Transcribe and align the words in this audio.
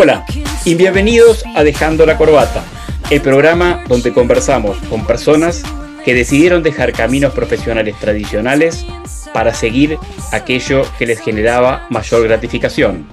Hola 0.00 0.24
y 0.64 0.76
bienvenidos 0.76 1.44
a 1.56 1.64
Dejando 1.64 2.06
la 2.06 2.16
Corbata, 2.16 2.62
el 3.10 3.20
programa 3.20 3.82
donde 3.88 4.12
conversamos 4.12 4.76
con 4.88 5.04
personas 5.04 5.64
que 6.04 6.14
decidieron 6.14 6.62
dejar 6.62 6.92
caminos 6.92 7.32
profesionales 7.32 7.96
tradicionales 7.98 8.86
para 9.34 9.52
seguir 9.52 9.98
aquello 10.30 10.82
que 11.00 11.06
les 11.06 11.18
generaba 11.18 11.88
mayor 11.90 12.22
gratificación. 12.22 13.08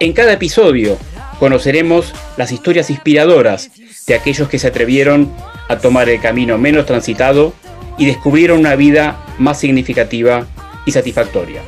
En 0.00 0.12
cada 0.12 0.32
episodio 0.32 0.98
conoceremos 1.38 2.12
las 2.36 2.50
historias 2.50 2.90
inspiradoras 2.90 3.70
de 4.08 4.14
aquellos 4.14 4.48
que 4.48 4.58
se 4.58 4.66
atrevieron 4.66 5.32
a 5.68 5.78
tomar 5.78 6.08
el 6.08 6.20
camino 6.20 6.58
menos 6.58 6.86
transitado 6.86 7.54
y 7.98 8.06
descubrieron 8.06 8.58
una 8.58 8.74
vida 8.74 9.24
más 9.38 9.60
significativa 9.60 10.48
y 10.86 10.90
satisfactoria. 10.90 11.62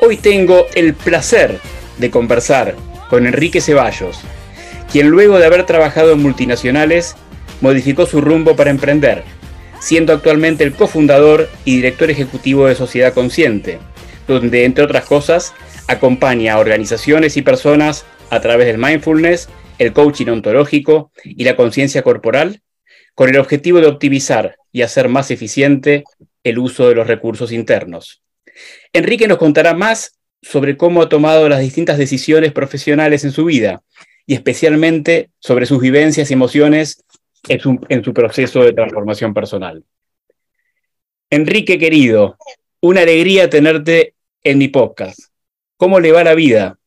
Hoy 0.00 0.16
tengo 0.16 0.64
el 0.74 0.94
placer 0.94 1.60
de 1.98 2.10
conversar 2.10 2.74
con 3.08 3.26
Enrique 3.26 3.60
Ceballos, 3.60 4.20
quien 4.90 5.08
luego 5.08 5.38
de 5.38 5.46
haber 5.46 5.66
trabajado 5.66 6.12
en 6.12 6.22
multinacionales 6.22 7.16
modificó 7.60 8.06
su 8.06 8.20
rumbo 8.20 8.56
para 8.56 8.70
emprender, 8.70 9.22
siendo 9.80 10.12
actualmente 10.12 10.64
el 10.64 10.74
cofundador 10.74 11.48
y 11.64 11.76
director 11.76 12.10
ejecutivo 12.10 12.66
de 12.66 12.74
Sociedad 12.74 13.14
Consciente, 13.14 13.78
donde 14.26 14.64
entre 14.64 14.84
otras 14.84 15.04
cosas 15.04 15.54
acompaña 15.86 16.54
a 16.54 16.58
organizaciones 16.58 17.36
y 17.36 17.42
personas 17.42 18.04
a 18.30 18.40
través 18.40 18.66
del 18.66 18.78
mindfulness, 18.78 19.48
el 19.78 19.92
coaching 19.92 20.26
ontológico 20.26 21.12
y 21.24 21.44
la 21.44 21.56
conciencia 21.56 22.02
corporal, 22.02 22.60
con 23.14 23.28
el 23.30 23.38
objetivo 23.38 23.80
de 23.80 23.86
optimizar 23.86 24.56
y 24.70 24.82
hacer 24.82 25.08
más 25.08 25.30
eficiente 25.30 26.04
el 26.44 26.58
uso 26.58 26.88
de 26.88 26.94
los 26.94 27.06
recursos 27.06 27.52
internos. 27.52 28.22
Enrique 28.92 29.26
nos 29.26 29.38
contará 29.38 29.74
más 29.74 30.17
sobre 30.42 30.76
cómo 30.76 31.02
ha 31.02 31.08
tomado 31.08 31.48
las 31.48 31.60
distintas 31.60 31.98
decisiones 31.98 32.52
profesionales 32.52 33.24
en 33.24 33.32
su 33.32 33.44
vida 33.44 33.82
y 34.26 34.34
especialmente 34.34 35.30
sobre 35.38 35.66
sus 35.66 35.80
vivencias 35.80 36.30
y 36.30 36.34
emociones 36.34 37.04
en 37.48 38.04
su, 38.04 38.12
proceso 38.12 38.62
de 38.62 38.72
transformación 38.72 39.32
personal. 39.32 39.84
Enrique 41.30 41.78
querido, 41.78 42.36
una 42.80 43.02
alegría 43.02 43.48
tenerte 43.48 44.14
en 44.42 44.58
mi 44.58 44.68
podcast. 44.68 45.18
¿Cómo 45.76 46.00
le 46.00 46.12
va 46.12 46.24
la 46.24 46.34
vida? 46.34 46.78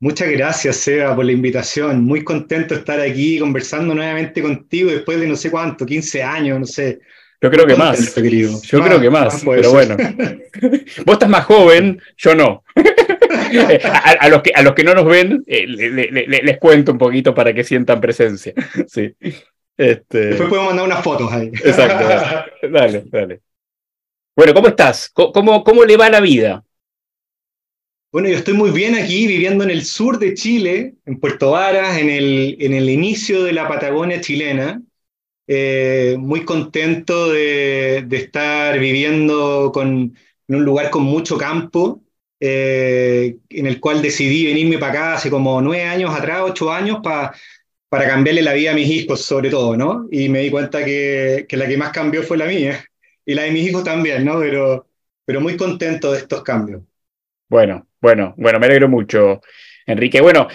Muchas 0.00 0.30
gracias, 0.30 0.76
Seba, 0.76 1.14
por 1.14 1.24
la 1.24 1.32
invitación. 1.32 2.04
Muy 2.04 2.22
contento 2.22 2.74
de 2.74 2.80
estar 2.80 3.00
aquí 3.00 3.38
conversando 3.38 3.94
nuevamente 3.94 4.40
contigo 4.40 4.90
después 4.90 5.18
de 5.20 5.26
no 5.26 5.36
sé 5.36 5.50
cuánto, 5.50 5.84
15 5.84 6.22
años, 6.22 6.60
no 6.60 6.66
sé. 6.66 7.00
Yo 7.40 7.50
creo 7.50 7.66
que 7.66 7.76
más. 7.76 8.14
Yo 8.14 8.82
creo 8.82 9.00
que 9.00 9.10
más, 9.10 9.44
pero 9.44 9.70
bueno. 9.70 9.96
Vos 11.06 11.12
estás 11.14 11.28
más 11.28 11.44
joven, 11.44 12.00
yo 12.16 12.34
no. 12.34 12.64
a, 14.20 14.28
los 14.28 14.42
que, 14.42 14.52
a 14.54 14.62
los 14.62 14.74
que 14.74 14.84
no 14.84 14.94
nos 14.94 15.04
ven, 15.04 15.44
eh, 15.46 15.66
les 15.66 16.58
cuento 16.58 16.92
un 16.92 16.98
poquito 16.98 17.34
para 17.34 17.52
que 17.52 17.64
sientan 17.64 18.00
presencia. 18.00 18.52
Sí. 18.88 19.14
Este... 19.76 20.18
Después 20.18 20.48
podemos 20.48 20.70
mandar 20.70 20.86
unas 20.86 21.04
fotos 21.04 21.32
ahí. 21.32 21.48
Exacto. 21.48 22.04
Dale, 22.68 23.04
dale. 23.06 23.40
Bueno, 24.34 24.54
¿cómo 24.54 24.68
estás? 24.68 25.08
¿Cómo, 25.10 25.62
cómo 25.62 25.84
le 25.84 25.96
va 25.96 26.10
la 26.10 26.20
vida? 26.20 26.64
Bueno, 28.10 28.28
yo 28.28 28.36
estoy 28.36 28.54
muy 28.54 28.70
bien 28.70 28.96
aquí, 28.96 29.26
viviendo 29.28 29.62
en 29.62 29.70
el 29.70 29.84
sur 29.84 30.18
de 30.18 30.34
Chile, 30.34 30.94
en 31.06 31.20
Puerto 31.20 31.52
Varas, 31.52 31.98
en 31.98 32.10
el, 32.10 32.56
en 32.58 32.72
el 32.72 32.88
inicio 32.88 33.44
de 33.44 33.52
la 33.52 33.68
Patagonia 33.68 34.20
chilena. 34.20 34.82
Eh, 35.50 36.16
muy 36.18 36.44
contento 36.44 37.32
de, 37.32 38.06
estar 38.10 38.78
viviendo 38.78 39.72
en 39.76 40.14
un 40.48 40.64
lugar 40.64 40.90
con 40.90 41.04
mucho 41.04 41.38
campo, 41.38 42.02
eh, 42.38 43.38
en 43.48 43.66
el 43.66 43.80
cual 43.80 44.02
decidí 44.02 44.46
venirme 44.46 44.78
para 44.78 44.92
acá 44.92 45.14
hace 45.14 45.30
como 45.30 45.60
nueve 45.60 45.84
años 45.84 46.14
atrás, 46.14 46.42
ocho 46.44 46.70
años, 46.70 46.98
para 47.02 47.32
para 47.88 48.06
cambiarle 48.06 48.42
la 48.42 48.52
vida 48.52 48.72
a 48.72 48.74
mis 48.74 48.88
hijos, 48.88 49.22
sobre 49.22 49.50
todo, 49.50 49.76
¿no? 49.76 50.06
Y 50.10 50.28
me 50.28 50.40
di 50.40 50.50
cuenta 50.50 50.84
que, 50.84 51.46
que, 51.48 51.56
la 51.56 51.66
que 51.66 51.78
más 51.78 51.90
cambió 51.90 52.22
fue 52.22 52.36
la 52.36 52.46
mía, 52.46 52.84
y 53.24 53.34
la 53.34 53.42
de 53.42 53.50
mis 53.50 53.68
hijos 53.68 53.84
también, 53.84 54.24
¿no? 54.24 54.38
Pero, 54.40 54.86
pero 55.24 55.40
muy 55.40 55.56
contento 55.56 56.12
de 56.12 56.18
estos 56.18 56.42
cambios. 56.42 56.82
Bueno, 57.48 57.86
bueno, 58.00 58.34
bueno, 58.36 58.58
me 58.58 58.66
alegro 58.66 58.88
mucho, 58.88 59.40
Enrique. 59.86 60.20
Bueno, 60.20 60.48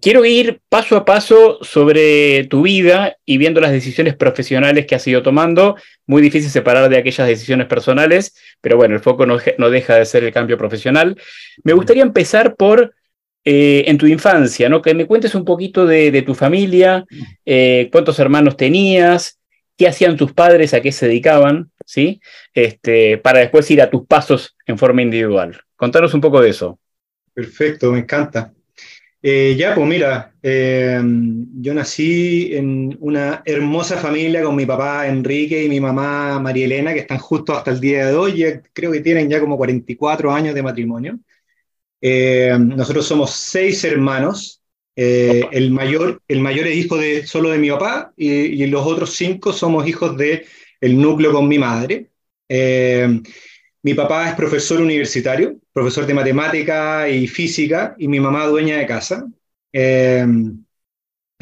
quiero 0.00 0.24
ir 0.24 0.60
paso 0.68 0.96
a 0.96 1.04
paso 1.04 1.58
sobre 1.62 2.44
tu 2.44 2.62
vida 2.62 3.16
y 3.24 3.38
viendo 3.38 3.60
las 3.60 3.72
decisiones 3.72 4.16
profesionales 4.16 4.86
que 4.86 4.94
has 4.94 5.06
ido 5.06 5.22
tomando. 5.22 5.76
Muy 6.06 6.22
difícil 6.22 6.50
separar 6.50 6.88
de 6.88 6.98
aquellas 6.98 7.26
decisiones 7.26 7.66
personales, 7.66 8.34
pero 8.60 8.76
bueno, 8.76 8.94
el 8.94 9.00
foco 9.00 9.26
no, 9.26 9.38
no 9.58 9.70
deja 9.70 9.96
de 9.96 10.04
ser 10.04 10.24
el 10.24 10.32
cambio 10.32 10.58
profesional. 10.58 11.16
Me 11.62 11.72
gustaría 11.72 12.02
empezar 12.02 12.56
por 12.56 12.94
eh, 13.46 13.84
en 13.88 13.98
tu 13.98 14.06
infancia, 14.06 14.70
¿no? 14.70 14.80
Que 14.80 14.94
me 14.94 15.06
cuentes 15.06 15.34
un 15.34 15.44
poquito 15.44 15.84
de, 15.84 16.22
tu 16.22 16.34
familia, 16.34 17.04
eh, 17.44 17.90
cuántos 17.92 18.18
hermanos 18.18 18.56
tenías, 18.56 19.38
qué 19.76 19.86
hacían 19.86 20.16
tus 20.16 20.32
padres, 20.32 20.72
a 20.72 20.80
qué 20.80 20.92
se 20.92 21.08
dedicaban, 21.08 21.70
¿sí? 21.84 22.22
Este, 22.54 23.18
para 23.18 23.40
después 23.40 23.70
ir 23.70 23.82
a 23.82 23.90
tus 23.90 24.06
pasos 24.06 24.56
en 24.66 24.78
forma 24.78 25.02
individual. 25.02 25.60
Contanos 25.76 26.14
un 26.14 26.22
poco 26.22 26.40
de 26.40 26.50
eso. 26.50 26.78
Perfecto, 27.34 27.92
me 27.92 27.98
encanta. 27.98 28.54
Eh, 29.26 29.56
ya, 29.56 29.74
pues 29.74 29.88
mira, 29.88 30.34
yo 30.42 31.72
nací 31.72 32.54
en 32.54 32.94
una 33.00 33.42
hermosa 33.46 33.96
familia 33.96 34.42
con 34.42 34.54
mi 34.54 34.66
papá 34.66 35.08
Enrique 35.08 35.64
y 35.64 35.68
mi 35.70 35.80
mamá 35.80 36.38
María 36.38 36.66
Elena, 36.66 36.92
que 36.92 37.00
están 37.00 37.16
justo 37.18 37.54
hasta 37.54 37.70
el 37.70 37.80
día 37.80 38.08
de 38.08 38.14
hoy, 38.14 38.44
creo 38.74 38.92
que 38.92 39.00
tienen 39.00 39.30
ya 39.30 39.40
como 39.40 39.56
44 39.56 40.30
años 40.30 40.54
de 40.54 40.62
matrimonio. 40.62 41.18
Eh, 42.02 42.54
nosotros 42.60 43.06
somos 43.06 43.30
seis 43.30 43.82
hermanos. 43.84 44.60
Eh, 44.94 45.48
el, 45.52 45.70
mayor, 45.70 46.20
el 46.28 46.40
mayor 46.40 46.66
es 46.66 46.76
hijo 46.76 46.98
de, 46.98 47.26
solo 47.26 47.48
de 47.48 47.58
mi 47.58 47.70
papá 47.70 48.12
y, 48.18 48.66
los 48.66 48.86
otros 48.86 49.14
cinco 49.14 49.54
somos 49.54 49.88
hijos 49.88 50.18
del 50.18 50.44
el 50.82 51.00
núcleo 51.00 51.32
con 51.32 51.48
mi 51.48 51.58
madre. 51.58 52.10
Eh, 53.84 53.90
mi 53.90 53.94
papá 53.94 54.28
es 54.28 54.34
profesor 54.34 54.80
universitario, 54.80 55.56
profesor 55.72 56.06
de 56.06 56.14
matemática 56.14 57.08
y 57.08 57.26
física, 57.28 57.94
y 57.98 58.08
mi 58.08 58.20
mamá 58.20 58.46
dueña 58.46 58.78
de 58.78 58.86
casa. 58.86 59.26
en, 59.72 60.64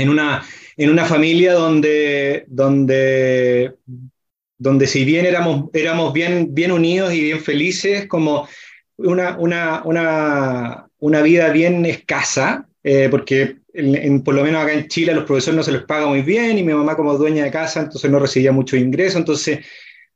una, 0.08 0.42
en 0.76 0.91
una 0.91 1.04
familia 1.04 1.54
donde, 1.54 2.44
donde, 2.48 3.75
donde 4.58 4.86
si 4.86 5.04
bien 5.04 5.26
éramos, 5.26 5.70
éramos 5.72 6.12
bien, 6.12 6.54
bien 6.54 6.72
unidos 6.72 7.12
y 7.12 7.20
bien 7.22 7.41
felices, 7.41 8.06
como 8.08 8.48
una, 8.97 9.36
una, 9.38 9.82
una, 9.84 10.86
una 10.98 11.22
vida 11.22 11.50
bien 11.50 11.84
escasa, 11.86 12.69
eh, 12.82 13.08
porque 13.10 13.58
en, 13.75 14.22
por 14.22 14.34
lo 14.34 14.42
menos 14.42 14.62
acá 14.62 14.72
en 14.72 14.88
Chile 14.88 15.12
a 15.12 15.14
los 15.14 15.25
profesores 15.25 15.56
no 15.56 15.62
se 15.62 15.72
les 15.72 15.82
paga 15.82 16.06
muy 16.06 16.22
bien 16.22 16.58
y 16.58 16.62
mi 16.62 16.75
mamá 16.75 16.97
como 16.97 17.16
dueña 17.16 17.44
de 17.44 17.50
casa 17.50 17.81
entonces 17.81 18.10
no 18.10 18.19
recibía 18.19 18.52
mucho 18.52 18.76
ingreso, 18.76 19.19
entonces 19.19 19.60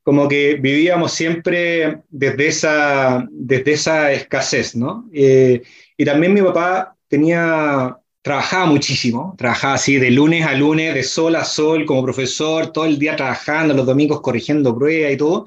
como 0.06 0.28
que 0.28 0.54
vivíamos 0.54 1.14
siempre 1.14 2.02
desde 2.10 2.46
esa, 2.46 3.26
desde 3.28 3.72
esa 3.72 4.12
escasez, 4.12 4.76
¿no? 4.76 5.10
Eh, 5.12 5.62
y 5.96 6.04
también 6.04 6.32
mi 6.32 6.42
papá 6.42 6.96
tenía, 7.08 7.98
trabajaba 8.22 8.66
muchísimo, 8.66 9.34
trabajaba 9.36 9.74
así 9.74 9.96
de 9.96 10.12
lunes 10.12 10.46
a 10.46 10.54
lunes, 10.54 10.94
de 10.94 11.02
sol 11.02 11.34
a 11.34 11.44
sol 11.44 11.84
como 11.84 12.04
profesor, 12.04 12.68
todo 12.72 12.84
el 12.84 13.00
día 13.00 13.16
trabajando, 13.16 13.74
los 13.74 13.84
domingos 13.84 14.20
corrigiendo 14.20 14.78
pruebas 14.78 15.12
y 15.12 15.16
todo, 15.16 15.46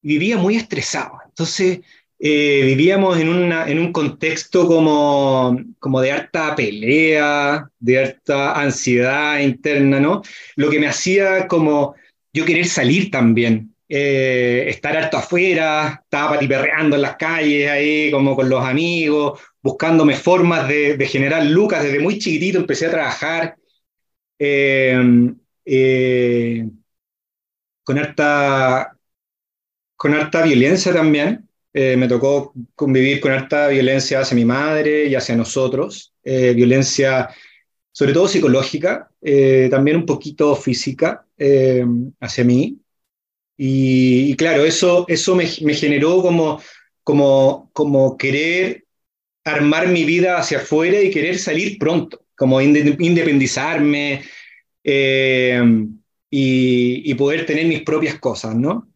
vivía 0.00 0.36
muy 0.36 0.54
estresado. 0.54 1.18
Entonces, 1.26 1.80
eh, 2.20 2.62
vivíamos 2.64 3.18
en, 3.18 3.28
una, 3.28 3.68
en 3.68 3.80
un 3.80 3.92
contexto 3.92 4.68
como, 4.68 5.58
como 5.80 6.00
de 6.00 6.12
harta 6.12 6.54
pelea, 6.54 7.68
de 7.80 7.98
harta 7.98 8.52
ansiedad 8.52 9.40
interna, 9.40 9.98
¿no? 9.98 10.22
Lo 10.54 10.70
que 10.70 10.78
me 10.78 10.86
hacía 10.86 11.48
como 11.48 11.96
yo 12.32 12.44
querer 12.44 12.66
salir 12.66 13.10
también, 13.10 13.69
eh, 13.90 14.66
estar 14.68 14.96
harto 14.96 15.18
afuera, 15.18 16.00
estaba 16.04 16.34
patiperreando 16.34 16.96
en 16.96 17.02
las 17.02 17.16
calles 17.16 17.68
ahí, 17.70 18.10
como 18.10 18.36
con 18.36 18.48
los 18.48 18.64
amigos, 18.64 19.40
buscándome 19.62 20.14
formas 20.14 20.68
de, 20.68 20.96
de 20.96 21.06
generar 21.06 21.44
lucas. 21.44 21.82
Desde 21.82 22.00
muy 22.00 22.18
chiquitito 22.18 22.58
empecé 22.58 22.86
a 22.86 22.90
trabajar 22.92 23.56
eh, 24.38 24.96
con, 27.82 27.98
harta, 27.98 28.96
con 29.96 30.14
harta 30.14 30.42
violencia 30.42 30.92
también. 30.92 31.48
Eh, 31.72 31.96
me 31.96 32.08
tocó 32.08 32.52
convivir 32.74 33.20
con 33.20 33.32
harta 33.32 33.68
violencia 33.68 34.20
hacia 34.20 34.34
mi 34.34 34.44
madre 34.44 35.06
y 35.06 35.14
hacia 35.14 35.36
nosotros, 35.36 36.12
eh, 36.24 36.52
violencia 36.52 37.28
sobre 37.92 38.12
todo 38.12 38.26
psicológica, 38.26 39.10
eh, 39.20 39.68
también 39.70 39.98
un 39.98 40.06
poquito 40.06 40.56
física 40.56 41.26
hacia 42.20 42.44
mí. 42.44 42.78
Y, 43.62 44.34
claro, 44.36 44.64
eso, 44.64 45.04
eso 45.06 45.36
me, 45.36 45.46
me, 45.60 45.74
generó 45.74 46.22
como, 46.22 46.62
como, 47.04 47.68
como 47.74 48.16
querer 48.16 48.86
armar 49.44 49.88
mi 49.88 50.04
vida 50.04 50.38
hacia 50.38 50.58
afuera 50.58 50.98
y 51.02 51.10
querer 51.10 51.38
salir 51.38 51.78
pronto, 51.78 52.24
como 52.34 52.62
independizarme 52.62 54.22
y, 54.82 55.52
y 56.30 57.14
poder 57.14 57.44
tener 57.44 57.66
mis 57.66 57.82
propias 57.82 58.18
cosas, 58.18 58.54
¿no? 58.56 58.88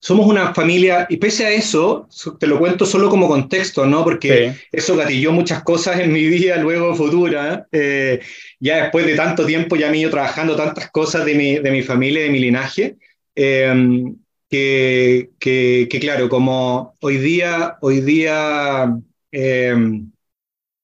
somos 0.00 0.26
una 0.26 0.54
familia, 0.54 1.06
y 1.10 1.16
pese 1.16 1.44
a 1.44 1.50
eso, 1.50 2.08
te 2.38 2.46
lo 2.46 2.58
cuento 2.58 2.86
solo 2.86 3.10
como 3.10 3.26
contexto, 3.26 3.84
¿no? 3.84 4.04
Porque 4.04 4.52
eso 4.70 4.96
gatilló 4.96 5.32
muchas 5.32 5.64
cosas 5.64 5.98
en 5.98 6.12
mi 6.12 6.24
vida 6.28 6.56
luego 6.58 6.94
futura. 6.94 7.66
Eh, 7.72 8.20
ya 8.60 8.82
después 8.84 9.06
de 9.06 9.16
tanto 9.16 9.44
tiempo, 9.44 9.74
ya 9.74 9.90
me 9.90 9.96
he 9.96 10.00
ido 10.02 10.10
trabajando 10.10 10.54
tantas 10.54 10.90
cosas 10.92 11.24
de 11.24 11.34
mi, 11.34 11.58
de 11.58 11.70
mi 11.72 11.82
familia, 11.82 12.22
de 12.22 12.30
mi 12.30 12.38
linaje, 12.38 12.96
em, 13.38 14.16
que, 14.50 15.30
que, 15.38 15.98
claro, 16.00 16.28
como 16.28 16.94
hoy 17.00 17.18
día, 17.18 17.78
hoy 17.80 18.00
día 18.00 18.92
em, 19.30 20.10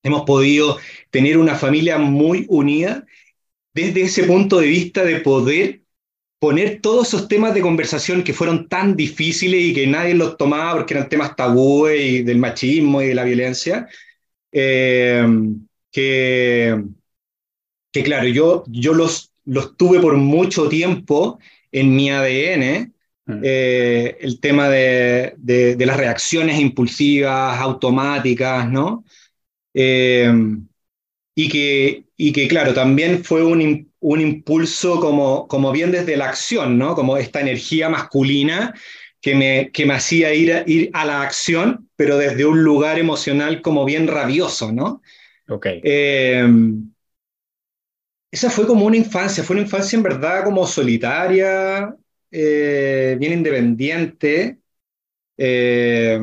hemos 0.04 0.22
podido 0.22 0.78
tener 1.10 1.38
una 1.38 1.56
familia 1.56 1.98
muy 1.98 2.46
unida 2.48 3.04
desde 3.74 4.02
ese 4.02 4.24
punto 4.24 4.60
de 4.60 4.68
vista 4.68 5.04
de 5.04 5.20
poder 5.20 5.82
poner 6.38 6.80
todos 6.80 7.08
esos 7.08 7.28
temas 7.28 7.54
de 7.54 7.62
conversación 7.62 8.22
que 8.22 8.34
fueron 8.34 8.68
tan 8.68 8.96
difíciles 8.96 9.60
y 9.60 9.74
que 9.74 9.86
nadie 9.88 10.14
los 10.14 10.36
tomaba 10.36 10.74
porque 10.74 10.94
eran 10.94 11.08
temas 11.08 11.34
tabúes 11.36 12.00
y 12.00 12.22
del 12.22 12.38
machismo 12.38 13.02
y 13.02 13.08
de 13.08 13.14
la 13.16 13.24
violencia, 13.24 13.88
eh, 14.52 15.26
que, 15.90 16.84
que 17.92 18.02
claro, 18.04 18.28
yo, 18.28 18.64
yo 18.68 18.94
los, 18.94 19.32
los 19.44 19.76
tuve 19.76 20.00
por 20.00 20.16
mucho 20.16 20.68
tiempo 20.68 21.40
en 21.74 21.94
mi 21.94 22.08
ADN, 22.08 22.92
mm. 23.26 23.40
eh, 23.42 24.16
el 24.20 24.38
tema 24.38 24.68
de, 24.68 25.34
de, 25.36 25.86
las 25.86 25.96
reacciones 25.96 26.60
impulsivas, 26.60 27.60
automáticas, 27.60 28.70
¿no? 28.70 29.04
Eh, 29.74 30.32
y, 31.34 31.48
que, 31.48 32.04
y 32.16 32.32
que, 32.32 32.46
claro, 32.46 32.72
también 32.74 33.24
fue 33.24 33.44
un, 33.44 33.90
un 33.98 34.20
impulso 34.20 35.00
como, 35.00 35.48
como 35.48 35.72
bien 35.72 35.90
desde 35.90 36.16
la 36.16 36.28
acción, 36.28 36.78
¿no? 36.78 36.94
Como 36.94 37.16
esta 37.16 37.40
energía 37.40 37.88
masculina 37.88 38.72
que 39.20 39.34
me, 39.34 39.70
que 39.72 39.84
me 39.84 39.94
hacía 39.94 40.32
ir 40.32 40.52
a, 40.52 40.62
ir 40.64 40.90
a 40.92 41.04
la 41.04 41.22
acción, 41.22 41.88
pero 41.96 42.18
desde 42.18 42.46
un 42.46 42.62
lugar 42.62 43.00
emocional 43.00 43.62
como 43.62 43.84
bien 43.84 44.06
rabioso, 44.06 44.70
¿no? 44.70 45.02
Ok. 45.48 45.66
Eh, 45.82 46.46
esa 48.34 48.50
fue 48.50 48.66
como 48.66 48.84
una 48.84 48.96
infancia, 48.96 49.44
fue 49.44 49.54
una 49.54 49.62
infancia 49.62 49.96
en 49.96 50.02
verdad 50.02 50.42
como 50.42 50.66
solitaria, 50.66 51.94
eh, 52.32 53.16
bien 53.16 53.32
independiente, 53.34 54.58
eh, 55.36 56.18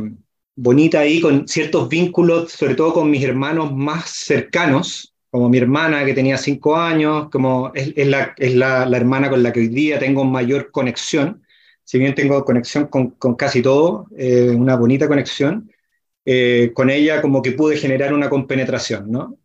bonita 0.54 1.00
ahí, 1.00 1.22
con 1.22 1.48
ciertos 1.48 1.88
vínculos, 1.88 2.52
sobre 2.52 2.76
todo 2.76 2.94
con 2.94 3.10
mis 3.10 3.24
hermanos 3.24 3.74
más 3.74 4.10
cercanos, 4.10 5.16
como 5.30 5.48
mi 5.48 5.58
hermana 5.58 6.04
que 6.04 6.14
tenía 6.14 6.38
cinco 6.38 6.76
años, 6.76 7.30
como 7.30 7.72
es, 7.74 7.96
la, 8.06 8.34
es 8.38 8.56
la, 8.56 8.84
hermana 8.94 9.30
con 9.30 9.42
la 9.42 9.54
que 9.54 9.62
hoy 9.62 9.70
día 9.70 9.98
tengo 9.98 10.26
mayor 10.26 10.70
conexión, 10.70 11.42
si 11.86 11.98
bien 11.98 12.14
tengo 12.14 12.44
conexión 12.44 12.88
con, 12.88 13.12
con 13.12 13.36
casi 13.36 13.62
todo, 13.62 14.08
eh, 14.18 14.50
una 14.50 14.76
bonita 14.76 15.08
conexión, 15.08 15.72
con 16.74 16.90
ella 16.90 17.22
como 17.22 17.42
que 17.42 17.54
pude 17.54 17.78
generar 17.78 18.14
una 18.14 18.30
compenetración, 18.30 19.10
¿no? 19.10 19.38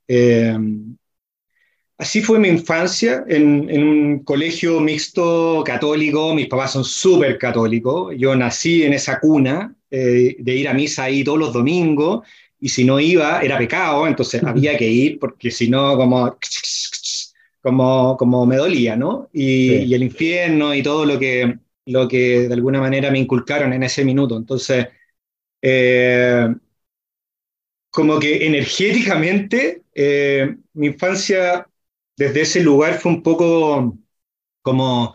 Eh, 1.99 2.03
así 2.03 2.23
fue 2.23 2.39
mi 2.39 2.49
infancia 2.49 3.25
en, 3.29 3.69
en, 3.71 3.83
un 3.83 4.19
colegio 4.25 4.81
mixto 4.81 5.63
católico, 5.65 6.35
mis 6.35 6.49
papás 6.49 6.73
son 6.73 6.85
súper 6.85 7.39
católicos, 7.39 8.15
yo 8.17 8.35
nací 8.37 8.83
en 8.83 8.93
esa 8.93 9.19
cuna 9.21 9.75
de 9.89 10.55
ir 10.55 10.69
a 10.69 10.75
misa 10.75 11.05
ahí 11.05 11.25
todos 11.25 11.39
los 11.39 11.53
domingos, 11.53 12.27
y 12.61 12.69
si 12.69 12.85
no 12.85 12.99
iba 13.01 13.41
era 13.43 13.59
pecado, 13.59 14.07
entonces 14.07 14.43
había 14.43 14.77
que 14.77 14.89
ir 14.89 15.19
porque 15.19 15.51
si 15.51 15.69
no 15.69 15.97
como, 15.97 16.37
como, 17.63 18.17
como 18.17 18.47
me 18.47 18.57
dolía, 18.57 18.97
¿no? 18.97 19.29
Y, 19.33 19.93
el 19.95 20.03
infierno 20.03 20.75
y 20.75 20.83
todo 20.83 21.05
lo 21.05 21.19
que, 21.19 21.59
lo 21.87 22.09
que 22.09 22.49
de 22.49 22.55
alguna 22.55 22.81
manera 22.81 23.11
me 23.11 23.19
inculcaron 23.19 23.73
en 23.73 23.83
ese 23.83 24.05
minuto. 24.05 24.37
Entonces, 24.37 24.89
eh, 25.63 26.49
como 27.91 28.19
que 28.19 28.47
energéticamente 28.47 29.83
eh, 29.95 30.57
mi 30.75 30.89
infancia 30.89 31.67
desde 32.17 32.43
ese 32.43 32.61
lugar 32.61 32.99
fue 32.99 33.13
un 33.13 33.23
poco 33.23 33.97
como 34.63 35.15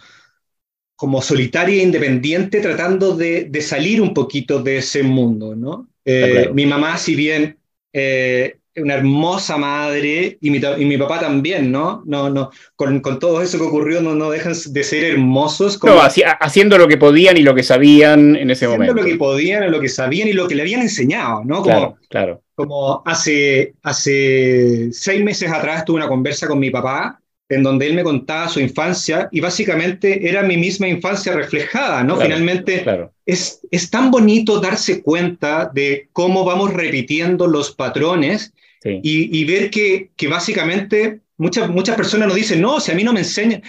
como 1.01 1.19
solitaria 1.19 1.81
e 1.81 1.83
independiente, 1.83 2.61
tratando 2.61 3.17
de, 3.17 3.45
de, 3.45 3.61
salir 3.63 3.99
un 3.99 4.13
poquito 4.13 4.61
de 4.61 4.77
ese 4.77 5.01
mundo, 5.01 5.55
¿no? 5.55 5.87
Eh, 6.05 6.51
mi 6.53 6.67
mamá, 6.67 6.95
si 6.99 7.15
bien 7.15 7.57
eh, 7.91 8.57
una 8.75 8.93
hermosa 8.93 9.57
madre, 9.57 10.37
y 10.39 10.51
mi, 10.51 10.61
y 10.77 10.85
mi, 10.85 10.97
papá 10.99 11.19
también, 11.19 11.71
¿no? 11.71 12.03
no, 12.05 12.29
no 12.29 12.51
con, 12.75 12.99
con, 13.01 13.17
todo 13.17 13.41
eso 13.41 13.57
que 13.57 13.63
ocurrió, 13.63 13.99
no, 13.99 14.13
no 14.13 14.29
dejan 14.29 14.53
de 14.53 14.83
ser 14.83 15.03
hermosos. 15.03 15.77
Como, 15.79 15.95
no, 15.95 16.01
haciendo 16.39 16.77
lo 16.77 16.87
que 16.87 16.97
podían 16.97 17.35
y 17.35 17.41
lo 17.41 17.55
que 17.55 17.63
sabían 17.63 18.35
en 18.35 18.51
ese 18.51 18.67
momento. 18.67 18.93
Haciendo 18.93 19.01
lo 19.01 19.07
que 19.07 19.17
podían, 19.17 19.71
lo 19.71 19.79
que 19.79 19.89
sabían 19.89 20.27
y 20.27 20.33
lo 20.33 20.47
que 20.47 20.53
le 20.53 20.61
habían 20.61 20.81
enseñado, 20.81 21.43
¿no? 21.43 21.63
Como, 21.63 21.63
claro, 21.63 21.97
claro. 22.09 22.41
Como 22.67 23.01
hace, 23.05 23.73
hace 23.83 24.89
seis 24.91 25.23
meses 25.23 25.51
atrás 25.51 25.85
tuve 25.85 25.97
una 25.97 26.07
conversa 26.07 26.47
con 26.47 26.59
mi 26.59 26.69
papá 26.69 27.21
en 27.51 27.63
donde 27.63 27.85
él 27.85 27.95
me 27.95 28.03
contaba 28.03 28.47
su 28.47 28.61
infancia 28.61 29.27
y 29.29 29.41
básicamente 29.41 30.27
era 30.27 30.41
mi 30.41 30.55
misma 30.55 30.87
infancia 30.87 31.33
reflejada, 31.33 32.01
¿no? 32.01 32.15
Finalmente 32.15 32.85
Es, 33.25 33.59
es 33.69 33.89
tan 33.89 34.09
bonito 34.09 34.61
darse 34.61 35.01
cuenta 35.01 35.69
de 35.73 36.07
cómo 36.13 36.45
vamos 36.45 36.73
repitiendo 36.73 37.47
los 37.47 37.71
patrones 37.71 38.53
y, 38.83 39.37
y, 39.37 39.45
ver 39.45 39.69
que, 39.69 40.11
que 40.15 40.27
básicamente 40.27 41.19
muchas, 41.41 41.69
muchas 41.69 41.95
personas 41.95 42.27
nos 42.27 42.35
dicen, 42.35 42.61
no, 42.61 42.79
si 42.79 42.91
a 42.91 42.95
mí 42.95 43.03
no 43.03 43.13
me 43.13 43.21
enseñan, 43.21 43.63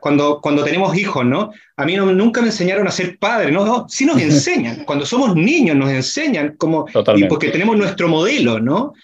cuando, 0.00 0.40
cuando 0.40 0.64
tenemos 0.64 0.96
hijos, 0.96 1.24
¿no? 1.26 1.52
A 1.76 1.84
mí 1.84 1.94
no, 1.94 2.10
nunca 2.10 2.40
me 2.40 2.48
enseñaron 2.48 2.88
a 2.88 2.90
ser 2.90 3.18
padre, 3.18 3.52
¿no? 3.52 3.66
no 3.66 3.86
sí 3.88 4.06
nos 4.06 4.20
enseñan, 4.22 4.84
cuando 4.86 5.04
somos 5.04 5.36
niños 5.36 5.76
nos 5.76 5.90
enseñan, 5.90 6.56
como, 6.56 6.86
y 7.14 7.24
porque 7.24 7.50
tenemos 7.50 7.76
nuestro 7.76 8.08
modelo, 8.08 8.58
¿no? 8.58 8.94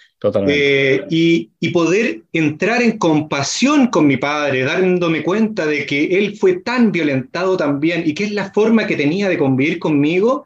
Eh, 0.47 1.05
y, 1.09 1.51
y, 1.61 1.69
poder 1.69 2.23
entrar 2.33 2.81
en 2.81 2.97
compasión 2.97 3.87
con 3.87 4.05
mi 4.05 4.17
padre, 4.17 4.63
dándome 4.63 5.23
cuenta 5.23 5.65
de 5.65 5.85
que 5.85 6.17
él 6.17 6.35
fue 6.35 6.57
tan 6.57 6.91
violentado 6.91 7.55
también 7.55 8.03
y 8.05 8.13
que 8.13 8.25
es 8.25 8.31
la 8.31 8.51
forma 8.51 8.85
que 8.85 8.97
tenía 8.97 9.29
de 9.29 9.37
convivir 9.37 9.79
conmigo, 9.79 10.45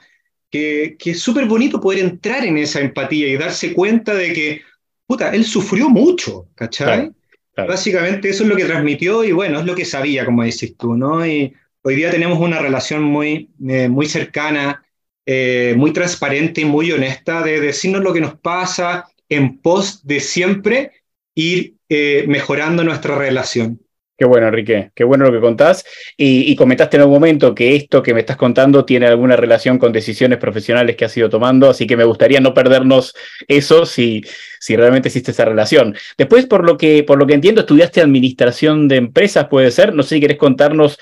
que, 0.51 0.95
que 0.99 1.11
es 1.11 1.19
súper 1.21 1.45
bonito 1.45 1.81
poder 1.81 2.01
entrar 2.01 2.45
en 2.45 2.59
esa 2.59 2.81
empatía 2.81 3.27
y 3.27 3.37
darse 3.37 3.73
cuenta 3.73 4.13
de 4.13 4.33
que, 4.33 4.61
puta, 5.07 5.33
él 5.33 5.43
sufrió 5.43 5.89
mucho, 5.89 6.45
¿cachai? 6.53 7.11
Básicamente 7.55 8.29
eso 8.29 8.43
es 8.43 8.49
lo 8.49 8.55
que 8.55 8.65
transmitió 8.65 9.23
y 9.23 9.31
bueno, 9.31 9.59
es 9.59 9.65
lo 9.65 9.75
que 9.75 9.85
sabía, 9.85 10.25
como 10.25 10.43
dices 10.43 10.75
tú, 10.75 10.95
¿no? 10.95 11.25
Y 11.25 11.53
hoy 11.83 11.95
día 11.95 12.09
tenemos 12.09 12.39
una 12.39 12.59
relación 12.59 13.03
muy, 13.03 13.51
eh, 13.67 13.87
muy 13.89 14.07
cercana, 14.07 14.83
eh, 15.25 15.75
muy 15.77 15.93
transparente 15.93 16.61
y 16.61 16.65
muy 16.65 16.91
honesta 16.91 17.43
de 17.43 17.59
decirnos 17.59 18.01
lo 18.01 18.11
que 18.11 18.21
nos 18.21 18.39
pasa, 18.39 19.07
en 19.29 19.59
pos 19.59 20.05
de 20.05 20.19
siempre 20.19 20.91
ir 21.35 21.75
eh, 21.89 22.25
mejorando 22.27 22.83
nuestra 22.83 23.15
relación. 23.15 23.82
Qué 24.23 24.27
bueno, 24.27 24.47
Enrique, 24.47 24.89
qué 24.95 25.03
bueno 25.03 25.25
lo 25.25 25.33
que 25.33 25.41
contás. 25.41 25.83
Y, 26.15 26.55
comentaste 26.55 26.95
en 26.95 27.01
algún 27.01 27.15
momento 27.15 27.53
que 27.53 27.75
esto 27.75 28.01
que 28.01 28.13
me 28.13 28.21
estás 28.21 28.37
contando 28.37 28.85
tiene 28.85 29.05
alguna 29.05 29.35
relación 29.35 29.77
con 29.77 29.91
decisiones 29.91 30.37
profesionales 30.37 30.95
que 30.95 31.03
has 31.03 31.17
ido 31.17 31.29
tomando, 31.29 31.69
así 31.69 31.85
que 31.85 31.97
me 31.97 32.05
gustaría 32.05 32.39
no 32.39 32.53
perdernos 32.53 33.13
eso 33.49 33.85
si, 33.85 34.23
si 34.61 34.77
realmente 34.77 35.09
existe 35.09 35.31
esa 35.31 35.43
relación. 35.43 35.93
Después, 36.17 36.45
por 36.45 36.63
lo, 36.63 36.77
que, 36.77 37.03
por 37.03 37.19
lo 37.19 37.27
que 37.27 37.33
entiendo, 37.33 37.59
estudiaste 37.59 37.99
administración 37.99 38.87
de 38.87 38.95
empresas, 38.95 39.49
puede 39.49 39.71
ser. 39.71 39.93
No 39.93 40.03
sé 40.03 40.15
si 40.15 40.21
querés 40.21 40.37
contarnos 40.37 40.97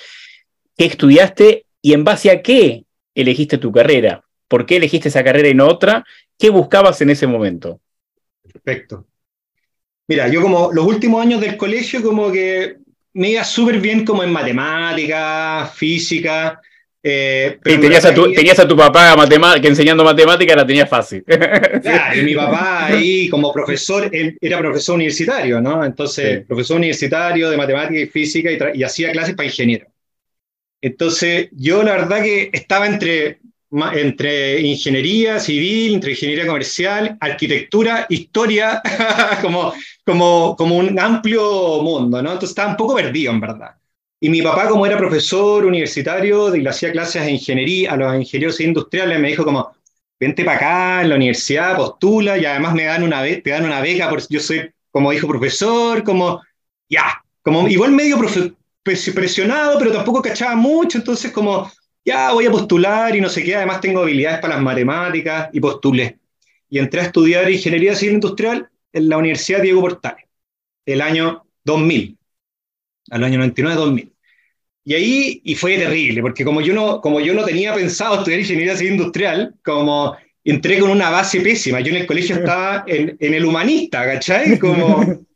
qué 0.75 0.85
estudiaste 0.85 1.67
y 1.79 1.93
en 1.93 2.03
base 2.03 2.31
a 2.31 2.41
qué 2.41 2.85
elegiste 3.13 3.59
tu 3.59 3.71
carrera. 3.71 4.23
¿Por 4.47 4.65
qué 4.65 4.77
elegiste 4.77 5.09
esa 5.09 5.23
carrera 5.23 5.47
y 5.47 5.53
no 5.53 5.67
otra? 5.67 6.03
¿Qué 6.39 6.49
buscabas 6.49 6.99
en 7.01 7.11
ese 7.11 7.27
momento? 7.27 7.81
Perfecto. 8.51 9.05
Mira, 10.07 10.27
yo 10.27 10.41
como 10.41 10.73
los 10.73 10.87
últimos 10.87 11.21
años 11.21 11.39
del 11.39 11.55
colegio 11.55 12.01
como 12.01 12.31
que 12.31 12.77
me 13.13 13.31
iba 13.31 13.43
súper 13.43 13.79
bien 13.79 14.05
como 14.05 14.23
en 14.23 14.31
matemática, 14.31 15.69
física. 15.73 16.61
Eh, 17.03 17.57
tenías, 17.63 18.05
a 18.05 18.13
tu, 18.13 18.31
tenías 18.31 18.59
a 18.59 18.67
tu 18.67 18.77
papá 18.77 19.15
que 19.59 19.67
enseñando 19.67 20.03
matemática 20.03 20.55
la 20.55 20.65
tenías 20.65 20.89
fácil. 20.89 21.23
Claro, 21.81 22.19
y 22.19 22.23
mi 22.23 22.35
papá 22.35 22.85
ahí 22.85 23.27
como 23.27 23.51
profesor, 23.51 24.09
él 24.11 24.37
era 24.39 24.59
profesor 24.59 24.95
universitario, 24.95 25.59
¿no? 25.59 25.83
Entonces, 25.83 26.45
profesor 26.45 26.77
universitario 26.77 27.49
de 27.49 27.57
matemática 27.57 27.99
y 27.99 28.05
física 28.05 28.51
y, 28.51 28.79
y 28.79 28.83
hacía 28.83 29.11
clases 29.11 29.35
para 29.35 29.47
ingenieros. 29.47 29.87
Entonces, 30.79 31.49
yo 31.51 31.83
la 31.83 31.93
verdad 31.93 32.21
que 32.21 32.49
estaba 32.53 32.87
entre 32.87 33.39
entre 33.93 34.59
ingeniería 34.61 35.39
civil, 35.39 35.95
entre 35.95 36.11
ingeniería 36.11 36.45
comercial, 36.45 37.17
arquitectura, 37.19 38.05
historia, 38.09 38.81
como, 39.41 39.73
como, 40.05 40.55
como 40.57 40.77
un 40.77 40.99
amplio 40.99 41.81
mundo, 41.81 42.21
¿no? 42.21 42.33
Entonces 42.33 42.49
estaba 42.49 42.71
un 42.71 42.77
poco 42.77 42.95
perdido, 42.95 43.31
en 43.31 43.39
verdad. 43.39 43.75
Y 44.19 44.29
mi 44.29 44.41
papá, 44.41 44.67
como 44.67 44.85
era 44.85 44.97
profesor 44.97 45.65
universitario 45.65 46.53
y 46.55 46.61
le 46.61 46.69
hacía 46.69 46.91
clases 46.91 47.23
de 47.23 47.31
ingeniería 47.31 47.93
a 47.93 47.97
los 47.97 48.15
ingenieros 48.15 48.59
industriales, 48.59 49.19
me 49.19 49.29
dijo 49.29 49.45
como, 49.45 49.73
vente 50.19 50.43
para 50.43 50.57
acá 50.57 51.01
en 51.01 51.09
la 51.09 51.15
universidad, 51.15 51.77
postula, 51.77 52.37
y 52.37 52.45
además 52.45 52.75
me 52.75 52.83
dan 52.83 53.03
una, 53.03 53.23
te 53.23 53.49
dan 53.49 53.65
una 53.65 53.81
beca, 53.81 54.09
por, 54.09 54.21
yo 54.27 54.39
soy, 54.39 54.69
como 54.91 55.11
dijo, 55.11 55.27
profesor, 55.27 56.03
como, 56.03 56.41
ya, 56.89 57.23
como 57.41 57.67
igual 57.67 57.91
medio 57.93 58.19
presionado, 58.83 59.79
pero 59.79 59.91
tampoco 59.93 60.21
cachaba 60.21 60.55
mucho, 60.55 60.97
entonces 60.97 61.31
como 61.31 61.71
ya 62.05 62.31
voy 62.33 62.45
a 62.45 62.51
postular 62.51 63.15
y 63.15 63.21
no 63.21 63.29
sé 63.29 63.43
qué, 63.43 63.55
además 63.55 63.81
tengo 63.81 64.01
habilidades 64.01 64.39
para 64.39 64.55
las 64.55 64.63
matemáticas 64.63 65.49
y 65.53 65.59
postulé. 65.59 66.19
Y 66.69 66.79
entré 66.79 67.01
a 67.01 67.05
estudiar 67.05 67.49
ingeniería 67.51 67.95
civil 67.95 68.15
industrial 68.15 68.69
en 68.93 69.09
la 69.09 69.17
Universidad 69.17 69.61
Diego 69.61 69.81
Portales, 69.81 70.25
el 70.85 71.01
año 71.01 71.45
2000, 71.63 72.17
al 73.11 73.23
año 73.23 73.39
99-2000. 73.39 74.11
Y 74.83 74.93
ahí, 74.95 75.41
y 75.43 75.55
fue 75.55 75.77
terrible, 75.77 76.21
porque 76.21 76.43
como 76.43 76.61
yo, 76.61 76.73
no, 76.73 77.01
como 77.01 77.19
yo 77.19 77.33
no 77.33 77.45
tenía 77.45 77.73
pensado 77.73 78.15
estudiar 78.15 78.39
ingeniería 78.39 78.75
civil 78.75 78.93
industrial, 78.93 79.55
como 79.63 80.17
entré 80.43 80.79
con 80.79 80.89
una 80.89 81.11
base 81.11 81.39
pésima, 81.41 81.81
yo 81.81 81.91
en 81.91 82.01
el 82.01 82.07
colegio 82.07 82.35
estaba 82.37 82.83
en, 82.87 83.15
en 83.19 83.33
el 83.33 83.45
humanista, 83.45 84.03
¿cachai? 84.05 84.57
Como, 84.57 85.25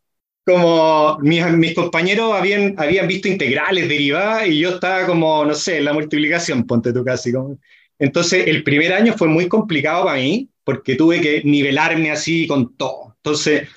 como 0.46 1.18
mis, 1.22 1.44
mis, 1.56 1.74
compañeros 1.74 2.32
habían, 2.32 2.74
habían 2.78 3.08
visto 3.08 3.26
integrales, 3.26 3.88
derivadas, 3.88 4.46
y 4.46 4.60
yo 4.60 4.70
estaba 4.70 5.04
como, 5.04 5.44
no 5.44 5.54
sé, 5.54 5.80
la 5.80 5.92
multiplicación, 5.92 6.64
ponte 6.66 6.92
tú 6.92 7.04
casi. 7.04 7.32
Como. 7.32 7.58
Entonces, 7.98 8.46
el 8.46 8.62
primer 8.62 8.92
año 8.92 9.14
fue 9.14 9.26
muy 9.26 9.48
complicado 9.48 10.04
para 10.04 10.18
mí, 10.18 10.48
porque 10.62 10.94
tuve 10.94 11.20
que 11.20 11.42
nivelarme 11.44 12.12
así 12.12 12.46
con 12.46 12.76
todo. 12.76 13.14
Entonces, 13.16 13.68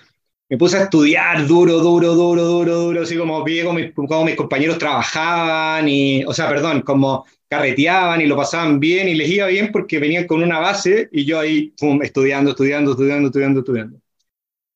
me 0.48 0.58
puse 0.58 0.78
a 0.78 0.84
estudiar 0.84 1.48
duro, 1.48 1.80
duro, 1.80 2.14
duro, 2.14 2.44
duro, 2.46 2.76
duro, 2.76 3.02
así 3.02 3.18
como 3.18 3.44
vi 3.44 3.64
como 3.64 3.80
mis, 3.80 3.92
mis 4.26 4.36
compañeros 4.36 4.78
trabajaban, 4.78 5.90
y, 5.90 6.24
o 6.26 6.34
sea, 6.34 6.50
perdón, 6.50 6.82
como 6.82 7.26
carreteaban 7.50 8.22
y 8.22 8.28
lo 8.28 8.38
pasaban 8.38 8.80
bien 8.80 9.10
y 9.10 9.16
les 9.16 9.30
iba 9.30 9.48
bien 9.48 9.72
porque 9.72 9.98
venían 9.98 10.28
con 10.28 10.44
una 10.44 10.60
base 10.60 11.10
y 11.12 11.26
yo 11.26 11.40
ahí, 11.40 11.74
pum, 11.80 12.02
estudiando, 12.04 12.52
estudiando, 12.52 12.92
estudiando, 12.92 13.28
estudiando, 13.28 13.60
estudiando. 13.62 14.00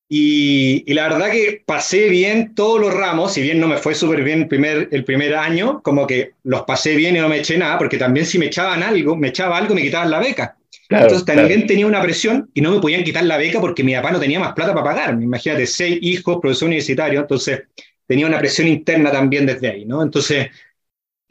Y, 0.09 0.93
la 0.93 1.09
verdad 1.09 1.31
que 1.31 1.63
pasé 1.65 2.09
bien 2.09 2.53
todos 2.53 2.79
los 2.79 2.93
ramos, 2.93 3.33
si 3.33 3.41
bien 3.41 3.59
no 3.59 3.67
me 3.67 3.77
fue 3.77 3.95
súper 3.95 4.23
bien 4.23 4.43
el 4.43 4.47
primer, 4.47 4.89
el 4.91 5.03
primer 5.03 5.35
año, 5.35 5.81
como 5.81 6.05
que 6.05 6.33
los 6.43 6.63
pasé 6.63 6.95
bien 6.95 7.15
y 7.15 7.19
no 7.19 7.29
me 7.29 7.39
eché 7.39 7.57
nada, 7.57 7.77
porque 7.77 7.97
también 7.97 8.25
si 8.25 8.37
me 8.37 8.47
echaban 8.47 8.83
algo, 8.83 9.15
me 9.15 9.29
echaba 9.29 9.57
algo, 9.57 9.73
me 9.73 9.81
quitaban 9.81 10.11
la 10.11 10.19
beca. 10.19 10.55
Entonces 10.89 11.25
también 11.25 11.65
tenía 11.65 11.87
una 11.87 12.01
presión 12.01 12.49
y 12.53 12.61
no 12.61 12.71
me 12.71 12.79
podían 12.79 13.03
quitar 13.03 13.23
la 13.23 13.37
beca 13.37 13.59
porque 13.59 13.83
mi 13.83 13.95
papá 13.95 14.11
no 14.11 14.19
tenía 14.19 14.39
más 14.39 14.53
plata 14.53 14.73
para 14.73 14.83
pagar. 14.83 15.19
Imagínate, 15.19 15.65
seis 15.65 15.97
hijos, 16.01 16.39
profesor 16.39 16.67
universitario, 16.67 17.21
entonces 17.21 17.63
tenía 18.05 18.27
una 18.27 18.37
presión 18.37 18.67
interna 18.67 19.11
también 19.11 19.45
desde 19.45 19.69
ahí, 19.69 19.85
¿no? 19.85 20.03
Entonces 20.03 20.49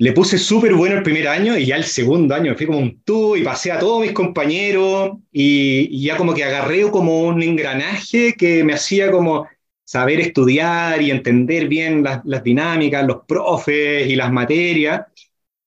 le 0.02 0.12
puse 0.12 0.36
súper 0.36 0.74
bueno 0.74 0.96
el 0.96 1.04
primer 1.04 1.28
año 1.28 1.56
y 1.56 1.66
ya 1.66 1.76
el 1.76 1.84
segundo 1.84 2.34
año 2.34 2.50
me 2.50 2.56
fui 2.56 2.66
como 2.66 2.80
un 2.80 3.02
tubo 3.04 3.36
y 3.36 3.44
pasé 3.44 3.70
a 3.70 3.78
todos 3.78 4.00
mis 4.00 4.10
compañeros 4.10 5.12
y, 5.30 6.02
ya 6.04 6.16
como 6.16 6.34
que 6.34 6.42
agarré 6.42 6.90
como 6.90 7.22
un 7.22 7.40
engranaje 7.40 8.34
que 8.34 8.64
me 8.64 8.72
hacía 8.74 9.12
como 9.12 9.46
saber 9.84 10.18
estudiar 10.18 11.00
y 11.00 11.12
entender 11.12 11.68
bien 11.68 12.02
las, 12.02 12.42
dinámicas, 12.42 13.06
los 13.06 13.18
profes 13.28 14.08
y 14.08 14.16
las 14.16 14.32
materias 14.32 15.06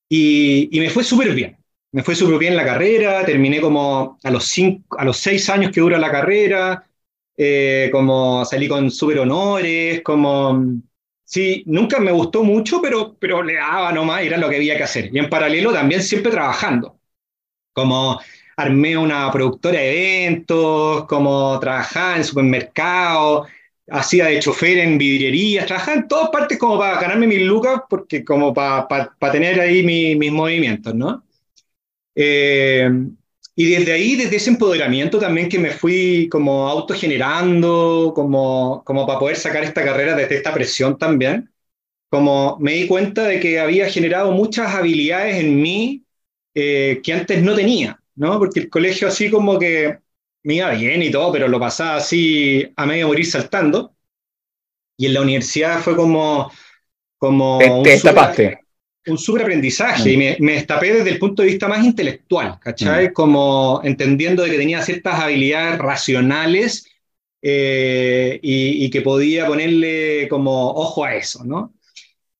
y, 0.09 0.67
y 0.69 0.81
me 0.81 0.89
fue 0.89 1.05
súper 1.05 1.33
bien. 1.33 1.57
Me 1.93 2.03
fue 2.03 2.13
súper 2.13 2.37
bien 2.37 2.57
la 2.57 2.65
carrera, 2.65 3.25
terminé 3.25 3.61
como 3.61 4.19
a 4.21 4.31
los, 4.31 4.43
cinco, 4.47 4.99
a 4.99 5.05
los 5.05 5.15
seis 5.15 5.49
años 5.49 5.71
que 5.71 5.79
dura 5.79 5.97
la 5.97 6.11
carrera, 6.11 6.85
eh, 7.37 7.87
como 7.89 8.43
salí 8.43 8.67
con 8.67 8.91
súper 8.91 9.19
honores, 9.19 10.01
como 10.01 10.81
Sí, 11.25 11.63
nunca 11.65 11.99
me 11.99 12.11
gustó 12.11 12.43
mucho, 12.43 12.81
pero, 12.81 13.17
pero 13.19 13.41
le 13.43 13.55
daba 13.55 13.91
nomás, 13.91 14.21
era 14.23 14.37
lo 14.37 14.49
que 14.49 14.57
había 14.57 14.77
que 14.77 14.83
hacer. 14.83 15.09
Y 15.13 15.19
en 15.19 15.29
paralelo 15.29 15.73
también 15.73 16.03
siempre 16.03 16.31
trabajando, 16.31 16.99
como 17.73 18.21
armé 18.57 18.97
una 18.97 19.31
productora 19.31 19.79
de 19.79 20.25
eventos, 20.25 21.05
como 21.07 21.59
trabajaba 21.59 22.17
en 22.17 22.23
supermercados, 22.23 23.47
hacía 23.89 24.27
de 24.27 24.39
chofer 24.39 24.79
en 24.79 24.97
vidrierías, 24.97 25.65
trabajaba 25.65 25.97
en 25.97 26.07
todas 26.07 26.29
partes 26.29 26.57
como 26.59 26.79
para 26.79 27.01
ganarme 27.01 27.27
mis 27.27 27.41
lucas, 27.41 27.81
porque 27.89 28.23
como 28.23 28.53
para, 28.53 28.87
para, 28.87 29.31
tener 29.31 29.59
ahí 29.59 29.83
mis 29.83 30.31
movimientos, 30.31 30.93
¿no? 30.95 31.23
Eh, 32.15 32.89
y 33.55 33.69
desde 33.71 33.93
ahí, 33.93 34.15
desde 34.15 34.35
ese 34.35 34.49
empoderamiento 34.49 35.17
también 35.17 35.47
que 35.47 35.59
me 35.59 35.71
fui 35.71 36.27
como 36.29 36.67
autogenerando, 36.67 38.11
como, 38.13 38.83
como 38.85 39.07
para 39.07 39.19
poder 39.19 39.37
sacar 39.37 39.63
esta 39.63 39.83
carrera 39.83 40.15
desde 40.15 40.35
esta 40.35 40.53
presión 40.53 40.97
también, 40.97 41.49
como 42.09 42.57
me 42.59 42.73
di 42.73 42.87
cuenta 42.87 43.23
de 43.23 43.39
que 43.39 43.59
había 43.59 43.89
generado 43.89 44.31
muchas 44.31 44.73
habilidades 44.75 45.37
en 45.37 45.61
mí 45.61 46.03
eh, 46.53 46.99
que 47.03 47.13
antes 47.13 47.41
no 47.43 47.55
tenía, 47.55 47.99
¿no? 48.15 48.39
Porque 48.39 48.61
el 48.61 48.69
colegio 48.69 49.07
así 49.07 49.29
como 49.29 49.57
que 49.57 49.99
me 50.43 50.55
iba 50.55 50.71
bien 50.71 51.01
y 51.01 51.11
todo, 51.11 51.31
pero 51.31 51.47
lo 51.47 51.59
pasaba 51.59 51.97
así 51.97 52.71
a 52.75 52.85
medio 52.85 53.07
morir 53.07 53.25
saltando. 53.25 53.95
Y 54.97 55.07
en 55.07 55.13
la 55.13 55.21
universidad 55.21 55.79
fue 55.81 55.95
como... 55.95 56.51
como 57.17 57.83
te, 57.83 57.99
te 57.99 58.64
un 59.07 59.17
súper 59.17 59.43
aprendizaje 59.43 60.11
y 60.11 60.17
me, 60.17 60.37
me, 60.39 60.53
destapé 60.53 60.93
desde 60.93 61.11
el 61.11 61.19
punto 61.19 61.41
de 61.41 61.49
vista 61.49 61.67
más 61.67 61.83
intelectual, 61.83 62.57
¿cachai? 62.59 63.13
Como 63.13 63.81
entendiendo 63.83 64.43
de 64.43 64.51
que 64.51 64.57
tenía 64.57 64.81
ciertas 64.81 65.19
habilidades 65.19 65.77
racionales 65.77 66.87
eh, 67.41 68.39
y, 68.41 68.85
y, 68.85 68.89
que 68.89 69.01
podía 69.01 69.45
ponerle 69.45 70.27
como 70.27 70.71
ojo 70.71 71.05
a 71.05 71.15
eso, 71.15 71.43
¿no? 71.43 71.73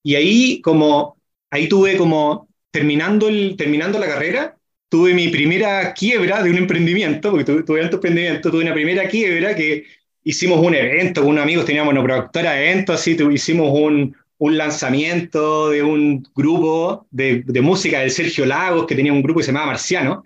Y 0.02 0.16
ahí 0.16 0.60
como, 0.60 1.16
ahí 1.50 1.68
tuve 1.68 1.96
como, 1.96 2.48
terminando, 2.70 3.28
el, 3.28 3.56
terminando 3.56 3.98
la 3.98 4.08
carrera, 4.08 4.56
tuve 4.88 5.14
mi 5.14 5.28
primera 5.28 5.94
quiebra 5.94 6.42
de 6.42 6.50
un 6.50 6.58
emprendimiento, 6.58 7.30
porque 7.30 7.44
tuve, 7.44 7.62
tuve 7.62 7.82
alto 7.82 7.96
emprendimiento, 7.96 8.50
tuve 8.50 8.62
una 8.62 8.74
primera 8.74 9.08
quiebra 9.08 9.54
que 9.54 9.84
hicimos 10.24 10.58
un 10.60 10.74
evento 10.74 11.20
con 11.22 11.30
unos 11.30 11.44
amigos, 11.44 11.64
teníamos 11.64 11.92
una 11.92 12.02
productora 12.02 12.52
de 12.52 12.70
eventos, 12.70 13.00
así, 13.00 13.16
hicimos 13.32 13.70
un, 13.72 14.16
un 14.38 14.56
lanzamiento 14.56 15.70
de 15.70 15.82
un 15.82 16.26
grupo 16.34 17.06
de, 17.10 17.42
de, 17.46 17.60
música 17.60 18.00
de 18.00 18.10
Sergio 18.10 18.44
Lagos, 18.44 18.86
que 18.86 18.94
tenía 18.94 19.12
un 19.12 19.22
grupo 19.22 19.40
que 19.40 19.44
se 19.44 19.52
llamaba 19.52 19.72
Marciano. 19.72 20.24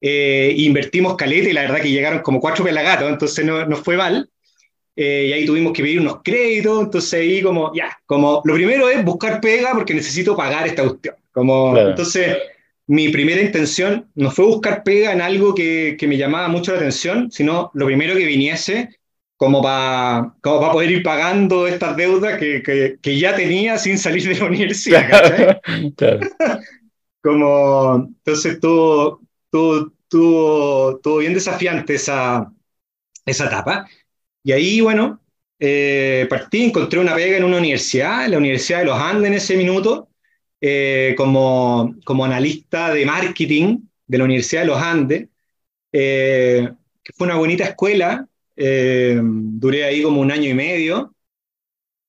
Eh, 0.00 0.54
invertimos 0.58 1.16
caleta 1.16 1.48
y 1.48 1.52
la 1.52 1.62
verdad 1.62 1.80
que 1.80 1.90
llegaron 1.90 2.20
como 2.20 2.40
cuatro 2.40 2.64
pelagatos, 2.64 3.10
entonces 3.10 3.44
no, 3.44 3.64
no 3.64 3.76
fue 3.76 3.96
mal. 3.96 4.28
Eh, 4.94 5.26
y 5.28 5.32
ahí 5.32 5.46
tuvimos 5.46 5.72
que 5.72 5.82
pedir 5.82 6.00
unos 6.00 6.22
créditos, 6.22 6.84
entonces 6.84 7.20
ahí 7.20 7.40
como, 7.40 7.72
ya, 7.74 7.96
como 8.04 8.42
lo 8.44 8.54
primero 8.54 8.88
es 8.88 9.04
buscar 9.04 9.40
pega 9.40 9.72
porque 9.72 9.94
necesito 9.94 10.36
pagar 10.36 10.66
esta 10.66 10.82
cuestión. 10.82 11.14
Como, 11.30 11.76
Entonces, 11.78 12.36
mi 12.88 13.08
primera 13.10 13.40
intención 13.40 14.10
no 14.16 14.30
fue 14.30 14.46
buscar 14.46 14.82
pega 14.82 15.12
en 15.12 15.20
algo 15.20 15.54
que, 15.54 15.96
que 15.98 16.08
me 16.08 16.16
llamaba 16.16 16.48
mucho 16.48 16.72
la 16.72 16.78
atención, 16.78 17.30
sino 17.30 17.70
lo 17.74 17.86
primero 17.86 18.16
que 18.16 18.24
viniese 18.24 18.97
como 19.38 19.62
para 19.62 20.34
como 20.42 20.72
poder 20.72 20.90
ir 20.90 21.02
pagando 21.02 21.66
estas 21.66 21.96
deudas 21.96 22.38
que, 22.38 22.98
que, 23.00 23.18
ya 23.18 23.34
tenía 23.36 23.78
sin 23.78 23.96
salir 23.96 24.28
de 24.28 24.34
la 24.34 24.46
universidad. 24.46 25.60
como, 27.22 27.94
entonces 27.94 28.54
estuvo, 28.54 29.20
bien 31.18 31.34
desafiante 31.34 31.94
esa, 31.94 32.52
esa 33.24 33.46
etapa. 33.46 33.88
Y 34.42 34.52
ahí, 34.52 34.80
bueno, 34.80 35.20
eh, 35.60 36.26
partí, 36.28 36.64
encontré 36.64 36.98
una 36.98 37.14
pega 37.14 37.36
en 37.36 37.44
una 37.44 37.58
universidad, 37.58 38.24
en 38.24 38.32
la 38.32 38.38
Universidad 38.38 38.80
de 38.80 38.86
los 38.86 38.98
Andes 38.98 39.28
en 39.28 39.34
ese 39.34 39.56
minuto, 39.56 40.08
eh, 40.60 41.14
como, 41.16 41.94
como 42.04 42.24
analista 42.24 42.92
de 42.92 43.06
marketing 43.06 43.78
de 44.04 44.18
la 44.18 44.24
Universidad 44.24 44.62
de 44.62 44.66
los 44.66 44.82
Andes, 44.82 45.28
eh, 45.92 46.68
que 47.04 47.12
fue 47.12 47.28
una 47.28 47.36
bonita 47.36 47.64
escuela, 47.64 48.26
eh, 48.58 49.20
duré 49.22 49.84
ahí 49.84 50.02
como 50.02 50.20
un 50.20 50.30
año 50.30 50.50
y 50.50 50.54
medio. 50.54 51.14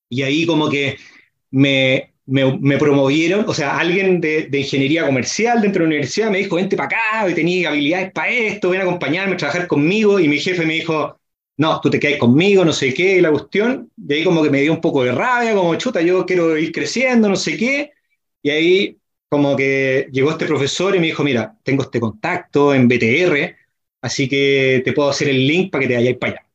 Y 0.09 0.23
ahí 0.23 0.45
como 0.45 0.69
que 0.69 0.97
me, 1.51 2.13
me, 2.25 2.77
promovieron, 2.77 3.45
o 3.47 3.53
sea, 3.53 3.77
alguien 3.77 4.21
de, 4.21 4.43
de, 4.43 4.59
ingeniería 4.59 5.05
comercial 5.05 5.61
dentro 5.61 5.81
de 5.83 5.85
la 5.85 5.95
universidad 5.95 6.31
me 6.31 6.39
dijo, 6.39 6.55
vente 6.55 6.75
para 6.75 6.87
acá, 6.87 7.29
y 7.29 7.33
tenía 7.33 7.69
habilidades 7.69 8.11
para 8.11 8.29
esto, 8.29 8.69
ven 8.69 8.81
a 8.81 8.83
acompañarme, 8.83 9.33
a 9.33 9.37
trabajar 9.37 9.67
conmigo, 9.67 10.19
y 10.19 10.27
mi 10.27 10.39
jefe 10.39 10.65
me 10.65 10.75
dijo, 10.75 11.19
no, 11.57 11.81
tú 11.81 11.89
te 11.89 11.99
quedas 11.99 12.19
conmigo, 12.19 12.63
no 12.65 12.73
sé 12.73 12.93
qué, 12.93 13.21
la 13.21 13.31
cuestión, 13.31 13.91
y 13.97 14.13
ahí 14.13 14.23
como 14.23 14.43
que 14.43 14.49
me 14.49 14.61
dio 14.61 14.73
un 14.73 14.81
poco 14.81 15.03
de 15.03 15.11
rabia, 15.11 15.53
como 15.53 15.75
chuta, 15.75 16.01
yo 16.01 16.25
quiero 16.25 16.57
ir 16.57 16.71
creciendo, 16.71 17.29
no 17.29 17.35
sé 17.35 17.57
qué, 17.57 17.91
y 18.41 18.49
ahí 18.49 18.97
como 19.29 19.55
que 19.55 20.07
llegó 20.11 20.31
este 20.31 20.45
profesor 20.45 20.95
y 20.95 20.99
me 20.99 21.07
dijo, 21.07 21.23
mira, 21.23 21.55
tengo 21.63 21.83
este 21.83 21.99
contacto 21.99 22.73
en 22.73 22.87
BTR, 22.87 23.55
Así 24.01 24.29
que 24.29 24.81
te 24.83 24.93
puedo 24.93 25.09
hacer 25.09 25.29
el 25.29 25.45
link 25.45 25.71
para 25.71 25.81
que 25.81 25.87
te 25.87 25.95
vayáis 25.95 26.17
para 26.17 26.33
allá. 26.33 26.45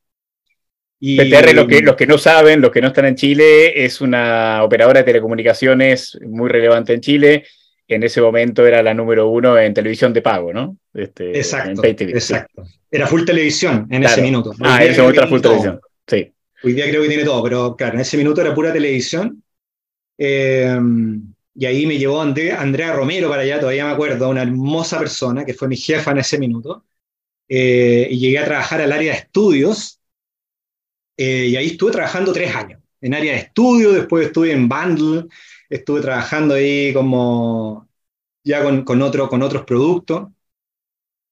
Y... 0.99 1.17
PTR, 1.17 1.53
los 1.53 1.67
que, 1.67 1.81
los 1.81 1.95
que 1.95 2.07
no 2.07 2.17
saben, 2.17 2.61
los 2.61 2.71
que 2.71 2.81
no 2.81 2.87
están 2.87 3.05
en 3.05 3.15
Chile, 3.15 3.85
es 3.85 4.01
una 4.01 4.63
operadora 4.63 5.01
de 5.01 5.05
telecomunicaciones 5.05 6.17
muy 6.25 6.49
relevante 6.49 6.93
en 6.93 7.01
Chile. 7.01 7.45
En 7.87 8.01
ese 8.01 8.19
momento 8.19 8.65
era 8.65 8.81
la 8.81 8.93
número 8.93 9.29
uno 9.29 9.59
en 9.59 9.73
televisión 9.73 10.11
de 10.11 10.23
pago, 10.23 10.51
¿no? 10.51 10.77
Este, 10.93 11.37
exacto, 11.37 11.83
exacto. 11.83 12.63
Era 12.89 13.05
full 13.05 13.25
televisión 13.25 13.87
en 13.91 14.03
ese 14.03 14.21
minuto. 14.21 14.53
ah, 14.61 14.83
en 14.83 14.91
ese 14.91 15.01
momento 15.01 15.21
era 15.21 15.29
full 15.29 15.41
televisión, 15.41 15.79
sí. 16.07 16.31
Hoy 16.63 16.73
día 16.73 16.89
creo 16.89 17.03
que 17.03 17.09
tiene 17.09 17.23
todo, 17.23 17.43
pero 17.43 17.75
claro, 17.75 17.93
en 17.93 18.01
ese 18.01 18.17
minuto 18.17 18.41
era 18.41 18.55
pura 18.55 18.73
televisión. 18.73 19.43
Eh, 20.17 20.79
y 21.53 21.65
ahí 21.65 21.85
me 21.85 21.97
llevó 21.97 22.21
Andrea 22.21 22.93
Romero 22.93 23.29
para 23.29 23.43
allá, 23.43 23.59
todavía 23.59 23.85
me 23.85 23.91
acuerdo, 23.91 24.29
una 24.29 24.41
hermosa 24.41 24.97
persona 24.97 25.45
que 25.45 25.53
fue 25.53 25.67
mi 25.67 25.77
jefa 25.77 26.11
en 26.11 26.17
ese 26.17 26.39
minuto. 26.39 26.83
Eh, 27.47 28.07
y 28.09 28.19
llegué 28.19 28.39
a 28.39 28.45
trabajar 28.45 28.81
al 28.81 28.91
área 28.91 29.13
de 29.13 29.19
estudios, 29.19 30.01
eh, 31.17 31.47
y 31.49 31.55
ahí 31.55 31.67
estuve 31.67 31.91
trabajando 31.91 32.33
tres 32.33 32.55
años, 32.55 32.81
en 33.01 33.13
área 33.13 33.33
de 33.33 33.39
estudio, 33.39 33.91
después 33.93 34.27
estuve 34.27 34.51
en 34.51 34.67
Bundle, 34.67 35.25
estuve 35.69 36.01
trabajando 36.01 36.55
ahí 36.55 36.93
como, 36.93 37.87
ya 38.43 38.63
con, 38.63 38.83
con, 38.83 39.01
otro, 39.01 39.29
con 39.29 39.41
otros 39.41 39.63
productos. 39.63 40.29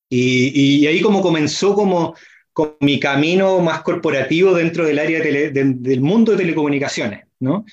Y, 0.10 0.82
y, 0.84 0.88
ahí 0.88 1.02
como 1.02 1.22
comenzó 1.22 1.74
como, 1.74 2.16
con 2.54 2.76
mi 2.82 3.00
camino 3.00 3.60
más 3.60 3.82
corporativo 3.82 4.54
dentro 4.54 4.86
del 4.86 5.00
área 5.00 5.20
del 5.22 6.02
mundo 6.02 6.32
de 6.32 6.38
telecomunicaciones, 6.38 7.26
¿no? 7.40 7.66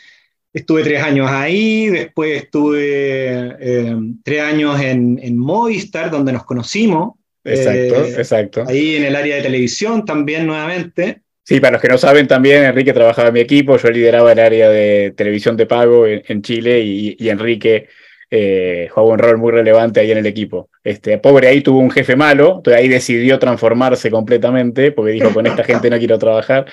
Estuve 0.53 0.83
tres 0.83 1.03
años 1.03 1.31
ahí, 1.31 1.87
después 1.89 2.43
estuve 2.43 3.57
eh, 3.61 3.97
tres 4.25 4.43
años 4.43 4.81
en, 4.81 5.21
en, 5.23 5.39
Movistar, 5.39 6.11
donde 6.11 6.33
nos 6.33 6.45
conocimos. 6.45 7.20
Exacto, 7.45 8.05
eh, 8.05 8.15
exacto. 8.17 8.65
Ahí 8.67 8.97
en 8.97 9.05
el 9.05 9.17
área 9.17 9.37
de 9.37 9.43
televisión 9.43 10.05
también 10.05 10.47
nuevamente. 10.47 11.23
Sí, 11.43 11.59
para 11.59 11.73
los 11.73 11.83
que 11.83 11.89
no 11.89 11.99
saben 11.99 12.29
también, 12.29 12.65
Enrique 12.65 12.93
trabajaba 12.93 13.29
en 13.29 13.35
mi 13.35 13.41
equipo, 13.41 13.77
yo 13.77 13.91
lideraba 13.91 14.33
el 14.33 14.39
área 14.39 14.69
de 14.69 15.13
televisión 15.17 15.57
de 15.57 15.67
pago 15.67 16.07
en, 16.07 16.43
Chile 16.43 16.81
y, 16.81 17.17
y 17.19 17.29
Enrique 17.29 17.89
eh, 18.33 18.89
jugaba 18.91 19.15
un 19.15 19.19
rol 19.19 19.39
muy 19.39 19.51
relevante 19.51 19.99
ahí 19.99 20.13
en 20.13 20.19
el 20.19 20.27
equipo. 20.27 20.71
Este, 20.85 21.19
pobre 21.19 21.49
ahí 21.49 21.63
tuvo 21.63 21.81
un 21.81 21.91
jefe 21.91 22.15
malo, 22.15 22.57
entonces 22.59 22.81
ahí 22.81 22.89
decidió 22.89 23.41
transformarse 23.41 24.09
completamente, 24.09 24.93
porque 24.93 25.13
dijo, 25.13 25.33
con 25.35 25.47
esta 25.47 25.65
gente 25.65 25.91
no 25.91 25.99
quiero 25.99 26.17
trabajar. 26.17 26.67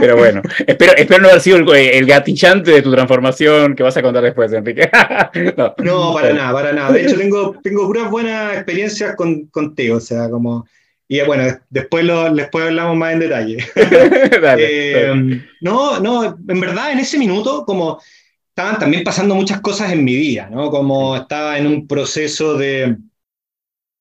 Pero 0.00 0.16
bueno, 0.16 0.42
espero, 0.66 0.92
espero 0.96 1.22
no 1.22 1.28
haber 1.28 1.40
sido 1.40 1.58
el, 1.58 1.70
el, 1.72 2.06
gatillante 2.06 2.72
de 2.72 2.82
tu 2.82 2.90
transformación 2.90 3.76
que 3.76 3.84
vas 3.84 3.96
a 3.96 4.02
contar 4.02 4.24
después, 4.24 4.52
Enrique. 4.52 4.90
no, 5.56 5.74
no, 5.78 6.14
para 6.14 6.32
nada, 6.32 6.52
para 6.52 6.72
nada. 6.72 6.92
De 6.92 7.04
hecho, 7.04 7.16
tengo, 7.16 7.54
tengo 7.62 7.86
puras 7.86 8.10
buenas 8.10 8.54
experiencias 8.54 9.14
con, 9.14 9.46
contigo, 9.46 9.98
o 9.98 10.00
sea, 10.00 10.28
como... 10.28 10.66
Y 11.06 11.20
bueno, 11.20 11.44
después, 11.68 12.02
lo, 12.02 12.34
después 12.34 12.64
hablamos 12.64 12.96
más 12.96 13.12
en 13.12 13.20
detalle. 13.20 13.58
Eh, 14.56 15.42
no, 15.60 16.00
no, 16.00 16.24
en 16.24 16.60
verdad 16.60 16.92
en 16.92 16.98
ese 16.98 17.18
minuto, 17.18 17.64
como 17.64 18.00
estaban 18.54 18.78
también 18.78 19.02
pasando 19.04 19.34
muchas 19.34 19.60
cosas 19.60 19.92
en 19.92 20.04
mi 20.04 20.14
vida, 20.14 20.48
¿no? 20.50 20.70
Como 20.70 21.16
estaba 21.16 21.58
en 21.58 21.66
un 21.66 21.86
proceso 21.88 22.56
de, 22.56 22.96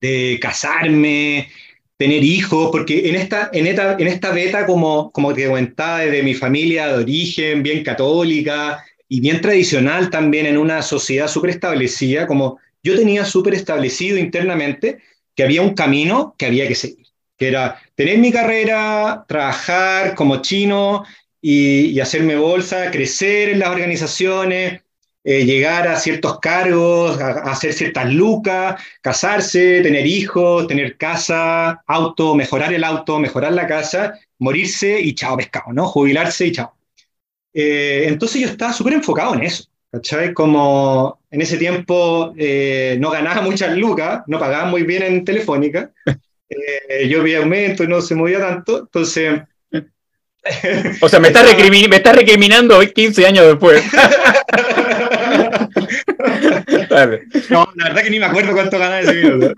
de 0.02 0.38
casarme, 0.42 1.50
tener 1.98 2.24
hijos, 2.24 2.70
porque 2.72 3.10
en 3.10 3.16
esta, 3.16 3.50
en 3.54 3.68
esta, 3.68 3.94
en 3.98 4.08
esta 4.08 4.32
beta, 4.32 4.66
como, 4.66 5.12
como 5.12 5.34
te 5.34 5.48
comentaba, 5.48 6.00
de 6.00 6.24
mi 6.24 6.34
familia 6.34 6.88
de 6.88 7.04
origen, 7.04 7.64
bien 7.64 7.84
católica 7.84 8.84
y 9.08 9.22
bien 9.22 9.42
tradicional 9.42 10.10
también 10.10 10.46
en 10.46 10.58
una 10.58 10.82
sociedad 10.82 11.28
súper 11.28 11.52
establecida, 11.52 12.28
como 12.28 12.60
yo 12.84 12.96
tenía 12.96 13.24
súper 13.26 13.54
establecido 13.54 14.18
internamente 14.18 15.00
que 15.36 15.44
había 15.44 15.62
un 15.62 15.74
camino 15.74 16.36
que 16.38 16.46
había 16.48 16.68
que 16.68 16.76
seguir, 16.76 17.08
que 17.38 17.48
era 17.48 17.80
tener 17.96 18.18
mi 18.18 18.32
carrera, 18.32 19.26
trabajar 19.28 20.16
como 20.16 20.42
chino 20.42 21.04
y, 21.46 22.00
hacerme 22.00 22.38
bolsa, 22.38 22.90
crecer 22.90 23.50
en 23.50 23.60
las 23.60 23.70
organizaciones, 23.70 24.82
eh, 25.26 25.46
llegar 25.46 25.90
a 25.90 26.00
ciertos 26.00 26.40
cargos, 26.40 27.20
a, 27.20 27.52
hacer 27.52 27.74
ciertas 27.74 28.14
lucas, 28.14 28.82
casarse, 29.02 29.82
tener 29.82 30.08
hijos, 30.08 30.68
tener 30.68 30.98
casa, 30.98 31.84
auto, 31.86 32.34
mejorar 32.36 32.74
el 32.74 32.86
auto, 32.86 33.20
mejorar 33.20 33.52
la 33.52 33.68
casa, 33.68 34.18
morirse 34.40 35.02
y 35.02 35.14
chao 35.16 35.36
pescado, 35.36 35.74
¿no? 35.74 35.86
Jubilarse 35.86 36.48
y 36.48 36.54
chao. 36.54 36.78
Eh, 37.54 38.06
entonces 38.08 38.42
yo 38.42 38.48
estaba 38.48 38.72
súper 38.72 38.94
enfocado 38.94 39.36
en 39.36 39.44
eso, 39.44 39.66
¿cachai? 39.92 40.34
Como 40.34 41.20
en 41.30 41.42
ese 41.42 41.58
tiempo 41.58 42.34
eh, 42.38 42.96
no 43.02 43.12
ganaba 43.12 43.42
muchas 43.50 43.78
lucas, 43.78 44.24
no 44.28 44.40
pagaba 44.40 44.70
muy 44.70 44.84
bien 44.84 45.04
en 45.04 45.26
Telefónica, 45.26 45.92
yo 47.10 47.22
vi 47.22 47.36
aumento 47.36 47.84
y 47.84 47.88
no 47.88 48.00
se 48.00 48.16
movía 48.16 48.40
tanto, 48.40 48.82
entonces 48.82 49.42
o 51.02 51.10
sea, 51.10 51.20
me 51.20 51.30
está, 51.30 51.44
me 51.44 51.96
está 51.96 52.12
recriminando 52.12 52.78
hoy 52.78 52.92
15 52.92 53.26
años 53.26 53.48
después. 53.48 53.84
No, 57.50 57.68
la 57.76 57.86
verdad 57.86 58.04
que 58.04 58.10
ni 58.10 58.20
me 58.20 58.26
acuerdo 58.26 58.54
cuánto 58.54 58.78
ganaba 58.78 59.02
ese 59.02 59.14
minuto. 59.14 59.54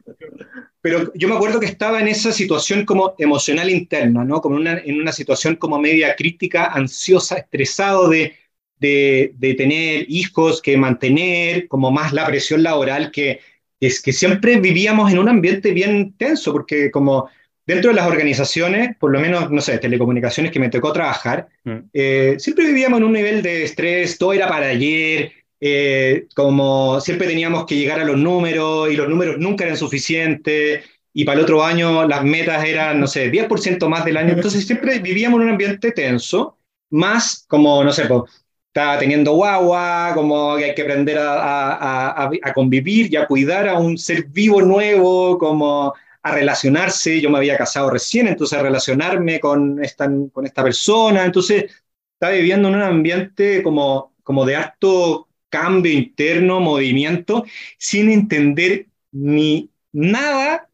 Pero 0.81 1.12
yo 1.15 1.27
me 1.27 1.36
acuerdo 1.36 1.60
que 1.60 1.65
estaba 1.65 1.99
en 1.99 2.07
esa 2.07 2.31
situación 2.31 2.86
como 2.86 3.15
emocional 3.17 3.69
interna, 3.69 4.23
¿no? 4.23 4.39
Como 4.39 4.55
una, 4.55 4.77
en 4.77 5.01
una 5.01 5.12
situación 5.12 5.55
como 5.55 5.79
media 5.79 6.15
crítica, 6.15 6.67
ansiosa, 6.67 7.38
estresado 7.38 8.07
de, 8.07 8.36
de, 8.79 9.33
de 9.36 9.53
tener 9.55 10.05
hijos, 10.07 10.62
que 10.62 10.77
mantener, 10.77 11.67
como 11.67 11.91
más 11.91 12.13
la 12.13 12.25
presión 12.27 12.63
laboral, 12.63 13.12
que, 13.12 13.39
es 13.79 14.01
que 14.01 14.13
siempre 14.13 14.60
vivíamos 14.60 15.12
en 15.12 15.19
un 15.19 15.29
ambiente 15.29 15.71
bien 15.71 16.13
tenso, 16.17 16.51
porque 16.51 16.91
como 16.91 17.29
dentro 17.65 17.89
de 17.89 17.95
las 17.95 18.08
organizaciones, 18.08 18.95
por 18.97 19.12
lo 19.12 19.19
menos, 19.19 19.49
no 19.51 19.62
sé, 19.62 19.78
telecomunicaciones 19.78 20.51
que 20.51 20.60
me 20.60 20.69
tocó 20.69 20.93
trabajar, 20.93 21.47
mm. 21.63 21.78
eh, 21.93 22.36
siempre 22.38 22.65
vivíamos 22.65 22.99
en 22.99 23.06
un 23.06 23.13
nivel 23.13 23.41
de 23.41 23.63
estrés, 23.63 24.17
todo 24.17 24.34
era 24.34 24.47
para 24.47 24.67
ayer, 24.67 25.32
eh, 25.60 26.28
como 26.36 26.99
siempre 27.01 27.28
teníamos 27.28 27.65
que 27.65 27.75
llegar 27.75 27.99
a 27.99 28.06
los 28.06 28.17
números 28.17 28.91
y 28.91 28.95
los 28.95 29.10
números 29.10 29.38
nunca 29.39 29.63
eran 29.63 29.78
suficientes 29.78 30.84
y 31.13 31.23
para 31.23 31.39
el 31.39 31.43
otro 31.45 31.63
año 31.63 32.08
las 32.08 32.23
metas 32.23 32.65
eran, 32.65 32.99
no 32.99 33.08
sé, 33.08 33.32
10% 33.32 33.88
más 33.88 34.06
del 34.06 34.17
año, 34.17 34.34
entonces 34.36 34.65
siempre 34.65 34.99
vivíamos 34.99 35.39
en 35.39 35.47
un 35.47 35.51
ambiente 35.54 35.91
tenso, 35.91 36.58
más 36.91 37.45
como, 37.47 37.84
no 37.84 37.91
sé, 37.91 38.06
pues, 38.06 38.23
estaba 38.67 38.99
teniendo 38.99 39.32
guagua, 39.32 40.12
como 40.13 40.58
que 40.58 40.65
hay 40.65 40.75
que 40.75 40.82
aprender 40.82 41.17
a, 41.17 41.71
a, 41.71 42.30
a, 42.43 42.54
convivir 42.54 43.12
y 43.12 43.15
a 43.15 43.25
cuidar 43.25 43.69
a 43.69 43.80
un 43.80 43.97
ser 43.97 44.25
vivo 44.25 44.62
nuevo, 44.62 45.38
como 45.38 45.93
a 46.25 46.31
relacionarse, 46.31 47.21
yo 47.21 47.29
me 47.29 47.38
había 47.38 47.55
casado 47.55 47.91
recién, 47.91 48.27
entonces 48.27 48.57
a 48.57 48.63
relacionarme 48.63 49.39
con 49.39 49.83
esta, 49.83 50.09
con 50.33 50.43
esta 50.43 50.63
persona, 50.63 51.23
entonces 51.23 51.65
estaba 52.13 52.33
viviendo 52.33 52.67
en 52.67 52.75
un 52.75 52.81
ambiente 52.81 53.61
como, 53.61 54.15
como 54.23 54.43
de 54.43 54.55
alto 54.55 55.27
cambio 55.49 55.91
interno, 55.93 56.59
movimiento, 56.59 57.45
sin 57.77 58.09
entender 58.09 58.88
ni 59.11 59.69
nada 59.91 60.67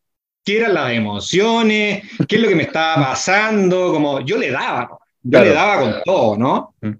qué 0.45 0.59
eran 0.59 0.73
las 0.73 0.93
emociones, 0.93 2.03
qué 2.29 2.37
es 2.37 2.41
lo 2.41 2.47
que 2.47 2.55
me 2.55 2.63
estaba 2.63 3.09
pasando, 3.09 3.91
como 3.91 4.21
yo 4.21 4.37
le 4.37 4.51
daba, 4.51 4.99
yo 5.21 5.43
le 5.43 5.49
daba 5.51 5.81
con 5.81 5.95
todo, 6.05 6.37
¿no? 6.37 6.75
Mm. 6.79 6.91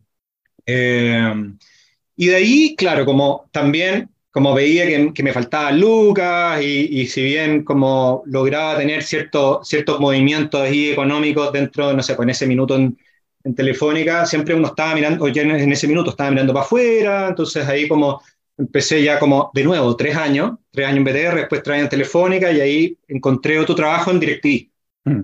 Eh, 0.66 1.34
y 2.18 2.28
de 2.28 2.36
ahí, 2.36 2.76
claro, 2.76 3.06
como 3.06 3.50
también 3.54 4.10
como 4.32 4.54
veía 4.54 5.14
que, 5.14 5.24
me 5.24 5.34
faltaba 5.34 5.72
lucas 5.72 6.62
y, 6.64 7.06
si 7.08 7.22
bien 7.22 7.64
como 7.64 8.24
lograba 8.26 8.78
tener 8.78 9.04
ciertos 9.04 9.68
ciertos 9.68 10.00
movimientos 10.00 10.62
ahí 10.62 10.90
económicos 10.92 11.52
dentro, 11.52 11.94
no 11.94 12.02
sé, 12.02 12.16
pues 12.16 12.26
en 12.26 12.30
ese 12.32 12.48
minuto 12.48 12.76
en, 12.76 12.98
Telefónica, 13.56 14.28
siempre 14.28 14.54
uno 14.54 14.68
estaba 14.68 14.94
mirando, 14.94 15.26
o 15.26 15.28
ya 15.28 15.42
en 15.42 15.72
ese 15.72 15.88
minuto 15.88 16.12
estaba 16.12 16.30
mirando 16.30 16.54
para 16.54 16.64
afuera, 16.64 17.28
entonces 17.30 17.68
ahí 17.68 17.88
como 17.88 18.22
empecé 18.56 19.02
ya 19.02 19.18
como 19.18 19.50
de 19.56 19.64
nuevo, 19.64 19.96
tres 19.96 20.16
años, 20.16 20.60
tres 20.70 20.88
años 20.88 20.98
en 20.98 21.04
BTR, 21.06 21.36
después 21.38 21.64
tres 21.64 21.76
años 21.76 21.86
en 21.86 21.90
Telefónica 21.90 22.52
y 22.52 22.62
ahí 22.62 22.98
encontré 23.08 23.58
otro 23.60 23.74
trabajo 23.74 24.12
en 24.12 24.20
DirecTV. 24.20 24.70
Mm. 25.06 25.22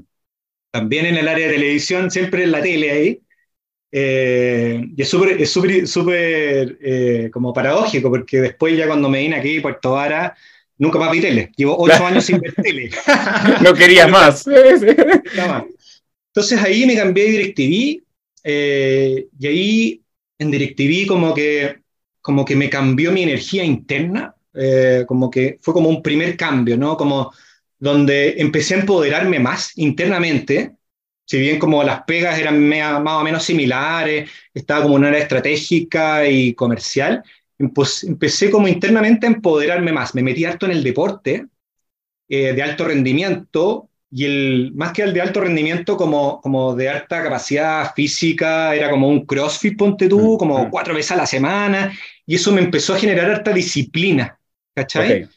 También 0.72 1.06
en 1.06 1.18
el 1.18 1.28
área 1.28 1.48
de 1.48 1.54
televisión, 1.54 2.10
siempre 2.10 2.44
en 2.44 2.52
la 2.52 2.62
tele 2.62 2.92
ahí. 2.92 3.22
Eh, 4.00 4.92
y 4.96 5.02
es 5.02 5.10
súper 5.10 5.42
es 5.42 5.50
súper 5.50 6.78
eh, 6.80 7.30
como 7.34 7.52
paradójico, 7.52 8.12
porque 8.12 8.42
después 8.42 8.78
ya 8.78 8.86
cuando 8.86 9.10
me 9.10 9.22
vine 9.22 9.38
aquí, 9.38 9.60
Puerto 9.60 9.94
Vara, 9.94 10.36
nunca 10.78 11.00
más 11.00 11.12
vi 11.12 11.20
tele. 11.20 11.52
Llevo 11.58 11.76
ocho 11.80 12.06
años 12.06 12.24
sin 12.24 12.40
ver 12.40 12.54
tele. 12.54 12.92
no 13.64 13.74
querías 13.74 14.08
más. 14.12 14.46
Entonces 16.28 16.62
ahí 16.62 16.86
me 16.86 16.96
cambié 16.96 17.26
a 17.26 17.32
DirecTV 17.32 18.04
eh, 18.44 19.28
y 19.40 19.48
ahí 19.48 20.02
en 20.38 20.52
DirecTV 20.52 21.08
como 21.08 21.34
que, 21.34 21.78
como 22.22 22.46
que 22.46 22.56
me 22.56 22.70
cambió 22.70 23.12
mi 23.12 23.24
energía 23.24 23.64
interna, 23.64 24.36
como 25.08 25.32
que 25.32 25.58
fue 25.60 25.74
como 25.74 25.90
un 25.90 26.04
primer 26.04 26.38
cambio, 26.38 26.78
¿no? 26.78 26.98
Como 26.98 27.32
donde 27.80 28.36
empecé 28.38 28.76
a 28.76 28.80
empoderarme 28.80 29.40
más 29.40 29.76
internamente 29.76 30.77
si 31.28 31.40
bien 31.40 31.60
como 31.60 31.84
las 31.84 32.04
pegas 32.04 32.40
eran 32.40 32.68
más 32.70 33.22
o 33.22 33.24
menos 33.24 33.44
similares, 33.44 34.30
estaba 34.54 34.84
como 34.84 34.96
una 34.96 35.10
área 35.10 35.20
estratégica 35.20 36.26
y 36.26 36.54
comercial, 36.54 37.22
empecé 37.60 38.50
como 38.50 38.70
internamente 38.70 39.28
a 39.28 39.32
empoderarme 39.32 39.92
más. 39.92 40.16
Me 40.16 40.24
metí 40.24 40.46
harto 40.46 40.66
en 40.68 40.72
el 40.72 40.84
deporte 40.84 41.48
eh, 42.30 42.54
de 42.54 42.64
alto 42.64 42.86
rendimiento 42.86 43.90
y 44.10 44.24
el, 44.24 44.72
más 44.74 44.94
que 44.94 45.02
el 45.02 45.14
de 45.14 45.20
alto 45.20 45.42
rendimiento 45.42 45.98
como, 45.98 46.40
como 46.40 46.74
de 46.74 46.88
alta 46.88 47.22
capacidad 47.22 47.94
física, 47.94 48.74
era 48.74 48.90
como 48.90 49.10
un 49.10 49.26
CrossFit, 49.26 49.78
ponte 49.78 50.08
tú, 50.08 50.36
mm, 50.36 50.38
como 50.38 50.66
mm. 50.66 50.70
cuatro 50.70 50.94
veces 50.94 51.12
a 51.12 51.18
la 51.18 51.26
semana, 51.26 51.92
y 52.26 52.36
eso 52.36 52.54
me 52.54 52.62
empezó 52.62 52.94
a 52.94 53.00
generar 53.00 53.30
harta 53.30 53.52
disciplina, 53.52 54.40
¿cachai? 54.74 55.28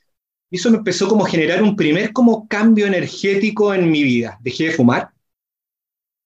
Y 0.52 0.56
eso 0.56 0.70
me 0.70 0.78
empezó 0.78 1.08
como 1.08 1.26
a 1.26 1.28
generar 1.28 1.64
un 1.64 1.74
primer 1.74 2.12
como 2.12 2.46
cambio 2.46 2.86
energético 2.86 3.74
en 3.74 3.90
mi 3.90 4.04
vida. 4.04 4.38
Dejé 4.40 4.66
de 4.66 4.70
fumar, 4.72 5.10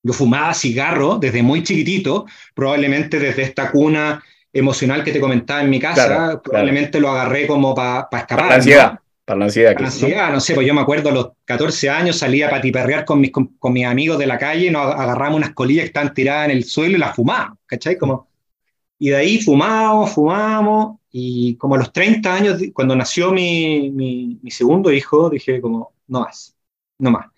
yo 0.05 0.13
fumaba 0.13 0.53
cigarro 0.55 1.19
desde 1.19 1.43
muy 1.43 1.63
chiquitito, 1.63 2.27
probablemente 2.55 3.19
desde 3.19 3.43
esta 3.43 3.71
cuna 3.71 4.23
emocional 4.53 5.03
que 5.03 5.13
te 5.13 5.19
comentaba 5.19 5.63
en 5.63 5.71
mi 5.71 5.81
casa, 5.81 6.41
probablemente 6.43 7.01
lo 7.01 7.11
agarré 7.11 7.47
como 7.47 7.75
para 7.75 8.03
escapar. 8.13 8.27
Para 8.27 8.49
la 8.49 8.55
ansiedad. 8.55 9.01
Para 9.25 9.39
la 9.39 9.45
ansiedad. 9.47 9.73
Para 9.73 9.81
la 9.81 9.87
ansiedad, 9.87 10.33
¿no? 10.33 10.41
sé, 10.41 10.55
pues 10.55 10.67
yo 10.67 10.75
me 10.75 10.83
acuerdo 10.83 11.09
a 11.09 11.13
los 11.13 11.31
14 11.47 11.89
años 11.89 12.19
salía 12.19 12.49
a 12.49 12.51
patiperrear 12.51 13.07
con 13.07 13.19
mis, 13.19 13.33
con, 13.33 13.51
mis 13.73 13.87
amigos 13.87 14.19
de 14.19 14.27
la 14.27 14.39
calle, 14.39 14.71
nos 14.71 14.95
agarramos 14.95 15.39
unas 15.39 15.55
colillas 15.55 15.85
que 15.85 15.89
estaban 15.89 16.13
tiradas 16.13 16.51
en 16.51 16.51
el 16.59 16.65
suelo 16.65 16.97
y 16.97 17.01
las 17.01 17.17
fumábamos, 17.17 17.59
¿cachai? 17.65 17.97
Como, 17.97 18.29
Y 18.99 19.09
de 19.09 19.17
ahí 19.17 19.41
fumamos, 19.41 20.13
fumamos, 20.13 20.99
y 21.11 21.57
como 21.57 21.77
a 21.77 21.79
los 21.79 21.93
30 21.93 22.35
años, 22.35 22.63
cuando 22.75 22.95
nació 22.95 23.33
mi, 23.33 23.91
mi, 23.91 24.39
mi 24.43 24.51
segundo 24.51 24.93
hijo, 24.93 25.31
dije 25.31 25.63
como, 25.63 25.95
no 26.09 26.21
más, 26.21 26.55
no 26.99 27.11
más. 27.11 27.34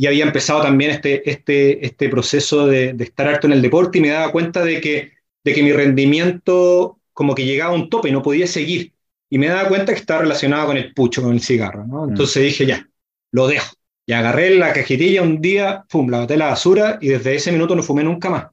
Y 0.00 0.06
había 0.06 0.24
empezado 0.24 0.62
también 0.62 0.92
este, 0.92 1.28
este, 1.28 1.84
este 1.84 2.08
proceso 2.08 2.66
de, 2.66 2.94
de, 2.94 3.04
estar 3.04 3.28
harto 3.28 3.46
en 3.46 3.52
el 3.52 3.60
deporte 3.60 3.98
y 3.98 4.00
me 4.00 4.08
daba 4.08 4.32
cuenta 4.32 4.64
de 4.64 4.80
que, 4.80 5.12
de 5.44 5.52
que 5.52 5.62
mi 5.62 5.72
rendimiento 5.72 6.98
como 7.12 7.34
que 7.34 7.44
llegaba 7.44 7.74
a 7.74 7.76
un 7.76 7.90
tope 7.90 8.08
y 8.08 8.12
no 8.12 8.22
podía 8.22 8.46
seguir. 8.46 8.94
Y 9.28 9.36
me 9.36 9.48
daba 9.48 9.68
cuenta 9.68 9.92
que 9.92 10.00
estaba 10.00 10.22
relacionado 10.22 10.68
con 10.68 10.78
el 10.78 10.94
pucho, 10.94 11.20
con 11.20 11.34
el 11.34 11.42
cigarro. 11.42 11.86
¿no? 11.86 12.06
Mm. 12.06 12.08
Entonces 12.12 12.42
dije, 12.44 12.64
ya, 12.64 12.88
lo 13.30 13.46
dejo. 13.46 13.74
Y 14.06 14.14
agarré 14.14 14.56
la 14.56 14.72
cajetilla 14.72 15.20
un 15.20 15.42
día, 15.42 15.84
pum, 15.86 16.08
la 16.08 16.20
boté 16.20 16.38
la 16.38 16.46
basura 16.46 16.96
y 17.02 17.08
desde 17.08 17.34
ese 17.34 17.52
minuto 17.52 17.76
no 17.76 17.82
fumé 17.82 18.02
nunca 18.02 18.30
más. 18.30 18.46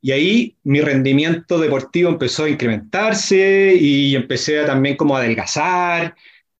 Y 0.00 0.12
ahí 0.12 0.56
mi 0.62 0.80
rendimiento 0.80 1.58
deportivo 1.58 2.08
empezó 2.08 2.44
a 2.44 2.48
incrementarse 2.48 3.76
y 3.78 4.16
empecé 4.16 4.60
a, 4.60 4.64
también 4.64 4.96
como 4.96 5.14
a 5.14 5.20
adelgazar, 5.20 6.14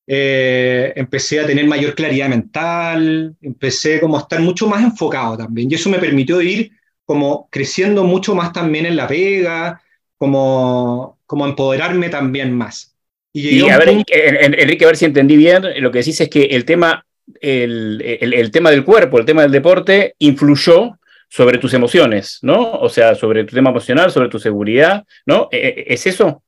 eh, 0.06 0.92
empecé 0.96 1.40
a 1.40 1.46
tener 1.46 1.66
mayor 1.66 1.94
claridad 1.94 2.28
mental, 2.28 3.34
empecé 3.40 4.00
como 4.00 4.16
a 4.16 4.20
estar 4.20 4.40
mucho 4.40 4.66
más 4.66 4.82
enfocado 4.82 5.36
también. 5.36 5.70
Y 5.70 5.74
eso 5.74 5.90
me 5.90 5.98
permitió 5.98 6.40
ir 6.40 6.72
como 7.04 7.48
creciendo 7.50 8.04
mucho 8.04 8.34
más 8.34 8.52
también 8.52 8.86
en 8.86 8.96
la 8.96 9.06
pega, 9.06 9.80
como, 10.16 11.18
como 11.26 11.46
empoderarme 11.46 12.08
también 12.08 12.56
más. 12.56 12.96
Y, 13.32 13.68
a 13.68 13.78
ver, 13.78 13.88
Enrique, 13.88 14.84
a 14.84 14.88
ver 14.88 14.96
si 14.96 15.06
entendí 15.06 15.36
bien, 15.36 15.62
lo 15.82 15.90
que 15.90 15.98
decís 15.98 16.20
es 16.20 16.28
que 16.28 16.44
el 16.44 16.64
tema, 16.66 17.06
el, 17.40 18.02
el 18.02 18.50
tema 18.50 18.70
del 18.70 18.84
cuerpo, 18.84 19.18
el 19.18 19.24
tema 19.24 19.42
del 19.42 19.50
deporte, 19.50 20.14
influyó 20.18 20.98
sobre 21.32 21.56
tus 21.56 21.72
emociones, 21.72 22.40
¿no? 22.42 22.72
O 22.72 22.90
sea, 22.90 23.14
sobre 23.14 23.44
tu 23.44 23.54
tema 23.54 23.70
emocional, 23.70 24.10
sobre 24.10 24.28
tu 24.28 24.38
seguridad, 24.38 25.04
¿no? 25.24 25.48
¿E, 25.50 25.86
e, 25.88 25.94
¿Es 25.94 26.06
eso? 26.06 26.42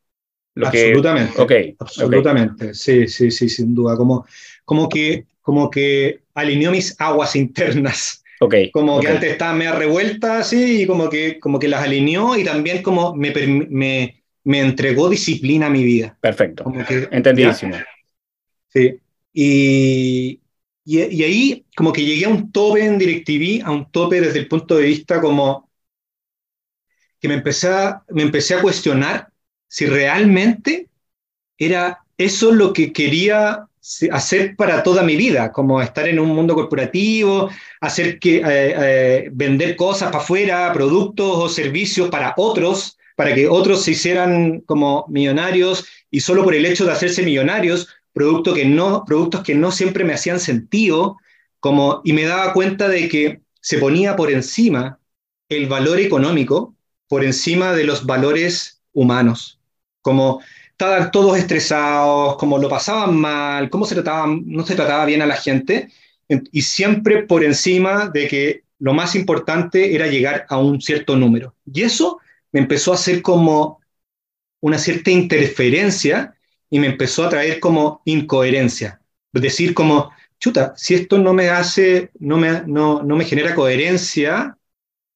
Lo 0.54 0.68
absolutamente. 0.68 1.46
Que... 1.46 1.76
absolutamente. 1.78 2.74
Sí, 2.74 3.08
sí, 3.08 3.30
sí, 3.30 3.48
sin 3.48 3.74
duda. 3.74 3.96
Como, 3.96 4.26
como, 4.64 4.88
que, 4.88 5.26
como 5.42 5.70
que 5.70 6.20
alineó 6.34 6.70
mis 6.70 6.98
aguas 7.00 7.36
internas. 7.36 8.22
Okay, 8.40 8.70
como 8.72 9.00
que 9.00 9.08
antes 9.08 9.32
estaba 9.32 9.54
media 9.54 9.72
revuelta, 9.72 10.38
así, 10.38 10.82
y 10.82 10.86
como 10.86 11.08
que, 11.08 11.38
como 11.38 11.58
que 11.58 11.68
las 11.68 11.84
alineó 11.84 12.36
y 12.36 12.44
también 12.44 12.82
como 12.82 13.14
me, 13.14 13.32
me, 13.70 14.22
me 14.42 14.60
entregó 14.60 15.08
disciplina 15.08 15.66
a 15.66 15.70
mi 15.70 15.84
vida. 15.84 16.18
Perfecto. 16.20 16.64
Como 16.64 16.84
que, 16.84 17.08
Entendidísimo. 17.10 17.76
Sí. 18.68 18.98
Y, 19.32 20.40
y, 20.84 21.22
ahí 21.22 21.64
como 21.76 21.92
que 21.92 22.04
llegué 22.04 22.26
a 22.26 22.28
un 22.28 22.52
tope 22.52 22.84
en 22.84 22.98
DirecTV, 22.98 23.64
a 23.64 23.70
un 23.70 23.90
tope 23.90 24.20
desde 24.20 24.40
el 24.40 24.48
punto 24.48 24.76
de 24.76 24.84
vista 24.84 25.20
como 25.20 25.70
que 27.20 27.28
me 27.28 27.34
empecé 27.34 27.68
a, 27.68 28.02
me 28.10 28.22
empecé 28.22 28.54
a 28.54 28.60
cuestionar 28.60 29.28
si 29.74 29.86
realmente 29.86 30.86
era 31.58 32.04
eso 32.16 32.52
lo 32.52 32.72
que 32.72 32.92
quería 32.92 33.66
hacer 34.12 34.54
para 34.54 34.84
toda 34.84 35.02
mi 35.02 35.16
vida, 35.16 35.50
como 35.50 35.82
estar 35.82 36.06
en 36.06 36.20
un 36.20 36.28
mundo 36.28 36.54
corporativo, 36.54 37.50
hacer 37.80 38.20
que, 38.20 38.36
eh, 38.36 38.42
eh, 38.46 39.30
vender 39.32 39.74
cosas 39.74 40.12
para 40.12 40.22
afuera, 40.22 40.72
productos 40.72 41.26
o 41.28 41.48
servicios 41.48 42.08
para 42.08 42.34
otros, 42.36 42.96
para 43.16 43.34
que 43.34 43.48
otros 43.48 43.82
se 43.82 43.90
hicieran 43.90 44.60
como 44.60 45.06
millonarios 45.08 45.84
y 46.08 46.20
solo 46.20 46.44
por 46.44 46.54
el 46.54 46.66
hecho 46.66 46.84
de 46.84 46.92
hacerse 46.92 47.24
millonarios 47.24 47.88
que 48.54 48.64
no, 48.64 49.02
productos 49.04 49.42
que 49.42 49.56
no 49.56 49.72
siempre 49.72 50.04
me 50.04 50.14
hacían 50.14 50.38
sentido, 50.38 51.16
como, 51.58 52.00
y 52.04 52.12
me 52.12 52.22
daba 52.22 52.52
cuenta 52.52 52.86
de 52.86 53.08
que 53.08 53.40
se 53.60 53.78
ponía 53.78 54.14
por 54.14 54.30
encima 54.30 55.00
el 55.48 55.66
valor 55.66 55.98
económico, 55.98 56.76
por 57.08 57.24
encima 57.24 57.72
de 57.72 57.82
los 57.82 58.06
valores 58.06 58.74
humanos, 58.92 59.58
como 60.04 60.42
estaban 60.70 61.10
todos 61.10 61.38
estresados, 61.38 62.36
como 62.36 62.58
lo 62.58 62.68
pasaban 62.68 63.16
mal, 63.16 63.70
cómo 63.70 63.86
se 63.86 63.94
trataban, 63.94 64.42
no 64.44 64.66
se 64.66 64.74
trataba 64.74 65.06
bien 65.06 65.22
a 65.22 65.26
la 65.26 65.36
gente, 65.36 65.88
y 66.28 66.62
siempre 66.62 67.22
por 67.22 67.42
encima 67.42 68.08
de 68.08 68.28
que 68.28 68.64
lo 68.78 68.92
más 68.92 69.14
importante 69.14 69.94
era 69.94 70.06
llegar 70.06 70.46
a 70.48 70.58
un 70.58 70.80
cierto 70.80 71.16
número. 71.16 71.54
Y 71.72 71.82
eso 71.82 72.18
me 72.52 72.60
empezó 72.60 72.92
a 72.92 72.96
hacer 72.96 73.22
como 73.22 73.80
una 74.60 74.78
cierta 74.78 75.10
interferencia 75.10 76.34
y 76.68 76.78
me 76.80 76.88
empezó 76.88 77.24
a 77.24 77.28
traer 77.30 77.60
como 77.60 78.02
incoherencia. 78.04 79.00
Es 79.32 79.42
decir, 79.42 79.74
como, 79.74 80.10
chuta, 80.38 80.74
si 80.76 80.94
esto 80.94 81.18
no 81.18 81.32
me 81.32 81.48
hace, 81.48 82.10
no 82.18 82.36
me, 82.36 82.62
no, 82.66 83.02
no 83.02 83.16
me 83.16 83.24
genera 83.24 83.54
coherencia, 83.54 84.58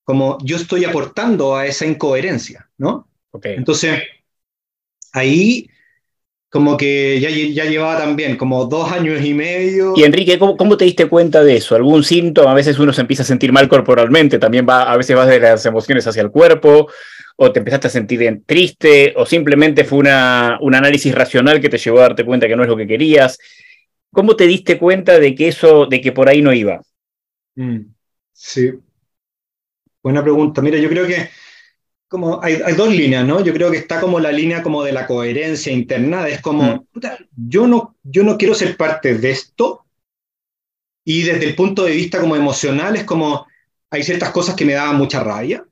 como 0.05 0.38
yo 0.42 0.57
estoy 0.57 0.85
aportando 0.85 1.57
a 1.57 1.66
esa 1.66 1.85
incoherencia, 1.85 2.70
¿no? 2.79 3.09
Okay. 3.33 3.57
Entonces, 3.57 4.01
ahí 5.12 5.68
como 6.50 6.78
que 6.78 7.20
ya, 7.20 7.28
ya 7.28 7.70
llevaba 7.70 7.98
también 7.98 8.36
como 8.36 8.64
dos 8.64 8.90
años 8.90 9.22
y 9.22 9.34
medio. 9.34 9.92
Y 9.96 10.04
Enrique, 10.04 10.38
¿cómo, 10.38 10.56
¿cómo, 10.56 10.76
te 10.76 10.86
diste 10.86 11.06
cuenta 11.06 11.44
de 11.44 11.56
eso? 11.56 11.74
¿Algún 11.74 12.04
síntoma? 12.04 12.52
A 12.52 12.54
veces 12.54 12.78
uno 12.78 12.92
se 12.92 13.02
empieza 13.02 13.22
a 13.22 13.26
sentir 13.26 13.52
mal 13.52 13.68
corporalmente, 13.68 14.38
también 14.38 14.66
va, 14.66 14.90
a 14.90 14.96
veces 14.96 15.14
vas 15.14 15.28
de 15.28 15.40
las 15.40 15.66
emociones 15.66 16.06
hacia 16.06 16.22
el 16.22 16.30
cuerpo, 16.30 16.88
o 17.36 17.52
te 17.52 17.58
empezaste 17.58 17.88
a 17.88 17.90
sentir 17.90 18.42
triste, 18.46 19.12
o 19.16 19.26
simplemente 19.26 19.84
fue 19.84 19.98
una, 19.98 20.58
un 20.60 20.74
análisis 20.74 21.14
racional 21.14 21.60
que 21.60 21.68
te 21.68 21.78
llevó 21.78 21.98
a 21.98 22.02
darte 22.02 22.24
cuenta 22.24 22.48
que 22.48 22.56
no 22.56 22.62
es 22.62 22.68
lo 22.68 22.76
que 22.76 22.86
querías. 22.86 23.38
¿Cómo 24.10 24.34
te 24.34 24.46
diste 24.46 24.78
cuenta 24.78 25.18
de 25.18 25.34
que 25.34 25.48
eso, 25.48 25.84
de 25.86 26.00
que 26.00 26.12
por 26.12 26.30
ahí 26.30 26.40
no 26.40 26.54
iba? 26.54 26.80
Mm, 27.56 27.80
sí. 28.32 28.72
Buena 30.02 30.22
pregunta. 30.22 30.62
Mira, 30.62 30.78
yo 30.78 30.88
creo 30.88 31.06
que 31.06 31.28
como 32.08 32.42
hay, 32.42 32.54
hay, 32.64 32.74
dos 32.74 32.88
líneas, 32.88 33.24
¿no? 33.26 33.44
Yo 33.44 33.52
creo 33.52 33.70
que 33.70 33.76
está 33.76 34.00
como 34.00 34.18
la 34.18 34.32
línea 34.32 34.62
como 34.62 34.82
de 34.82 34.92
la 34.92 35.06
coherencia 35.06 35.70
interna, 35.70 36.26
es 36.26 36.40
como, 36.40 36.62
mm. 36.62 36.86
puta, 36.92 37.18
yo, 37.36 37.66
no, 37.66 37.96
yo 38.02 38.24
no 38.24 38.38
quiero 38.38 38.54
ser 38.54 38.76
parte 38.76 39.18
de 39.18 39.30
esto, 39.30 39.84
y 41.04 41.22
desde 41.22 41.46
el 41.46 41.54
punto 41.54 41.84
de 41.84 41.92
vista 41.92 42.20
como 42.20 42.36
emocional 42.36 42.96
es 42.96 43.04
como, 43.04 43.46
hay 43.90 44.02
ciertas 44.02 44.30
cosas 44.30 44.54
que 44.54 44.64
me 44.64 44.74
daban 44.74 44.96
mucha 44.96 45.22
rabia, 45.22 45.66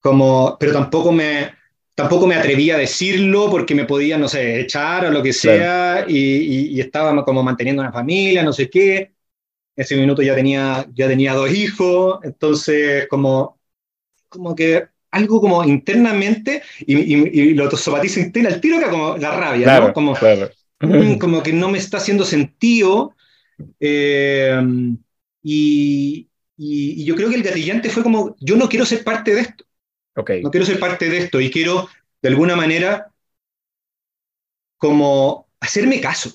como, 0.00 0.56
pero 0.58 0.72
tampoco 0.72 1.12
me, 1.12 1.52
tampoco 1.94 2.26
me 2.26 2.34
atrevía 2.34 2.74
a 2.74 2.78
decirlo 2.78 3.48
porque 3.50 3.74
me 3.74 3.84
podían, 3.84 4.20
no 4.20 4.28
sé, 4.28 4.60
echar 4.60 5.06
o 5.06 5.10
lo 5.10 5.22
que 5.22 5.32
sea, 5.32 6.04
y, 6.08 6.76
y, 6.76 6.80
estaba 6.80 7.24
como 7.24 7.42
manteniendo 7.42 7.82
una 7.82 7.92
familia, 7.92 8.42
no 8.42 8.52
sé 8.52 8.68
qué. 8.68 9.12
En 9.76 9.82
ese 9.82 9.96
minuto 9.96 10.22
ya 10.22 10.34
tenía, 10.34 10.86
ya 10.94 11.08
tenía 11.08 11.34
dos 11.34 11.50
hijos, 11.50 12.20
entonces 12.22 13.08
como, 13.08 13.58
como 14.28 14.54
que 14.54 14.93
algo 15.14 15.40
como 15.40 15.62
internamente, 15.64 16.62
y, 16.80 16.94
y, 16.96 17.54
lo 17.54 17.70
zapatizo 17.76 18.20
interno 18.20 18.48
al 18.48 18.60
tiro, 18.60 18.80
que 18.80 18.86
como 18.86 19.16
la 19.16 19.30
rabia, 19.30 19.80
¿no? 19.80 19.92
Como, 19.92 20.16
como 21.20 21.42
que 21.42 21.52
no 21.52 21.68
me 21.68 21.78
está 21.78 21.98
haciendo 21.98 22.24
sentido. 22.24 23.14
Eh, 23.78 24.60
y, 25.42 26.28
y, 26.56 27.04
yo 27.04 27.14
creo 27.14 27.30
que 27.30 27.36
el 27.36 27.44
gatillante 27.44 27.90
fue 27.90 28.02
como, 28.02 28.34
yo 28.40 28.56
no 28.56 28.68
quiero 28.68 28.84
ser 28.84 29.04
parte 29.04 29.34
de 29.34 29.42
esto. 29.42 29.64
No 30.16 30.50
quiero 30.50 30.66
ser 30.66 30.78
parte 30.78 31.08
de 31.08 31.18
esto 31.18 31.40
y 31.40 31.50
quiero, 31.50 31.88
de 32.20 32.28
alguna 32.28 32.56
manera, 32.56 33.12
como 34.76 35.46
hacerme 35.60 36.00
caso. 36.00 36.32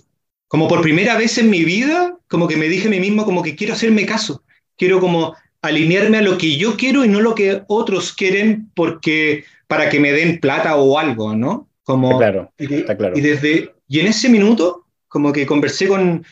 Como 0.47 0.67
por 0.67 0.81
primera 0.81 1.17
vez 1.17 1.37
en 1.37 1.49
mi 1.49 1.63
vida, 1.63 2.17
como 2.27 2.47
que 2.47 2.57
me 2.57 2.69
dije 2.69 2.87
a 2.87 2.91
mí 2.91 2.99
mismo, 2.99 3.25
como 3.25 3.43
que 3.43 3.55
quiero 3.55 3.73
hacerme 3.73 4.05
caso. 4.05 4.43
Quiero 4.77 4.99
como 5.01 5.35
alinearme 5.61 6.17
a 6.17 6.21
lo 6.21 6.37
que 6.37 6.57
yo 6.57 6.77
quiero 6.77 7.03
y 7.03 7.09
no 7.09 7.21
lo 7.21 7.35
que 7.35 7.63
otros 7.67 8.13
quieren 8.13 8.71
porque 8.75 9.43
para 9.67 9.89
que 9.89 9.99
me 9.99 10.11
den 10.11 10.39
plata 10.39 10.75
o 10.75 10.97
algo, 10.97 11.35
¿no? 11.35 11.69
Como, 11.83 12.17
claro, 12.17 12.51
está 12.57 12.95
claro. 12.97 13.17
Y, 13.17 13.21
desde, 13.21 13.73
y 13.87 13.99
en 13.99 14.07
ese 14.07 14.29
minuto, 14.29 14.85
como 15.07 15.31
que 15.33 15.45
conversé 15.45 15.87
con, 15.87 16.25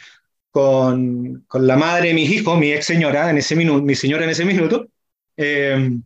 con, 0.52 1.44
con 1.48 1.68
la 1.68 1.78
madre 1.78 2.10
de 2.10 2.13
mis 2.13 2.30
hijos, 2.30 2.58
mi 2.58 2.72
ex 2.72 2.86
señora, 2.86 3.30
en 3.30 3.38
ese 3.38 3.56
minuto, 3.56 3.84
mi 3.84 3.96
señora 3.96 4.24
en 4.24 4.30
ese 4.30 4.46
minuto, 4.46 4.88
eh, 5.36 5.98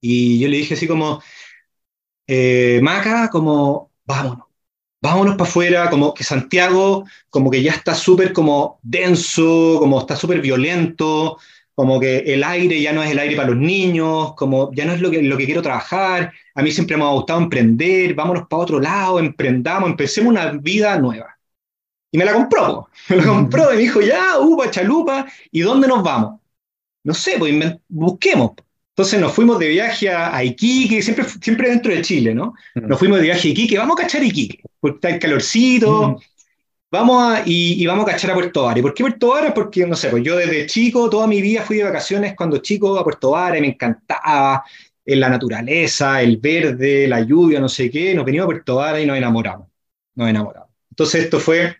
y 0.00 0.38
yo 0.38 0.48
le 0.48 0.58
dije 0.58 0.74
así 0.74 0.86
como, 0.86 1.22
eh, 2.26 2.80
Maca, 2.82 3.28
como, 3.30 3.90
vámonos, 4.04 4.46
vámonos 5.00 5.36
para 5.36 5.48
afuera, 5.48 5.90
como 5.90 6.14
que 6.14 6.24
Santiago, 6.24 7.04
como 7.30 7.50
que 7.50 7.62
ya 7.62 7.72
está 7.72 7.94
súper 7.94 8.32
como 8.32 8.78
denso, 8.82 9.76
como 9.78 10.00
está 10.00 10.16
súper 10.16 10.40
violento, 10.40 11.38
como 11.76 12.00
que 12.00 12.20
el 12.20 12.42
aire 12.42 12.80
ya 12.80 12.94
no 12.94 13.02
es 13.02 13.10
el 13.10 13.18
aire 13.18 13.36
para 13.36 13.50
los 13.50 13.58
niños, 13.58 14.32
como 14.34 14.72
ya 14.72 14.86
no 14.86 14.94
es 14.94 15.00
lo 15.02 15.10
que, 15.10 15.20
lo 15.22 15.36
que 15.36 15.44
quiero 15.44 15.60
trabajar, 15.60 16.32
a 16.54 16.62
mí 16.62 16.70
siempre 16.70 16.96
me 16.96 17.04
ha 17.04 17.08
gustado 17.08 17.38
emprender, 17.38 18.14
vámonos 18.14 18.48
para 18.48 18.62
otro 18.62 18.80
lado, 18.80 19.18
emprendamos, 19.20 19.90
empecemos 19.90 20.30
una 20.30 20.52
vida 20.52 20.98
nueva. 20.98 21.36
Y 22.10 22.16
me 22.16 22.24
la 22.24 22.32
compró, 22.32 22.88
me 23.10 23.16
la 23.16 23.24
compró 23.26 23.74
y 23.74 23.76
me 23.76 23.82
dijo, 23.82 24.00
ya, 24.00 24.38
upa, 24.40 24.70
chalupa, 24.70 25.26
¿y 25.52 25.60
dónde 25.60 25.86
nos 25.86 26.02
vamos? 26.02 26.40
No 27.04 27.12
sé, 27.12 27.36
pues 27.38 27.54
busquemos. 27.88 28.52
Entonces 28.92 29.20
nos 29.20 29.34
fuimos 29.34 29.58
de 29.58 29.68
viaje 29.68 30.08
a, 30.08 30.42
Iquique, 30.42 31.02
siempre, 31.02 31.26
siempre 31.42 31.68
dentro 31.68 31.92
de 31.92 32.00
Chile, 32.00 32.34
¿no? 32.34 32.54
Nos 32.74 32.98
fuimos 32.98 33.18
de 33.18 33.24
viaje 33.24 33.48
a 33.48 33.50
Iquique, 33.50 33.76
vamos 33.76 33.98
a 33.98 34.02
cachar 34.02 34.24
Iquique, 34.24 34.62
porque 34.80 34.96
está 34.96 35.10
el 35.10 35.18
calorcito. 35.18 36.18
Vamos 36.90 37.22
a, 37.22 37.42
y, 37.46 37.84
vamos 37.86 38.06
a 38.06 38.12
cachar 38.12 38.30
a 38.30 38.34
Puerto 38.34 38.62
Vara. 38.64 38.78
¿Y 38.78 38.82
por 38.82 38.94
qué 38.94 39.02
Puerto 39.02 39.28
Vara? 39.28 39.54
Porque, 39.54 39.86
no 39.86 39.96
sé, 39.96 40.08
pues 40.10 40.22
yo 40.22 40.36
desde 40.36 40.66
chico, 40.66 41.10
toda 41.10 41.26
mi 41.26 41.40
vida 41.40 41.62
fui 41.62 41.78
de 41.78 41.84
vacaciones 41.84 42.34
cuando 42.36 42.58
chico 42.58 42.98
a 42.98 43.04
Puerto 43.04 43.30
Vara 43.30 43.58
y 43.58 43.60
me 43.60 43.68
encantaba. 43.68 44.64
en 45.04 45.20
la 45.20 45.28
naturaleza, 45.28 46.20
el 46.20 46.38
verde, 46.38 47.06
la 47.06 47.20
lluvia, 47.20 47.60
no 47.60 47.68
sé 47.68 47.90
qué, 47.90 48.12
nos 48.14 48.24
venimos 48.24 48.44
a 48.44 48.46
Puerto 48.46 48.76
Vara 48.76 49.00
y 49.00 49.06
nos 49.06 49.16
enamoramos. 49.16 49.68
Nos 50.16 50.28
enamoramos. 50.28 50.70
Entonces 50.90 51.24
esto 51.24 51.38
fue 51.38 51.76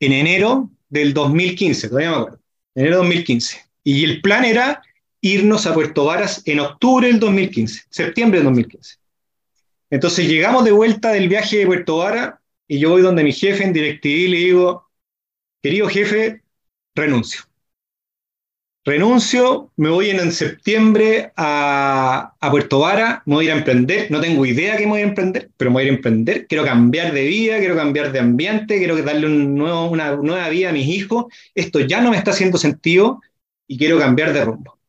en 0.00 0.12
enero 0.12 0.70
del 0.88 1.14
2015, 1.14 1.88
todavía 1.88 2.10
me 2.10 2.16
acuerdo, 2.16 2.40
enero 2.74 2.96
del 2.98 3.08
2015. 3.08 3.64
Y 3.84 4.04
el 4.04 4.20
plan 4.20 4.44
era 4.44 4.82
irnos 5.20 5.66
a 5.66 5.74
Puerto 5.74 6.04
Varas 6.04 6.42
en 6.44 6.60
octubre 6.60 7.08
del 7.08 7.18
2015, 7.18 7.84
septiembre 7.88 8.38
del 8.38 8.44
2015. 8.44 8.96
Entonces 9.90 10.28
llegamos 10.28 10.64
de 10.64 10.72
vuelta 10.72 11.10
del 11.10 11.28
viaje 11.28 11.58
de 11.58 11.66
Puerto 11.66 11.96
Vara 11.96 12.40
y 12.74 12.80
yo 12.80 12.90
voy 12.90 13.02
donde 13.02 13.22
mi 13.22 13.32
jefe 13.32 13.62
en 13.62 13.72
DirecTV 13.72 14.08
y 14.08 14.28
le 14.28 14.36
digo, 14.38 14.90
querido 15.62 15.88
jefe, 15.88 16.42
renuncio. 16.92 17.42
Renuncio, 18.84 19.70
me 19.76 19.90
voy 19.90 20.10
en, 20.10 20.32
septiembre 20.32 21.32
a, 21.36 22.34
Puerto 22.50 22.80
Vara, 22.80 23.22
me 23.26 23.36
voy 23.36 23.44
a 23.44 23.50
ir 23.50 23.54
a 23.54 23.58
emprender, 23.58 24.10
no 24.10 24.20
tengo 24.20 24.44
idea 24.44 24.76
qué 24.76 24.86
me 24.86 24.90
voy 24.90 25.00
a 25.02 25.04
emprender, 25.04 25.50
pero 25.56 25.70
me 25.70 25.74
voy 25.74 25.82
a 25.82 25.86
ir 25.86 25.92
a 25.92 25.94
emprender, 25.94 26.46
quiero 26.48 26.64
cambiar 26.64 27.12
de 27.12 27.24
vida, 27.24 27.58
quiero 27.58 27.76
cambiar 27.76 28.10
de 28.10 28.18
ambiente, 28.18 28.78
quiero 28.78 29.00
darle 29.00 29.28
una 29.28 30.16
nueva 30.16 30.48
vida 30.48 30.70
a 30.70 30.72
mis 30.72 30.88
hijos, 30.88 31.26
esto 31.54 31.78
ya 31.78 32.00
no 32.00 32.10
me 32.10 32.16
está 32.16 32.32
haciendo 32.32 32.58
sentido 32.58 33.20
y 33.68 33.78
quiero 33.78 34.00
cambiar 34.00 34.32
de 34.32 34.44
rumbo. 34.44 34.80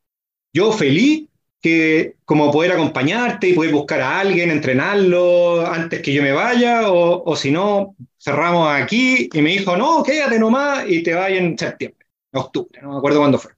Yo 0.52 0.72
feliz 0.72 1.28
que 1.66 2.18
como 2.26 2.52
poder 2.52 2.74
acompañarte 2.74 3.50
y 3.50 3.54
poder 3.54 3.72
buscar 3.72 4.00
a 4.00 4.20
alguien, 4.20 4.52
entrenarlo 4.52 5.66
antes 5.66 6.00
que 6.00 6.14
yo 6.14 6.22
me 6.22 6.32
vaya, 6.32 6.92
o, 6.92 7.24
o 7.24 7.36
si 7.36 7.50
no, 7.50 7.96
cerramos 8.20 8.70
aquí 8.72 9.28
y 9.34 9.42
me 9.42 9.50
dijo, 9.50 9.76
no, 9.76 10.04
quédate 10.04 10.38
nomás 10.38 10.86
y 10.88 11.02
te 11.02 11.16
vayas 11.16 11.40
en 11.40 11.58
septiembre, 11.58 12.06
octubre, 12.34 12.80
no 12.84 12.92
me 12.92 12.98
acuerdo 13.00 13.18
cuándo 13.18 13.40
fue. 13.40 13.54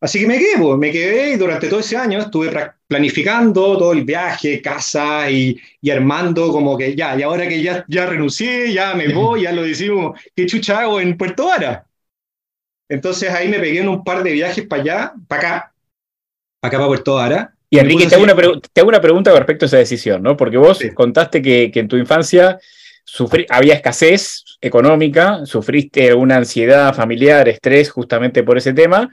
Así 0.00 0.20
que 0.20 0.26
me 0.26 0.38
quedé, 0.38 0.56
pues, 0.58 0.78
me 0.78 0.90
quedé 0.90 1.32
y 1.32 1.36
durante 1.36 1.68
todo 1.68 1.80
ese 1.80 1.98
año 1.98 2.20
estuve 2.20 2.50
planificando 2.86 3.76
todo 3.76 3.92
el 3.92 4.04
viaje, 4.04 4.62
casa 4.62 5.30
y, 5.30 5.60
y, 5.82 5.90
armando 5.90 6.50
como 6.50 6.78
que 6.78 6.96
ya, 6.96 7.18
y 7.18 7.22
ahora 7.22 7.46
que 7.46 7.60
ya, 7.62 7.84
ya 7.86 8.06
renuncié, 8.06 8.72
ya 8.72 8.94
me 8.94 9.12
voy, 9.12 9.42
ya 9.42 9.52
lo 9.52 9.62
decimos, 9.62 10.18
¿qué 10.34 10.46
chucha 10.46 10.80
hago 10.80 11.00
en 11.00 11.18
Puerto 11.18 11.44
Vara? 11.48 11.86
Entonces 12.88 13.30
ahí 13.30 13.48
me 13.48 13.60
pegué 13.60 13.80
en 13.80 13.88
un 13.88 14.02
par 14.04 14.22
de 14.22 14.32
viajes 14.32 14.66
para 14.66 14.82
allá, 14.82 15.14
para 15.28 15.40
acá, 15.40 15.74
acá, 16.62 16.76
para 16.76 16.88
Puerto 16.88 17.14
Vara. 17.14 17.54
Y 17.68 17.78
Enrique, 17.78 18.06
te 18.06 18.14
hago, 18.14 18.24
una 18.24 18.34
te 18.34 18.80
hago, 18.80 18.88
una 18.88 19.00
pregunta 19.00 19.30
con 19.30 19.38
respecto 19.38 19.64
a 19.64 19.66
esa 19.66 19.78
decisión, 19.78 20.22
¿no? 20.22 20.36
Porque 20.36 20.56
vos 20.56 20.78
contaste 20.94 21.42
que, 21.42 21.70
que, 21.72 21.80
en 21.80 21.88
tu 21.88 21.96
infancia 21.96 22.58
había 23.48 23.74
escasez 23.74 24.44
económica, 24.60 25.44
sufriste 25.44 26.14
una 26.14 26.36
ansiedad 26.36 26.94
familiar, 26.94 27.48
estrés 27.48 27.90
justamente 27.90 28.42
por 28.42 28.58
ese 28.58 28.72
tema, 28.72 29.10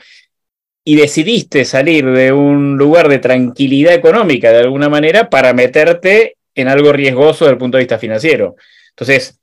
y 0.85 0.95
decidiste 0.95 1.65
salir 1.65 2.05
de 2.11 2.31
un 2.31 2.77
lugar 2.77 3.07
de 3.07 3.19
tranquilidad 3.19 3.93
económica 3.93 4.51
de 4.51 4.59
alguna 4.59 4.89
manera 4.89 5.29
para 5.29 5.53
meterte 5.53 6.37
en 6.55 6.67
algo 6.67 6.91
riesgoso 6.91 7.45
desde 7.45 7.53
el 7.53 7.59
punto 7.59 7.77
de 7.77 7.83
vista 7.83 7.99
financiero. 7.99 8.55
Entonces, 8.89 9.39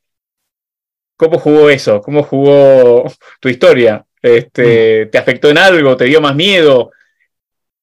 ¿cómo 1.16 1.38
jugó 1.38 1.70
eso? 1.70 2.00
¿Cómo 2.02 2.22
jugó 2.22 3.10
tu 3.40 3.48
historia? 3.48 4.04
Este, 4.20 5.06
mm. 5.06 5.10
¿Te 5.10 5.18
afectó 5.18 5.48
en 5.50 5.58
algo? 5.58 5.96
¿Te 5.96 6.04
dio 6.04 6.20
más 6.20 6.36
miedo? 6.36 6.90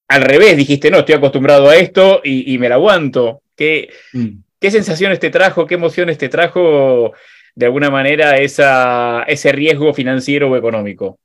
Al 0.09 0.21
revés, 0.21 0.55
dijiste, 0.55 0.89
no, 0.89 0.99
estoy 0.99 1.15
acostumbrado 1.15 1.69
a 1.69 1.75
esto 1.75 2.21
y, 2.23 2.57
me 2.57 2.69
la 2.69 2.75
aguanto. 2.75 3.41
¿Qué, 3.55 3.89
mm. 4.13 4.27
¿Qué 4.59 4.71
sensaciones 4.71 5.19
te 5.19 5.29
trajo? 5.29 5.65
¿Qué 5.65 5.75
emociones 5.75 6.17
te 6.17 6.29
trajo 6.29 7.13
de 7.55 7.65
alguna 7.65 7.89
manera 7.89 8.37
esa, 8.37 9.23
ese 9.23 9.51
riesgo 9.51 9.93
financiero 9.93 10.49
o 10.49 10.55
económico? 10.55 11.19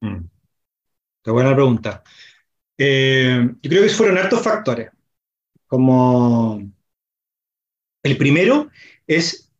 Mm. 0.00 0.24
Qué 1.22 1.30
buena 1.30 1.54
pregunta. 1.54 2.02
Eh, 2.76 3.48
yo 3.62 3.70
creo 3.70 3.82
que 3.82 3.88
fueron 3.88 4.18
hartos 4.18 4.42
factores. 4.42 4.90
Como 5.66 6.62
el 8.02 8.16
primero 8.18 8.70
es, 9.06 9.50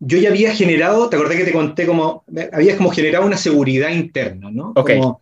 yo 0.00 0.18
ya 0.18 0.30
había 0.30 0.52
generado, 0.54 1.08
te 1.08 1.16
acordé 1.16 1.36
que 1.36 1.44
te 1.44 1.52
conté 1.52 1.86
como, 1.86 2.24
habías 2.52 2.76
como 2.76 2.90
generado 2.90 3.24
una 3.24 3.36
seguridad 3.36 3.90
interna, 3.90 4.50
¿no? 4.50 4.74
Como, 4.74 5.20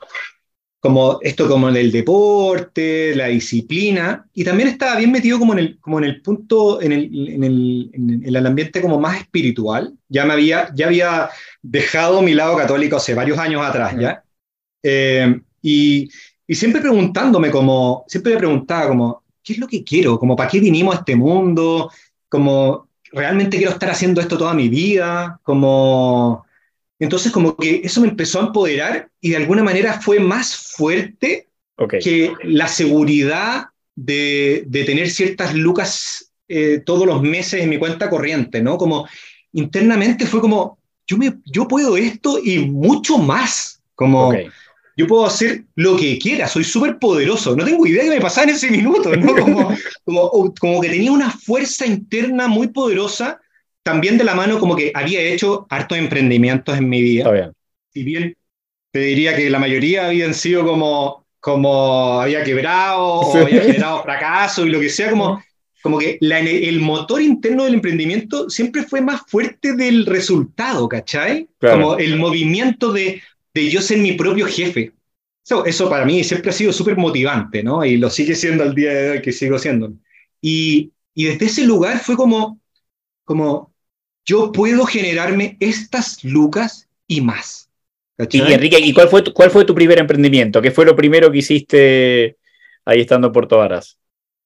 como 0.83 1.21
esto 1.23 1.49
como 1.49 1.69
en 1.69 1.77
el 1.77 1.93
deporte, 1.93 3.15
la 3.15 3.29
disciplina, 3.29 4.27
y 4.35 4.43
también 4.43 4.69
estaba 4.69 4.97
bien 4.97 5.13
metido 5.13 5.39
como 5.39 5.53
en 5.53 5.61
el, 5.61 5.79
como 5.79 5.99
en 5.99 6.05
el 6.07 6.21
punto, 6.21 6.83
en 6.83 6.91
el, 6.91 7.29
en 7.29 7.45
el, 7.45 7.91
en 7.95 8.23
el 8.27 8.47
ambiente 8.47 8.83
como 8.83 8.99
más 8.99 9.21
espiritual. 9.21 9.95
Ya 10.09 10.25
me 10.25 10.33
había, 10.33 10.75
ya 10.75 10.87
había 10.87 11.31
dejado 11.63 12.21
mi 12.21 12.35
lado 12.35 12.57
católico 12.57 12.97
hace 12.97 13.15
varios 13.15 13.39
años 13.39 13.63
atrás, 13.65 13.95
¿ya? 13.97 14.25
Eh, 14.83 15.41
y, 15.63 16.11
y, 16.49 16.55
siempre 16.57 16.81
preguntándome 16.81 17.53
como, 17.53 18.05
siempre 18.09 18.33
me 18.33 18.41
preguntaba 18.41 18.89
como, 18.89 19.23
¿qué 19.41 19.53
es 19.53 19.61
lo 19.61 19.69
que 19.69 19.85
quiero? 19.85 20.19
Como, 20.19 20.35
¿para 20.35 20.51
qué 20.51 20.59
vinimos 20.59 20.97
a 20.97 20.99
este 20.99 21.15
mundo? 21.15 21.93
Como, 22.29 22.89
¿realmente 23.13 23.57
quiero 23.57 23.71
estar 23.71 23.91
haciendo 23.91 24.21
esto 24.21 24.37
toda 24.37 24.53
mi 24.53 24.69
vida? 24.69 25.39
Como, 25.45 26.45
entonces 27.03 27.33
como 27.33 27.57
que 27.57 27.81
eso 27.85 28.01
me 28.01 28.09
empezó 28.09 28.41
a 28.41 28.47
empoderar 28.47 29.09
y 29.21 29.31
de 29.31 29.37
alguna 29.37 29.63
manera 29.63 30.01
fue 30.01 30.21
más 30.21 30.57
fuerte 30.57 31.49
que 32.01 32.33
la 32.45 32.69
seguridad 32.69 33.67
de, 33.97 34.65
de 34.69 34.85
tener 34.85 35.11
ciertas 35.11 35.55
lucas 35.55 36.33
eh, 36.49 36.83
todos 36.85 37.07
los 37.07 37.23
meses 37.23 37.63
en 37.63 37.71
mi 37.71 37.79
cuenta 37.79 38.11
corriente, 38.11 38.63
¿no? 38.63 38.77
Como 38.77 39.09
internamente 39.53 40.27
fue 40.27 40.41
como, 40.41 40.79
yo, 41.07 41.17
me, 41.17 41.35
yo 41.47 41.67
puedo 41.67 41.97
esto 41.97 42.39
y 42.43 42.59
mucho 42.59 43.19
más, 43.19 43.81
como 43.95 44.33
yo 44.97 45.07
puedo 45.07 45.25
hacer 45.25 45.65
lo 45.75 45.97
que 45.97 46.19
quiera, 46.19 46.47
soy 46.47 46.65
súper 46.65 46.99
poderoso, 46.99 47.57
no 47.57 47.65
tengo 47.65 47.87
idea 47.87 48.05
de 48.05 48.11
qué 48.11 48.15
me 48.17 48.21
pasaba 48.21 48.45
en 48.45 48.55
ese 48.55 48.71
minuto, 48.71 49.17
¿no? 49.17 49.35
Como, 49.35 49.75
como, 50.05 50.55
como, 50.61 50.81
que 50.81 50.91
tenía 50.91 51.11
una 51.11 51.31
fuerza 51.31 51.87
interna 51.87 52.49
muy 52.49 52.69
poderosa, 52.69 53.41
también 53.83 54.19
de 54.19 54.25
la 54.25 54.35
mano 54.35 54.59
como 54.59 54.77
que 54.77 54.93
había 54.95 55.21
hecho 55.21 55.67
hartos 55.71 55.99
emprendimientos 55.99 56.77
en 56.77 56.89
mi 56.89 57.03
vida. 57.03 57.53
Y 57.95 58.05
bien, 58.05 58.37
te 58.91 59.01
diría 59.01 59.37
que 59.37 59.51
la 59.51 59.59
mayoría 59.59 60.07
habían 60.07 60.35
sido 60.35 60.65
como, 60.65 61.27
como 61.41 62.21
había 62.21 62.45
quebrado, 62.45 63.03
o 63.03 63.37
había 63.37 63.63
generado 63.63 64.03
fracaso 64.03 64.67
y 64.67 64.71
lo 64.71 64.81
que 64.81 64.89
sea, 64.89 65.11
como, 65.11 65.43
como 65.83 65.99
que 65.99 66.19
la, 66.21 66.39
el 66.39 66.81
motor 66.81 67.21
interno 67.21 67.65
del 67.65 67.75
emprendimiento 67.75 68.49
siempre 68.49 68.83
fue 68.83 69.01
más 69.01 69.23
fuerte 69.27 69.75
del 69.75 70.07
resultado, 70.07 70.89
¿cachai? 70.89 71.49
Como 71.59 71.97
el 71.99 72.17
movimiento 72.17 72.93
de 72.93 73.23
de 73.55 73.71
yo 73.71 73.81
ser 73.81 73.99
mi 73.99 74.13
propio 74.13 74.47
jefe. 74.47 74.93
Eso, 75.45 75.65
eso 75.65 75.91
para 75.91 76.05
mí 76.05 76.23
siempre 76.25 76.51
ha 76.51 76.55
sido 76.55 76.73
súper 76.73 76.97
motivante, 76.97 77.63
¿no? 77.63 77.85
Y 77.85 77.97
lo 77.97 78.11
sigue 78.11 78.35
siendo 78.35 78.63
al 78.63 78.75
día 78.75 78.93
de 78.93 79.11
hoy 79.11 79.23
que 79.23 79.33
sigo 79.33 79.59
siendo. 79.59 79.93
Y, 80.41 80.93
y 81.15 81.25
desde 81.25 81.47
ese 81.47 81.65
lugar 81.65 81.99
fue 81.99 82.17
como, 82.17 82.61
como, 83.25 83.72
yo 84.25 84.53
puedo 84.53 84.87
generarme 84.87 85.57
estas 85.61 86.23
lucas 86.25 86.89
y 87.07 87.21
más. 87.21 87.69
Y 88.31 88.41
Enrique, 88.41 88.79
¿y 88.79 88.93
cuál 88.93 89.09
fue, 89.09 89.23
tu, 89.23 89.33
cuál 89.33 89.51
fue 89.51 89.65
tu 89.65 89.75
primer 89.75 89.99
emprendimiento? 89.99 90.63
¿Qué 90.63 90.71
fue 90.71 90.85
lo 90.85 90.95
primero 90.95 91.31
que 91.33 91.39
hiciste 91.39 92.37
ahí 92.85 93.01
estando 93.01 93.29
en 93.29 93.33
Puerto 93.33 93.59
Varas? 93.59 93.99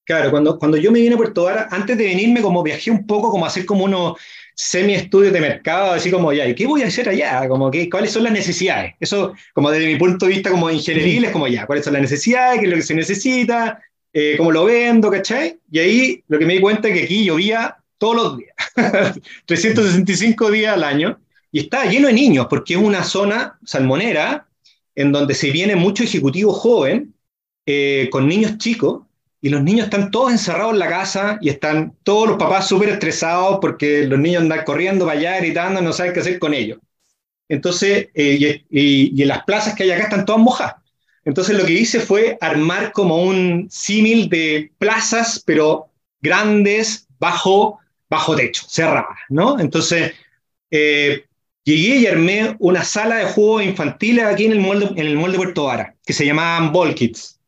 Claro, 0.05 0.31
cuando, 0.31 0.59
cuando 0.59 0.77
yo 0.77 0.93
me 0.93 1.01
vine 1.01 1.15
a 1.15 1.19
Puerto 1.19 1.45
Varas, 1.45 1.67
antes 1.73 1.99
de 1.99 2.05
venirme, 2.05 2.41
como 2.41 2.63
viajé 2.63 2.91
un 2.91 3.07
poco, 3.07 3.31
como 3.31 3.45
hacer 3.45 3.67
como 3.67 3.85
uno, 3.85 4.17
semi-estudios 4.55 5.33
de 5.33 5.41
mercado, 5.41 5.93
así 5.93 6.11
como, 6.11 6.33
ya, 6.33 6.49
¿y 6.49 6.55
qué 6.55 6.67
voy 6.67 6.83
a 6.83 6.87
hacer 6.87 7.09
allá? 7.09 7.47
Como 7.49 7.71
que, 7.71 7.91
¿cuáles 7.91 8.13
son 8.13 8.23
las 8.23 8.33
necesidades? 8.33 8.95
Eso, 9.01 9.35
como 9.53 9.71
desde 9.71 9.87
mi 9.87 9.97
punto 9.97 10.27
de 10.27 10.33
vista 10.33 10.51
como 10.51 10.71
ingenieril, 10.71 11.25
es 11.27 11.31
como, 11.31 11.47
ya, 11.47 11.67
¿cuáles 11.67 11.85
son 11.85 11.93
las 11.93 12.03
necesidades? 12.03 12.61
¿Qué 12.61 12.65
es 12.67 12.71
lo 12.71 12.77
que 12.77 12.83
se 12.83 12.95
necesita? 12.95 13.83
Eh, 14.13 14.37
¿Cómo 14.39 14.51
lo 14.51 14.65
vendo? 14.65 15.11
¿Cachai? 15.11 15.59
Y 15.71 15.79
ahí 15.79 16.25
lo 16.29 16.39
que 16.39 16.47
me 16.47 16.55
di 16.55 16.61
cuenta 16.61 16.89
es 16.89 16.95
que 16.95 17.05
aquí 17.05 17.25
llovía 17.25 17.77
todos 17.99 18.17
los 18.17 18.39
días, 18.39 18.55
365 19.47 20.51
días 20.51 20.75
al 20.75 20.85
año, 20.85 21.19
y 21.53 21.61
estaba 21.61 21.87
lleno 21.87 22.09
de 22.09 22.15
niños, 22.15 22.47
porque 22.51 22.75
es 22.75 22.81
una 22.81 23.05
zona 23.05 23.59
salmonera 23.65 24.47
en 24.95 25.13
donde 25.13 25.35
se 25.35 25.51
viene 25.51 25.77
mucho 25.77 26.05
ejecutivo 26.05 26.53
joven, 26.53 27.15
eh, 27.67 28.09
con 28.11 28.29
niños 28.29 28.59
chicos, 28.59 29.03
y 29.41 29.49
los 29.49 29.63
niños 29.63 29.85
están 29.85 30.11
todos 30.11 30.33
encerrados 30.33 30.73
en 30.73 30.79
la 30.79 30.89
casa 30.89 31.39
y 31.41 31.51
están 31.51 31.95
todos 32.03 32.29
los 32.29 32.39
papás 32.39 32.67
súper 32.67 32.89
estresados 32.89 33.59
porque 33.61 34.05
los 34.05 34.19
niños 34.19 34.43
andan 34.43 34.65
corriendo 34.65 35.07
para 35.07 35.19
allá, 35.19 35.39
gritando, 35.39 35.81
no 35.81 35.93
saben 35.93 36.13
qué 36.13 36.21
hacer 36.21 36.39
con 36.39 36.55
ellos. 36.55 36.79
Entonces, 37.49 38.09
eh, 38.15 38.65
y, 38.71 39.23
en 39.23 39.29
las 39.29 39.45
plazas 39.45 39.75
que 39.75 39.85
hay 39.85 39.93
acá 39.93 40.05
están 40.05 40.25
todas 40.25 40.43
mojadas. 40.43 40.77
Entonces 41.25 41.57
lo 41.57 41.65
que 41.65 41.75
hice 41.75 42.01
fue 42.01 42.39
armar 42.41 42.93
como 42.93 43.23
un 43.23 43.69
símil 43.71 44.29
de 44.29 44.73
plazas, 44.79 45.43
pero 45.45 45.91
grandes, 46.21 47.07
bajo, 47.19 47.79
bajo 48.09 48.37
techo, 48.37 48.65
cerradas, 48.69 49.19
¿no? 49.29 49.59
Entonces, 49.59 50.15
eh, 50.71 51.25
llegué 51.65 51.97
y 51.97 52.07
armé 52.07 52.57
una 52.59 52.85
sala 52.85 53.17
de 53.17 53.25
juegos 53.25 53.65
infantiles 53.65 54.25
aquí 54.25 54.47
en 54.47 54.53
el 54.53 54.61
molde, 54.61 54.89
en 54.97 55.07
el 55.07 55.17
molde 55.17 55.37
Puerto 55.37 55.65
Vara, 55.65 55.95
que 56.05 56.13
se 56.13 56.25
llamaban 56.25 56.73
Ball 56.73 56.95
Kids 56.95 57.41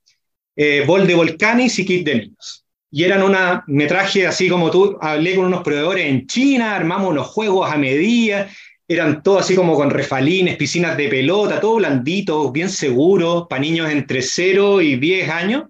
eh, 0.56 0.84
de 0.84 1.14
Volcanis 1.14 1.78
y 1.78 1.86
Kit 1.86 2.04
de 2.04 2.14
niños. 2.16 2.64
Y 2.90 3.04
eran 3.04 3.22
una, 3.22 3.64
metraje 3.66 4.26
así 4.26 4.48
como 4.48 4.70
tú, 4.70 4.98
hablé 5.00 5.36
con 5.36 5.44
unos 5.44 5.62
proveedores 5.62 6.06
en 6.06 6.26
China, 6.26 6.74
armamos 6.74 7.10
unos 7.10 7.26
juegos 7.28 7.70
a 7.70 7.76
medida, 7.76 8.48
eran 8.88 9.22
todo 9.22 9.38
así 9.38 9.54
como 9.54 9.74
con 9.74 9.90
refalines, 9.90 10.56
piscinas 10.56 10.96
de 10.96 11.08
pelota, 11.08 11.60
todo 11.60 11.76
blandito, 11.76 12.50
bien 12.50 12.70
seguro, 12.70 13.46
para 13.48 13.60
niños 13.60 13.90
entre 13.90 14.22
0 14.22 14.80
y 14.80 14.96
10 14.96 15.28
años. 15.28 15.64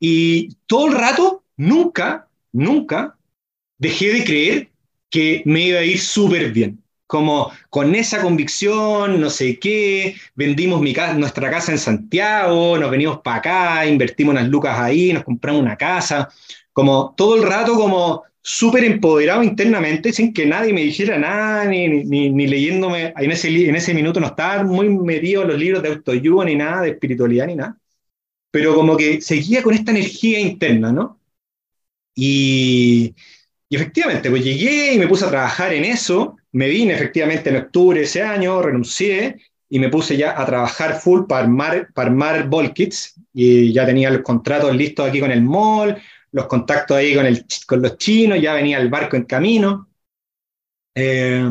Y 0.00 0.56
todo 0.66 0.88
el 0.88 0.94
rato, 0.94 1.44
nunca, 1.56 2.28
nunca 2.52 3.17
dejé 3.78 4.12
de 4.12 4.24
creer 4.24 4.68
que 5.10 5.42
me 5.46 5.68
iba 5.68 5.80
a 5.80 5.84
ir 5.84 5.98
súper 5.98 6.52
bien. 6.52 6.82
Como 7.06 7.50
con 7.70 7.94
esa 7.94 8.20
convicción, 8.20 9.18
no 9.18 9.30
sé 9.30 9.58
qué, 9.58 10.14
vendimos 10.34 10.82
mi 10.82 10.92
casa, 10.92 11.14
nuestra 11.14 11.50
casa 11.50 11.72
en 11.72 11.78
Santiago, 11.78 12.76
nos 12.76 12.90
venimos 12.90 13.20
para 13.22 13.38
acá, 13.38 13.86
invertimos 13.86 14.32
unas 14.32 14.48
lucas 14.48 14.78
ahí, 14.78 15.12
nos 15.14 15.24
compramos 15.24 15.62
una 15.62 15.76
casa, 15.76 16.28
como 16.72 17.14
todo 17.16 17.36
el 17.36 17.44
rato 17.44 17.74
como 17.76 18.24
súper 18.42 18.84
empoderado 18.84 19.42
internamente, 19.42 20.12
sin 20.12 20.34
que 20.34 20.44
nadie 20.44 20.72
me 20.74 20.82
dijera 20.82 21.18
nada, 21.18 21.64
ni, 21.64 21.88
ni, 22.04 22.30
ni 22.30 22.46
leyéndome, 22.46 23.14
en 23.16 23.30
ese, 23.30 23.48
en 23.48 23.76
ese 23.76 23.94
minuto 23.94 24.20
no 24.20 24.26
estaba 24.26 24.62
muy 24.64 24.88
metido 24.90 25.42
en 25.42 25.48
los 25.48 25.58
libros 25.58 25.82
de 25.82 25.88
autoayuda, 25.90 26.44
ni 26.44 26.56
nada, 26.56 26.82
de 26.82 26.90
espiritualidad, 26.90 27.46
ni 27.46 27.56
nada, 27.56 27.78
pero 28.50 28.74
como 28.74 28.96
que 28.96 29.20
seguía 29.22 29.62
con 29.62 29.74
esta 29.74 29.92
energía 29.92 30.40
interna, 30.40 30.92
¿no? 30.92 31.18
Y, 32.14 33.14
y 33.68 33.76
efectivamente, 33.76 34.30
pues 34.30 34.42
llegué 34.42 34.94
y 34.94 34.98
me 34.98 35.06
puse 35.06 35.26
a 35.26 35.30
trabajar 35.30 35.74
en 35.74 35.84
eso, 35.84 36.36
me 36.52 36.68
vine 36.68 36.94
efectivamente 36.94 37.50
en 37.50 37.56
octubre 37.56 37.98
de 37.98 38.06
ese 38.06 38.22
año, 38.22 38.62
renuncié 38.62 39.36
y 39.68 39.78
me 39.78 39.90
puse 39.90 40.16
ya 40.16 40.40
a 40.40 40.46
trabajar 40.46 40.98
full 40.98 41.26
para 41.26 41.42
armar, 41.42 41.88
para 41.92 42.08
armar 42.08 42.48
Volkits 42.48 43.14
y 43.34 43.72
ya 43.72 43.84
tenía 43.84 44.10
los 44.10 44.22
contratos 44.22 44.74
listos 44.74 45.06
aquí 45.08 45.20
con 45.20 45.30
el 45.30 45.42
mall, 45.42 46.00
los 46.32 46.46
contactos 46.46 46.96
ahí 46.96 47.14
con, 47.14 47.26
el, 47.26 47.44
con 47.66 47.82
los 47.82 47.98
chinos, 47.98 48.40
ya 48.40 48.54
venía 48.54 48.78
el 48.78 48.88
barco 48.88 49.16
en 49.16 49.24
camino. 49.24 49.88
Eh, 50.94 51.48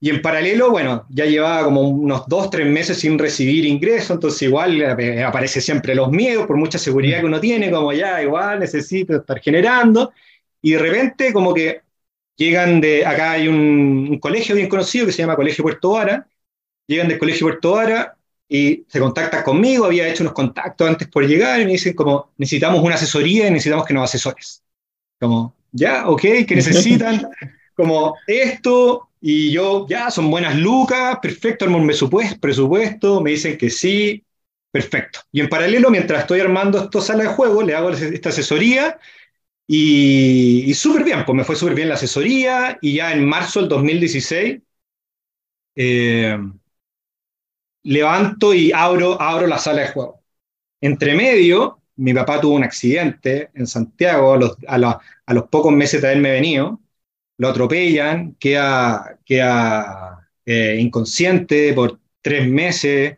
y 0.00 0.10
en 0.10 0.22
paralelo, 0.22 0.70
bueno, 0.70 1.06
ya 1.10 1.24
llevaba 1.26 1.64
como 1.64 1.82
unos 1.82 2.26
dos, 2.28 2.50
tres 2.50 2.66
meses 2.66 2.98
sin 3.00 3.18
recibir 3.18 3.64
ingresos, 3.66 4.12
entonces 4.12 4.42
igual 4.42 4.80
eh, 4.80 5.24
aparece 5.24 5.60
siempre 5.60 5.94
los 5.94 6.10
miedos, 6.10 6.46
por 6.46 6.56
mucha 6.56 6.78
seguridad 6.78 7.20
que 7.20 7.26
uno 7.26 7.40
tiene, 7.40 7.70
como 7.70 7.92
ya 7.92 8.22
igual 8.22 8.60
necesito 8.60 9.16
estar 9.16 9.40
generando, 9.40 10.12
y 10.62 10.72
de 10.72 10.78
repente 10.78 11.32
como 11.32 11.54
que 11.54 11.82
llegan 12.36 12.80
de, 12.80 13.04
acá 13.04 13.32
hay 13.32 13.48
un, 13.48 14.18
colegio 14.20 14.54
bien 14.54 14.68
conocido 14.68 15.06
que 15.06 15.12
se 15.12 15.18
llama 15.18 15.36
Colegio 15.36 15.62
Puerto 15.62 15.90
Vara, 15.90 16.26
llegan 16.86 17.08
del 17.08 17.18
Colegio 17.18 17.46
Puerto 17.46 17.72
Vara 17.72 18.16
y 18.48 18.84
se 18.88 19.00
contactan 19.00 19.42
conmigo, 19.42 19.84
había 19.84 20.08
hecho 20.08 20.22
unos 20.22 20.32
contactos 20.32 20.88
antes 20.88 21.08
por 21.08 21.26
llegar 21.26 21.60
y 21.60 21.66
me 21.66 21.72
dicen 21.72 21.94
como, 21.94 22.30
necesitamos 22.38 22.82
una 22.82 22.94
asesoría 22.94 23.48
y 23.48 23.50
necesitamos 23.50 23.84
que 23.84 23.94
nos 23.94 24.04
asesores. 24.04 24.62
Como, 25.20 25.54
ya, 25.72 26.08
ok, 26.08 26.20
¿qué 26.20 26.54
necesitan? 26.54 27.28
como 27.74 28.16
esto, 28.26 29.08
y 29.20 29.52
yo, 29.52 29.86
ya, 29.88 30.10
son 30.10 30.30
buenas 30.30 30.56
lucas, 30.56 31.18
perfecto, 31.20 31.64
armo 31.64 31.78
un 31.78 31.86
presupuesto, 31.86 32.40
presupuesto, 32.40 33.20
me 33.20 33.30
dicen 33.30 33.58
que 33.58 33.70
sí, 33.70 34.24
perfecto. 34.70 35.20
Y 35.30 35.40
en 35.40 35.48
paralelo, 35.48 35.90
mientras 35.90 36.22
estoy 36.22 36.40
armando 36.40 36.84
esta 36.84 37.00
sala 37.00 37.24
de 37.24 37.30
juego, 37.30 37.62
le 37.62 37.74
hago 37.74 37.90
esta 37.90 38.30
asesoría 38.30 38.98
y, 39.68 40.74
súper 40.74 41.04
bien, 41.04 41.24
pues 41.24 41.36
me 41.36 41.44
fue 41.44 41.56
súper 41.56 41.74
bien 41.74 41.88
la 41.88 41.94
asesoría 41.94 42.78
y 42.80 42.94
ya 42.94 43.12
en 43.12 43.24
marzo 43.26 43.60
del 43.60 43.68
2016 43.68 44.60
eh, 45.76 46.36
levanto 47.84 48.54
y 48.54 48.72
abro, 48.72 49.20
abro 49.20 49.46
la 49.46 49.58
sala 49.58 49.82
de 49.82 49.88
juego. 49.88 50.22
Entre 50.80 51.14
medio, 51.14 51.82
mi 51.96 52.14
papá 52.14 52.40
tuvo 52.40 52.54
un 52.56 52.64
accidente 52.64 53.50
en 53.54 53.66
Santiago 53.66 54.34
a 54.34 54.38
los, 54.38 54.56
a 54.66 55.34
los 55.34 55.48
pocos 55.48 55.72
meses 55.72 56.02
de 56.02 56.08
haberme 56.08 56.32
venido 56.32 56.80
lo 57.38 57.48
atropellan, 57.48 58.34
queda, 58.34 59.18
queda 59.24 60.28
eh, 60.44 60.76
inconsciente 60.80 61.72
por 61.72 61.98
tres 62.20 62.48
meses, 62.48 63.16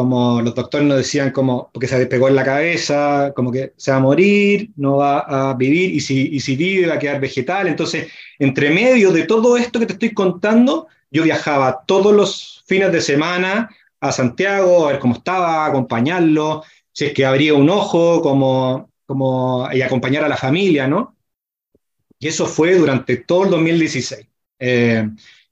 como 0.00 0.40
los 0.40 0.54
doctores 0.54 0.88
nos 0.88 0.96
decían, 0.96 1.30
como 1.30 1.70
porque 1.70 1.86
se 1.86 1.98
despegó 1.98 2.26
en 2.28 2.34
la 2.34 2.42
cabeza, 2.42 3.34
como 3.36 3.52
que 3.52 3.74
se 3.76 3.90
va 3.90 3.98
a 3.98 4.00
morir, 4.00 4.70
no 4.76 4.96
va 4.96 5.50
a 5.50 5.52
vivir, 5.52 5.94
y 5.94 6.00
si, 6.00 6.28
y 6.32 6.40
si 6.40 6.56
vive 6.56 6.86
va 6.86 6.94
a 6.94 6.98
quedar 6.98 7.20
vegetal. 7.20 7.68
Entonces, 7.68 8.08
entre 8.38 8.70
medio 8.70 9.12
de 9.12 9.24
todo 9.24 9.58
esto 9.58 9.78
que 9.78 9.84
te 9.84 9.92
estoy 9.92 10.14
contando, 10.14 10.88
yo 11.10 11.22
viajaba 11.22 11.84
todos 11.84 12.14
los 12.14 12.64
fines 12.66 12.90
de 12.92 13.02
semana 13.02 13.68
a 14.00 14.10
Santiago, 14.10 14.86
a 14.86 14.92
ver 14.92 15.00
cómo 15.00 15.16
estaba, 15.16 15.66
acompañarlo, 15.66 16.64
si 16.90 17.04
es 17.04 17.12
que 17.12 17.26
abría 17.26 17.52
un 17.52 17.68
ojo, 17.68 18.22
como, 18.22 18.90
como, 19.04 19.68
y 19.70 19.82
acompañar 19.82 20.24
a 20.24 20.28
la 20.28 20.38
familia, 20.38 20.88
¿no? 20.88 21.14
Y 22.18 22.28
eso 22.28 22.46
fue 22.46 22.74
durante 22.74 23.18
todo 23.18 23.44
el 23.44 23.50
2016. 23.50 24.26
Eh, 24.60 25.06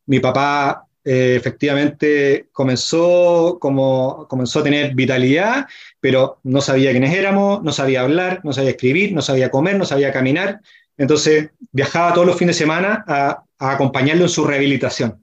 mi 0.07 0.21
papá 0.21 0.88
eh, 1.11 1.37
efectivamente 1.37 2.49
comenzó, 2.53 3.57
como, 3.59 4.27
comenzó 4.29 4.61
a 4.61 4.63
tener 4.63 4.95
vitalidad, 4.95 5.67
pero 6.01 6.39
no 6.43 6.61
sabía 6.61 6.91
quiénes 6.91 7.15
éramos, 7.15 7.63
no 7.63 7.73
sabía 7.73 8.03
hablar, 8.03 8.43
no 8.45 8.53
sabía 8.53 8.73
escribir, 8.73 9.15
no 9.15 9.23
sabía 9.23 9.51
comer, 9.51 9.79
no 9.79 9.87
sabía 9.87 10.13
caminar. 10.13 10.61
Entonces 10.99 11.49
viajaba 11.73 12.13
todos 12.13 12.27
los 12.27 12.37
fines 12.37 12.57
de 12.57 12.65
semana 12.65 13.05
a, 13.09 13.43
acompañarlo 13.59 14.25
en 14.25 14.29
su 14.29 14.45
rehabilitación. 14.45 15.19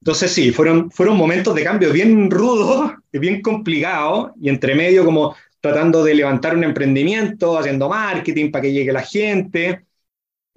Entonces 0.00 0.30
sí, 0.30 0.52
fueron, 0.52 0.92
fueron 0.92 1.16
momentos 1.16 1.56
de 1.56 1.64
cambio 1.64 1.92
bien 1.92 2.30
rudos, 2.30 2.92
bien 3.12 3.42
complicados, 3.42 4.30
y 4.40 4.48
entre 4.48 4.76
medio 4.76 5.04
como 5.04 5.34
tratando 5.60 6.04
de 6.04 6.14
levantar 6.14 6.56
un 6.56 6.62
emprendimiento, 6.62 7.58
haciendo 7.58 7.88
marketing 7.88 8.52
para 8.52 8.62
que 8.62 8.72
llegue 8.72 8.92
la 8.92 9.02
gente, 9.02 9.86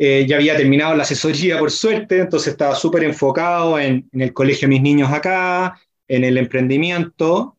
eh, 0.01 0.25
ya 0.25 0.37
había 0.37 0.55
terminado 0.55 0.95
la 0.95 1.03
asesoría 1.03 1.59
por 1.59 1.71
suerte, 1.71 2.19
entonces 2.19 2.53
estaba 2.53 2.73
súper 2.73 3.03
enfocado 3.03 3.77
en, 3.77 4.09
el 4.13 4.31
colegio 4.33 4.65
de 4.65 4.75
mis 4.75 4.81
niños 4.81 5.11
acá, 5.11 5.77
en 6.07 6.23
el 6.23 6.37
emprendimiento, 6.37 7.57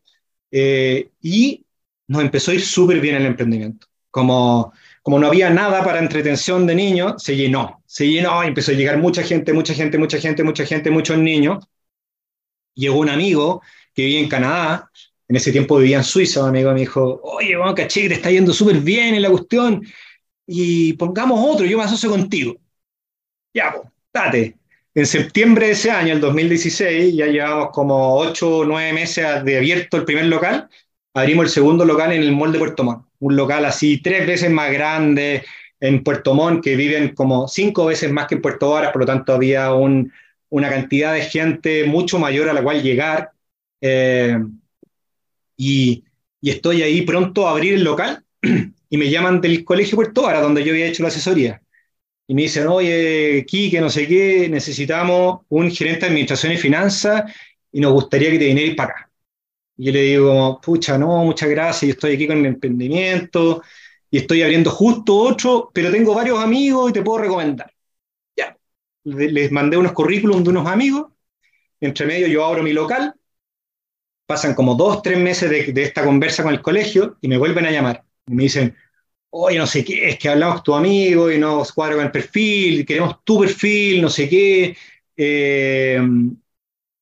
eh, 0.49 1.11
y 1.21 1.63
nos 2.07 2.23
empezó 2.23 2.49
a 2.49 2.55
ir 2.55 2.65
súper 2.65 2.99
bien 2.99 3.15
el 3.15 3.27
emprendimiento. 3.27 3.85
Como, 4.09 4.73
como 5.03 5.19
no 5.19 5.27
había 5.27 5.51
nada 5.51 5.83
para 5.83 5.99
entretención 5.99 6.65
de 6.65 6.73
niños, 6.73 7.21
se 7.21 7.35
llenó, 7.35 7.83
se 7.85 8.07
llenó 8.09 8.41
empezó 8.41 8.71
a 8.71 8.75
llegar 8.75 8.97
mucha 8.97 9.21
gente, 9.21 9.53
mucha 9.53 9.75
gente, 9.75 9.99
mucha 9.99 10.17
gente, 10.19 10.43
mucha 10.43 10.65
gente, 10.65 10.89
muchos 10.89 11.19
niños. 11.19 11.63
Llegó 12.73 12.97
un 12.99 13.09
amigo 13.09 13.61
que 13.93 14.03
vivía 14.05 14.19
en 14.19 14.29
Canadá, 14.29 14.89
en 15.27 15.35
ese 15.35 15.51
tiempo 15.51 15.77
vivía 15.77 15.97
en 15.97 16.03
Suiza, 16.03 16.41
un 16.41 16.49
amigo 16.49 16.73
me 16.73 16.79
dijo, 16.79 17.21
oye, 17.23 17.55
bueno, 17.55 17.75
caché 17.75 18.07
te 18.07 18.15
está 18.15 18.31
yendo 18.31 18.51
súper 18.51 18.77
bien 18.79 19.13
en 19.13 19.21
la 19.21 19.29
cuestión, 19.29 19.85
y 20.53 20.93
pongamos 20.93 21.39
otro, 21.41 21.65
yo 21.65 21.77
me 21.77 21.85
asocio 21.85 22.09
contigo. 22.09 22.57
Ya, 23.53 23.71
pues, 23.71 23.87
date. 24.13 24.57
En 24.93 25.05
septiembre 25.05 25.67
de 25.67 25.71
ese 25.71 25.89
año, 25.89 26.13
el 26.13 26.19
2016, 26.19 27.15
ya 27.15 27.27
llevamos 27.27 27.69
como 27.71 28.17
8 28.17 28.57
o 28.57 28.65
9 28.65 28.91
meses 28.91 29.45
de 29.45 29.57
abierto 29.57 29.95
el 29.95 30.03
primer 30.03 30.25
local, 30.25 30.69
abrimos 31.13 31.45
el 31.45 31.51
segundo 31.51 31.85
local 31.85 32.11
en 32.11 32.21
el 32.23 32.33
Mall 32.33 32.51
de 32.51 32.59
Puerto 32.59 32.83
Montt, 32.83 33.05
un 33.19 33.37
local 33.37 33.63
así 33.63 34.01
tres 34.01 34.27
veces 34.27 34.51
más 34.51 34.73
grande 34.73 35.45
en 35.79 36.03
Puerto 36.03 36.33
Montt, 36.33 36.61
que 36.61 36.75
viven 36.75 37.15
como 37.15 37.47
cinco 37.47 37.85
veces 37.85 38.11
más 38.11 38.27
que 38.27 38.35
en 38.35 38.41
Puerto 38.41 38.71
Varas, 38.71 38.91
por 38.91 39.03
lo 39.03 39.05
tanto 39.05 39.33
había 39.33 39.73
un, 39.73 40.11
una 40.49 40.69
cantidad 40.69 41.13
de 41.13 41.21
gente 41.21 41.85
mucho 41.85 42.19
mayor 42.19 42.49
a 42.49 42.53
la 42.53 42.61
cual 42.61 42.83
llegar. 42.83 43.31
Eh, 43.79 44.37
y, 45.55 46.03
y 46.41 46.49
estoy 46.49 46.81
ahí 46.83 47.03
pronto 47.03 47.47
a 47.47 47.51
abrir 47.51 47.75
el 47.75 47.83
local 47.85 48.25
y 48.91 48.97
me 48.97 49.09
llaman 49.09 49.39
del 49.39 49.63
Colegio 49.63 49.95
Puerto 49.95 50.23
Vara, 50.23 50.41
donde 50.41 50.65
yo 50.65 50.73
había 50.73 50.85
hecho 50.87 51.01
la 51.01 51.07
asesoría. 51.09 51.61
Y 52.27 52.35
me 52.35 52.43
dicen, 52.43 52.67
oye, 52.67 53.45
que 53.49 53.79
no 53.79 53.89
sé 53.89 54.05
qué, 54.05 54.49
necesitamos 54.49 55.41
un 55.47 55.71
gerente 55.71 56.01
de 56.01 56.07
administración 56.07 56.51
y 56.51 56.57
finanzas 56.57 57.23
y 57.71 57.79
nos 57.79 57.93
gustaría 57.93 58.31
que 58.31 58.39
te 58.39 58.47
vinieras 58.47 58.75
para 58.75 58.91
acá. 58.91 59.11
Y 59.77 59.85
yo 59.85 59.93
le 59.93 60.01
digo, 60.01 60.59
pucha, 60.61 60.97
no, 60.97 61.23
muchas 61.23 61.49
gracias, 61.49 61.87
yo 61.87 61.93
estoy 61.93 62.15
aquí 62.15 62.27
con 62.27 62.39
el 62.39 62.47
emprendimiento 62.47 63.63
y 64.09 64.17
estoy 64.17 64.43
abriendo 64.43 64.69
justo 64.71 65.15
otro, 65.15 65.71
pero 65.73 65.89
tengo 65.89 66.13
varios 66.13 66.39
amigos 66.39 66.89
y 66.89 66.93
te 66.93 67.01
puedo 67.01 67.19
recomendar. 67.19 67.71
Ya, 68.35 68.57
les 69.05 69.51
mandé 69.53 69.77
unos 69.77 69.93
currículums 69.93 70.43
de 70.43 70.49
unos 70.49 70.67
amigos, 70.67 71.11
entre 71.79 72.05
medio 72.05 72.27
yo 72.27 72.45
abro 72.45 72.61
mi 72.61 72.73
local, 72.73 73.15
pasan 74.25 74.53
como 74.53 74.75
dos, 74.75 75.01
tres 75.01 75.17
meses 75.17 75.49
de, 75.49 75.71
de 75.71 75.83
esta 75.83 76.03
conversa 76.03 76.43
con 76.43 76.51
el 76.51 76.61
colegio 76.61 77.17
y 77.21 77.29
me 77.29 77.37
vuelven 77.37 77.65
a 77.67 77.71
llamar 77.71 78.03
me 78.35 78.43
dicen, 78.43 78.75
oye, 79.31 79.57
no 79.57 79.67
sé 79.67 79.83
qué, 79.83 80.09
es 80.09 80.19
que 80.19 80.29
hablamos 80.29 80.55
con 80.55 80.63
tu 80.63 80.75
amigo 80.75 81.31
y 81.31 81.37
nos 81.37 81.71
cuadra 81.71 81.95
con 81.95 82.05
el 82.05 82.11
perfil, 82.11 82.85
queremos 82.85 83.23
tu 83.23 83.39
perfil, 83.39 84.01
no 84.01 84.09
sé 84.09 84.27
qué, 84.29 84.75
eh, 85.15 86.01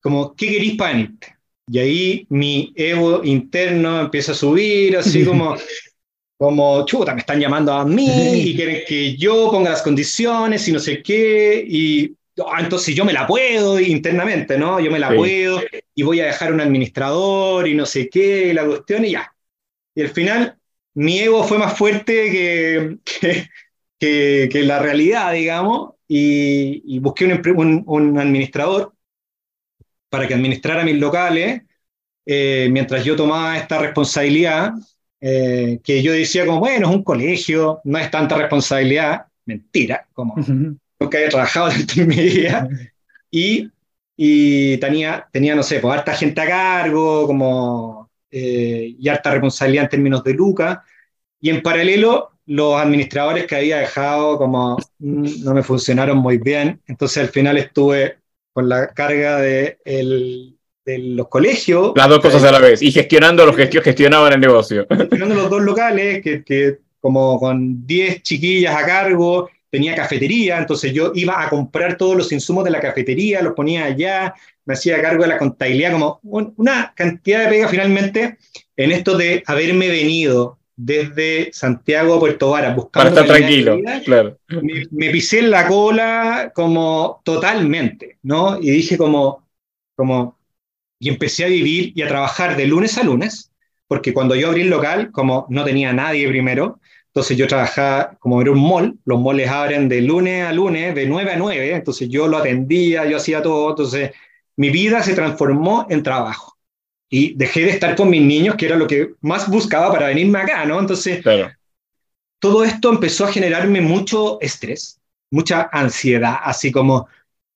como, 0.01 0.35
¿qué 0.35 0.47
querís 0.47 0.75
para 0.75 0.93
venirte? 0.93 1.35
Y 1.71 1.79
ahí 1.79 2.25
mi 2.29 2.71
ego 2.75 3.23
interno 3.23 4.01
empieza 4.01 4.31
a 4.31 4.35
subir, 4.35 4.97
así 4.97 5.25
como, 5.25 5.55
como, 6.37 6.85
chuta, 6.85 7.13
me 7.13 7.21
están 7.21 7.39
llamando 7.39 7.73
a 7.73 7.83
mí 7.83 8.41
y 8.45 8.55
quieren 8.55 8.83
que 8.87 9.15
yo 9.17 9.49
ponga 9.51 9.71
las 9.71 9.81
condiciones 9.81 10.67
y 10.67 10.71
no 10.71 10.79
sé 10.79 11.01
qué, 11.01 11.65
y 11.67 12.15
ah, 12.45 12.59
entonces 12.59 12.93
yo 12.93 13.05
me 13.05 13.13
la 13.13 13.25
puedo 13.25 13.79
internamente, 13.79 14.57
¿no? 14.57 14.79
Yo 14.79 14.91
me 14.91 14.99
la 14.99 15.15
puedo 15.15 15.61
y 15.95 16.03
voy 16.03 16.19
a 16.21 16.27
dejar 16.27 16.53
un 16.53 16.61
administrador 16.61 17.67
y 17.67 17.73
no 17.73 17.87
sé 17.87 18.07
qué, 18.07 18.49
y 18.49 18.53
la 18.53 18.65
cuestión 18.65 19.03
y 19.03 19.11
ya. 19.11 19.33
Y 19.95 20.01
al 20.01 20.09
final 20.09 20.58
mi 20.93 21.19
ego 21.19 21.43
fue 21.43 21.57
más 21.57 21.77
fuerte 21.77 22.31
que, 22.31 22.97
que, 23.99 24.49
que, 24.51 24.63
la 24.63 24.79
realidad, 24.79 25.33
digamos, 25.33 25.93
y, 26.07 26.99
busqué 26.99 27.25
un, 27.25 27.83
un, 27.85 28.19
administrador 28.19 28.93
para 30.09 30.27
que 30.27 30.33
administrara 30.33 30.83
mis 30.83 30.97
locales, 30.97 31.61
eh, 32.25 32.67
mientras 32.71 33.03
yo 33.03 33.15
tomaba 33.15 33.57
esta 33.57 33.79
responsabilidad, 33.79 34.73
eh, 35.21 35.79
que 35.83 36.01
yo 36.01 36.13
decía 36.13 36.45
como, 36.45 36.59
bueno, 36.59 36.89
es 36.89 36.95
un 36.95 37.03
colegio, 37.03 37.81
no 37.83 37.97
es 37.97 38.09
tanta 38.09 38.37
responsabilidad, 38.37 39.25
mentira, 39.45 40.07
como 40.13 40.35
nunca 40.37 41.17
había 41.17 41.29
trabajado 41.29 41.69
en 41.95 42.07
mi 42.07 42.15
vida, 42.15 42.67
y, 43.29 43.69
y 44.15 44.77
tenía, 44.77 45.27
tenía, 45.31 45.55
no 45.55 45.63
sé, 45.63 45.79
pues 45.79 45.93
harta 45.93 46.13
gente 46.13 46.41
a 46.41 46.47
cargo, 46.47 47.27
como, 47.27 47.98
eh, 48.31 48.95
y 48.97 49.07
harta 49.09 49.31
responsabilidad 49.31 49.85
en 49.85 49.89
términos 49.89 50.23
de 50.23 50.33
lucas, 50.33 50.79
y 51.41 51.49
en 51.49 51.61
paralelo 51.61 52.31
los 52.45 52.81
administradores 52.81 53.45
que 53.45 53.55
había 53.55 53.77
dejado 53.77 54.37
como 54.37 54.77
mm, 54.99 55.43
no 55.43 55.53
me 55.53 55.63
funcionaron 55.63 56.17
muy 56.17 56.37
bien, 56.37 56.81
entonces 56.87 57.17
al 57.23 57.29
final 57.29 57.57
estuve 57.57 58.17
con 58.53 58.67
la 58.67 58.87
carga 58.87 59.37
de, 59.37 59.77
el, 59.85 60.57
de 60.83 60.97
los 60.97 61.27
colegios. 61.27 61.93
Las 61.95 62.09
dos 62.09 62.19
cosas 62.19 62.43
a 62.43 62.51
la 62.51 62.59
vez, 62.59 62.81
y 62.81 62.91
gestionando 62.91 63.45
los 63.45 63.55
que 63.55 63.67
gestionaban 63.81 64.33
el 64.33 64.39
negocio. 64.39 64.87
Gestionando 64.89 65.35
los 65.35 65.49
dos 65.49 65.61
locales, 65.61 66.23
que, 66.23 66.43
que 66.43 66.79
como 66.99 67.39
con 67.39 67.85
10 67.85 68.23
chiquillas 68.23 68.75
a 68.75 68.85
cargo, 68.85 69.49
tenía 69.69 69.95
cafetería, 69.95 70.57
entonces 70.57 70.93
yo 70.93 71.11
iba 71.15 71.41
a 71.41 71.49
comprar 71.49 71.97
todos 71.97 72.17
los 72.17 72.31
insumos 72.31 72.63
de 72.63 72.71
la 72.71 72.79
cafetería, 72.79 73.41
los 73.41 73.53
ponía 73.53 73.85
allá, 73.85 74.33
me 74.65 74.73
hacía 74.73 75.01
cargo 75.01 75.23
de 75.23 75.29
la 75.29 75.37
contabilidad, 75.37 75.91
como 75.91 76.19
una 76.23 76.93
cantidad 76.95 77.43
de 77.43 77.49
pega 77.49 77.67
finalmente 77.67 78.37
en 78.75 78.91
esto 78.91 79.17
de 79.17 79.43
haberme 79.45 79.89
venido 79.89 80.59
desde 80.75 81.51
Santiago 81.51 82.15
a 82.15 82.19
Puerto 82.19 82.51
Varas 82.51 82.75
buscando... 82.75 83.09
Para 83.13 83.21
estar 83.21 83.37
tranquilo, 83.37 83.77
claro. 84.05 84.37
Me, 84.91 85.09
pisé 85.09 85.39
en 85.39 85.51
la 85.51 85.67
cola 85.67 86.51
como 86.55 87.21
totalmente, 87.25 88.17
¿no? 88.23 88.57
Y 88.61 88.71
dije 88.71 88.97
como, 88.97 89.45
como, 89.95 90.37
y 90.97 91.09
empecé 91.09 91.43
a 91.43 91.49
vivir 91.49 91.91
y 91.95 92.01
a 92.01 92.07
trabajar 92.07 92.55
de 92.55 92.65
lunes 92.65 92.97
a 92.97 93.03
lunes, 93.03 93.51
porque 93.87 94.13
cuando 94.13 94.35
yo 94.35 94.47
abrí 94.47 94.61
el 94.61 94.69
local, 94.69 95.11
como 95.11 95.45
no 95.49 95.65
tenía 95.65 95.91
nadie 95.91 96.29
primero, 96.29 96.79
entonces 97.09 97.37
yo 97.37 97.47
trabajaba 97.47 98.15
como 98.19 98.41
era 98.41 98.51
un 98.51 98.61
mall, 98.61 98.97
los 99.05 99.19
malls 99.19 99.49
abren 99.49 99.89
de 99.89 100.01
lunes 100.01 100.45
a 100.45 100.53
lunes, 100.53 100.93
de 100.93 101.07
9 101.07 101.31
a 101.31 101.37
9, 101.37 101.75
entonces 101.75 102.07
yo 102.07 102.27
lo 102.27 102.37
atendía, 102.37 103.05
yo 103.07 103.17
hacía 103.17 103.41
todo, 103.41 103.71
entonces 103.71 104.11
mi 104.55 104.69
vida 104.69 105.01
se 105.01 105.15
transformó 105.15 105.87
en 105.89 106.03
trabajo. 106.03 106.55
Y 107.09 107.33
dejé 107.33 107.61
de 107.61 107.69
estar 107.71 107.95
con 107.95 108.09
mis 108.09 108.21
niños, 108.21 108.55
que 108.55 108.67
era 108.67 108.75
lo 108.75 108.85
que 108.85 109.13
más 109.21 109.49
buscaba 109.49 109.91
para 109.91 110.07
venirme 110.07 110.39
acá, 110.39 110.65
¿no? 110.65 110.79
Entonces, 110.79 111.23
todo 112.37 112.63
esto 112.63 112.89
empezó 112.89 113.25
a 113.25 113.31
generarme 113.31 113.81
mucho 113.81 114.39
estrés, 114.41 114.99
mucha 115.31 115.69
ansiedad, 115.71 116.35
así 116.43 116.71
como, 116.71 117.07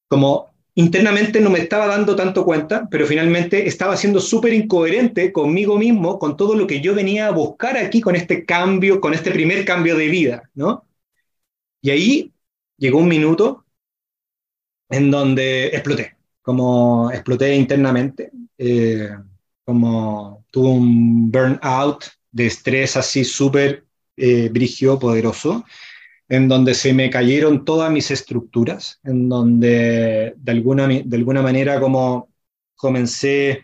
como 0.08 0.53
internamente 0.76 1.40
no 1.40 1.50
me 1.50 1.60
estaba 1.60 1.88
dando 1.88 2.16
tanto 2.16 2.46
cuenta, 2.46 2.88
pero 2.90 3.06
finalmente 3.06 3.68
estaba 3.68 3.96
siendo 3.96 4.20
súper 4.20 4.54
incoherente 4.54 5.32
conmigo 5.32 5.78
mismo, 5.78 6.18
con 6.20 6.36
todo 6.36 6.56
lo 6.56 6.66
que 6.68 6.82
yo 6.82 6.96
venía 6.96 7.28
a 7.28 7.32
buscar 7.32 7.78
aquí 7.78 8.02
con 8.02 8.16
este 8.16 8.46
cambio, 8.46 9.00
con 9.00 9.14
este 9.14 9.32
primer 9.32 9.66
cambio 9.66 9.96
de 9.96 10.08
vida, 10.08 10.50
¿no? 10.56 10.86
Y 11.82 11.92
ahí 11.92 12.34
llegó 12.78 13.00
un 13.00 13.08
minuto 13.08 13.66
en 14.90 15.12
donde 15.12 15.68
exploté, 15.68 16.16
como 16.42 17.12
exploté 17.12 17.56
internamente, 17.56 18.32
eh, 18.58 19.10
como 19.66 20.46
tuve 20.52 20.70
un 20.70 21.32
burnout 21.32 22.06
de 22.32 22.48
estrés 22.48 22.98
así 22.98 23.24
súper 23.24 23.86
eh, 24.18 24.50
brigio, 24.50 25.00
poderoso, 25.00 25.66
en 26.30 26.48
donde 26.48 26.74
se 26.74 26.94
me 26.94 27.10
cayeron 27.10 27.66
todas 27.66 27.92
mis 27.92 28.12
estructuras, 28.12 29.00
en 29.04 29.30
donde 29.30 30.34
de 30.36 30.52
alguna, 30.52 30.88
de 30.88 31.18
alguna 31.18 31.42
manera 31.42 31.80
como 31.80 32.30
comencé 32.76 33.64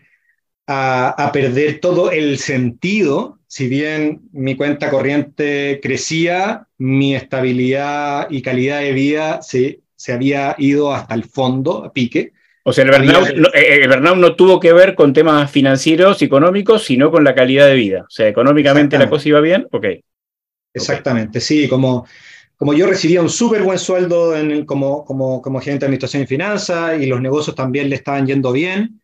a, 0.66 1.30
perder 1.32 1.80
todo 1.80 2.10
el 2.12 2.38
sentido, 2.38 3.38
si 3.48 3.68
bien 3.68 4.20
mi 4.32 4.54
cuenta 4.54 4.88
corriente 4.88 5.80
crecía, 5.82 6.68
mi 6.78 7.16
estabilidad 7.16 8.28
y 8.30 8.40
calidad 8.40 8.80
de 8.80 8.92
vida 8.92 9.42
se, 9.42 9.80
se 9.96 10.12
había 10.12 10.54
ido 10.58 10.94
hasta 10.94 11.14
el 11.14 11.24
fondo, 11.24 11.84
a 11.84 11.92
pique. 11.92 12.32
O 12.62 12.72
sea, 12.72 12.84
el 12.84 12.90
burnout, 12.90 13.34
no, 13.34 13.48
eh, 13.52 13.82
el 13.82 14.02
no 14.02 14.36
tuvo 14.36 14.60
que 14.60 14.72
ver 14.72 14.94
con 14.94 15.12
temas 15.12 15.50
financieros, 15.50 16.22
económicos, 16.22 16.84
sino 16.84 17.10
con 17.10 17.24
la 17.24 17.34
calidad 17.34 17.66
de 17.66 17.74
vida. 17.74 18.02
O 18.02 18.10
sea, 18.10 18.28
económicamente 18.28 18.96
la 18.96 19.10
cosa 19.10 19.28
iba 19.28 19.40
bien, 19.40 19.66
ok. 19.72 19.86
Exactamente, 20.72 21.40
sí, 21.40 21.68
como 21.68 22.06
como 22.60 22.74
yo 22.74 22.86
recibía 22.86 23.22
un 23.22 23.30
súper 23.30 23.62
buen 23.62 23.78
sueldo 23.78 24.36
en, 24.36 24.66
como, 24.66 25.02
como, 25.06 25.40
como 25.40 25.60
gerente 25.60 25.84
de 25.84 25.86
administración 25.86 26.24
y 26.24 26.26
finanzas 26.26 27.00
y 27.00 27.06
los 27.06 27.18
negocios 27.18 27.56
también 27.56 27.88
le 27.88 27.96
estaban 27.96 28.26
yendo 28.26 28.52
bien, 28.52 29.00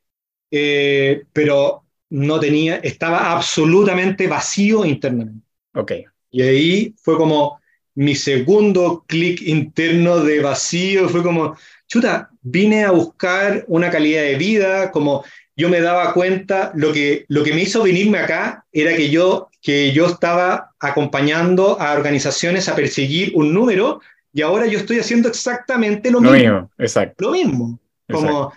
eh, 0.51 1.23
pero 1.33 1.83
no 2.11 2.39
tenía, 2.39 2.77
estaba 2.77 3.33
absolutamente 3.33 4.29
vacío 4.29 4.85
internamente. 4.85 5.47
Ok. 5.73 5.93
Y 6.31 6.43
ahí 6.43 6.95
fue 7.01 7.17
como 7.17 7.59
mi 7.95 8.15
segundo 8.15 9.07
clic 9.07 9.41
interno 9.41 10.19
de 10.19 10.41
vacío, 10.41 11.09
fue 11.09 11.23
como, 11.23 11.57
chuta, 11.89 12.29
vine 12.43 12.85
a 12.85 12.91
buscar 12.91 13.65
una 13.69 13.89
calidad 13.89 14.21
de 14.21 14.37
vida, 14.37 14.91
como 14.91 15.25
yo 15.57 15.71
me 15.71 15.81
daba 15.81 16.13
cuenta, 16.13 16.73
lo 16.75 16.93
que, 16.93 17.25
lo 17.29 17.43
que 17.43 17.55
me 17.55 17.63
hizo 17.63 17.83
venirme 17.83 18.19
acá 18.19 18.67
era 18.71 18.95
que 18.95 19.09
yo, 19.09 19.49
que 19.67 19.91
yo 19.91 20.07
estaba 20.07 20.77
acompañando 20.79 21.81
a 21.81 21.95
organizaciones 21.95 22.69
a 22.69 22.77
perseguir 22.77 23.33
un 23.35 23.53
número 23.53 24.01
y 24.33 24.43
ahora 24.43 24.67
yo 24.67 24.79
estoy 24.79 25.01
haciendo 25.01 25.29
exactamente 25.29 26.09
lo, 26.09 26.21
mismo. 26.21 26.71
Exacto. 26.79 27.25
Lo 27.25 27.31
mismo. 27.33 27.81
Como, 28.09 28.53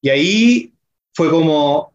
y 0.00 0.08
ahí 0.08 0.72
fue 1.12 1.28
como, 1.28 1.92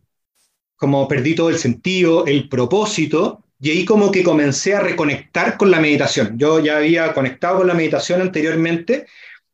como 0.76 1.08
perdí 1.08 1.34
todo 1.34 1.50
el 1.50 1.58
sentido, 1.58 2.28
el 2.28 2.48
propósito, 2.48 3.44
y 3.60 3.72
ahí 3.72 3.84
como 3.84 4.12
que 4.12 4.22
comencé 4.22 4.76
a 4.76 4.80
reconectar 4.80 5.58
con 5.58 5.72
la 5.72 5.80
meditación. 5.80 6.38
Yo 6.38 6.60
ya 6.60 6.78
había 6.78 7.16
conectado 7.16 7.58
con 7.58 7.68
la 7.68 7.74
meditación 7.74 8.22
anteriormente, 8.22 9.08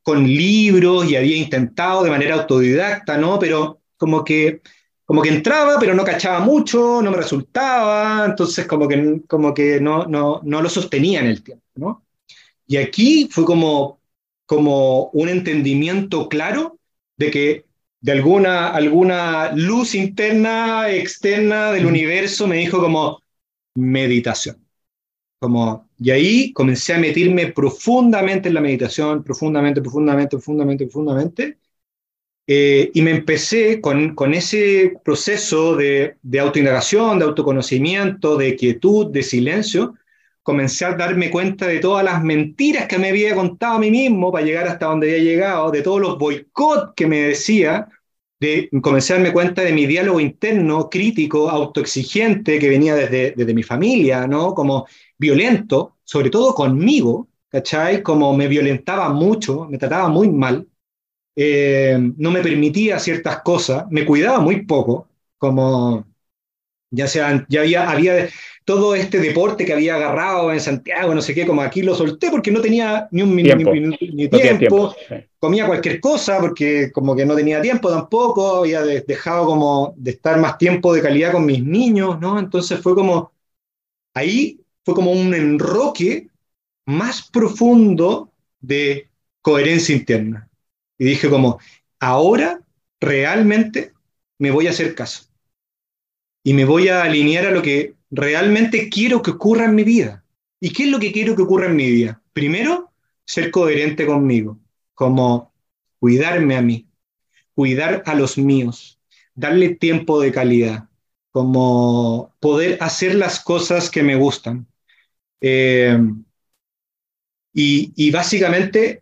con 0.04 0.28
libros 0.28 1.10
y 1.10 1.16
había 1.16 1.38
intentado 1.38 2.04
de 2.04 2.10
manera 2.10 2.36
autodidacta, 2.36 3.18
¿no? 3.18 3.39
Pero 3.39 3.80
como 3.96 4.26
que, 4.26 4.60
como 5.12 5.24
que 5.24 5.28
entraba, 5.28 5.76
pero 5.78 5.93
no 5.93 6.05
cachaba 6.05 6.39
mucho, 6.39 7.01
no 7.01 7.12
me 7.12 7.18
resultaba, 7.18 8.26
entonces 8.26 8.66
como 8.66 8.88
que, 8.88 9.22
como 9.28 9.53
que 9.53 9.82
no, 9.82 10.05
no, 10.05 10.39
no 10.41 10.62
lo 10.62 10.70
sostenía 10.70 11.20
en 11.20 11.26
el 11.26 11.43
tiempo, 11.43 11.66
¿no? 11.76 12.05
Y 12.66 12.78
aquí 12.78 13.28
fue 13.30 13.43
como, 13.43 13.99
como 14.45 15.07
un 15.07 15.28
entendimiento 15.28 16.30
claro 16.30 16.80
de 17.18 17.30
que 17.30 17.66
de 17.99 18.14
alguna, 18.14 18.70
alguna 18.70 19.51
luz 19.51 19.95
interna, 19.95 20.89
externa 20.89 21.74
del 21.74 21.88
universo 21.88 22.47
me 22.47 22.55
dijo 22.55 22.80
como 22.80 23.22
meditación. 23.76 24.66
Como, 25.39 25.89
y 25.99 26.12
ahí 26.12 26.53
comencé 26.53 26.93
a 26.93 26.99
meterme 26.99 27.47
profundamente 27.47 28.47
en 28.47 28.53
la 28.53 28.62
meditación, 28.62 29.26
profundamente, 29.26 29.82
profundamente, 29.82 30.38
profundamente, 30.38 30.86
profundamente, 30.86 31.57
eh, 32.54 32.91
y 32.93 33.02
me 33.02 33.12
empecé 33.12 33.80
con, 33.80 34.14
con 34.14 34.34
ese 34.34 34.93
proceso 35.06 35.78
de, 35.78 36.18
de 36.22 36.39
autoindagación, 36.41 37.18
de 37.18 37.24
autoconocimiento, 37.26 38.36
de 38.36 38.58
quietud, 38.58 39.10
de 39.10 39.24
silencio, 39.24 39.95
comencé 40.43 40.84
a 40.84 40.95
darme 40.95 41.30
cuenta 41.32 41.66
de 41.68 41.80
todas 41.80 42.04
las 42.04 42.22
mentiras 42.22 42.88
que 42.88 42.97
me 42.97 43.08
había 43.10 43.36
contado 43.36 43.76
a 43.76 43.80
mí 43.80 43.89
mismo 43.89 44.34
para 44.34 44.45
llegar 44.45 44.68
hasta 44.68 44.88
donde 44.88 45.12
había 45.12 45.24
llegado, 45.24 45.72
de 45.72 45.82
todos 45.82 46.02
los 46.02 46.18
boicots 46.18 46.91
que 46.93 47.08
me 47.08 47.22
decía, 47.22 47.88
de 48.41 48.70
comencé 48.82 49.14
a 49.14 49.18
darme 49.18 49.32
cuenta 49.32 49.62
de 49.62 49.72
mi 49.72 49.86
diálogo 49.86 50.20
interno, 50.20 50.89
crítico, 50.89 51.49
autoexigente, 51.49 52.60
que 52.60 52.70
venía 52.70 52.95
desde, 52.95 53.32
desde 53.32 53.54
mi 53.54 53.64
familia, 53.64 54.28
¿no? 54.28 54.54
Como 54.54 54.88
violento, 55.18 55.97
sobre 56.04 56.30
todo 56.30 56.54
conmigo, 56.54 57.30
¿cachai? 57.49 58.04
Como 58.04 58.36
me 58.36 58.49
violentaba 58.49 59.08
mucho, 59.10 59.68
me 59.70 59.78
trataba 59.78 60.10
muy 60.10 60.30
mal. 60.30 60.68
Eh, 61.36 61.97
no 62.17 62.32
me 62.32 62.41
permitía 62.41 62.99
ciertas 62.99 63.41
cosas, 63.41 63.86
me 63.89 64.05
cuidaba 64.05 64.39
muy 64.39 64.65
poco, 64.65 65.07
como 65.38 66.05
ya 66.91 67.07
sea, 67.07 67.45
ya 67.47 67.61
había, 67.61 67.89
había 67.89 68.29
todo 68.65 68.93
este 68.95 69.19
deporte 69.19 69.65
que 69.65 69.73
había 69.73 69.95
agarrado 69.95 70.51
en 70.51 70.59
Santiago, 70.59 71.15
no 71.15 71.21
sé 71.21 71.34
qué, 71.34 71.45
como 71.47 71.61
aquí 71.61 71.82
lo 71.82 71.95
solté 71.95 72.29
porque 72.29 72.51
no 72.51 72.61
tenía 72.61 73.07
ni 73.11 73.21
un 73.21 73.36
tiempo, 73.36 73.71
ni, 73.73 74.27
tiempo, 74.27 74.93
comía 75.39 75.65
cualquier 75.65 75.99
cosa 76.01 76.39
porque 76.39 76.91
como 76.91 77.15
que 77.15 77.25
no 77.25 77.36
tenía 77.36 77.61
tiempo 77.61 77.89
tampoco, 77.89 78.57
había 78.57 78.82
dejado 78.84 79.45
como 79.45 79.93
de 79.97 80.11
estar 80.11 80.38
más 80.38 80.57
tiempo 80.57 80.93
de 80.93 81.01
calidad 81.01 81.32
con 81.32 81.45
mis 81.45 81.63
niños, 81.63 82.19
¿no? 82.19 82.38
Entonces 82.38 82.79
fue 82.79 82.93
como, 82.93 83.32
ahí 84.13 84.59
fue 84.84 84.93
como 84.93 85.11
un 85.11 85.34
enroque 85.34 86.27
más 86.86 87.29
profundo 87.32 88.32
de 88.59 89.07
coherencia 89.41 89.95
interna. 89.95 90.51
Y 91.02 91.06
dije 91.06 91.32
como, 91.32 91.60
ahora 91.99 92.62
realmente 92.99 93.91
me 94.38 94.52
voy 94.52 94.68
a 94.68 94.70
hacer 94.70 94.93
caso. 94.93 95.24
Y 96.43 96.54
me 96.54 96.64
voy 96.64 96.89
a 96.89 97.02
alinear 97.02 97.47
a 97.47 97.52
lo 97.52 97.64
que 97.64 97.95
realmente 98.12 98.88
quiero 98.88 99.24
que 99.24 99.32
ocurra 99.32 99.66
en 99.66 99.74
mi 99.74 99.84
vida. 99.84 100.24
¿Y 100.60 100.72
qué 100.72 100.84
es 100.84 100.89
lo 100.89 100.99
que 100.99 101.12
quiero 101.12 101.36
que 101.36 101.41
ocurra 101.41 101.66
en 101.66 101.76
mi 101.76 101.89
vida? 101.89 102.22
Primero, 102.34 102.91
ser 103.26 103.49
coherente 103.49 104.06
conmigo, 104.06 104.60
como 104.93 105.52
cuidarme 105.97 106.56
a 106.56 106.62
mí, 106.62 106.88
cuidar 107.56 108.04
a 108.06 108.14
los 108.14 108.38
míos, 108.38 108.99
darle 109.34 109.70
tiempo 109.74 110.22
de 110.22 110.32
calidad, 110.32 110.88
como 111.32 112.32
poder 112.39 112.78
hacer 112.80 113.16
las 113.16 113.39
cosas 113.39 113.89
que 113.89 114.04
me 114.04 114.18
gustan. 114.18 114.68
Eh, 115.41 115.97
y, 117.54 118.12
básicamente 118.12 119.02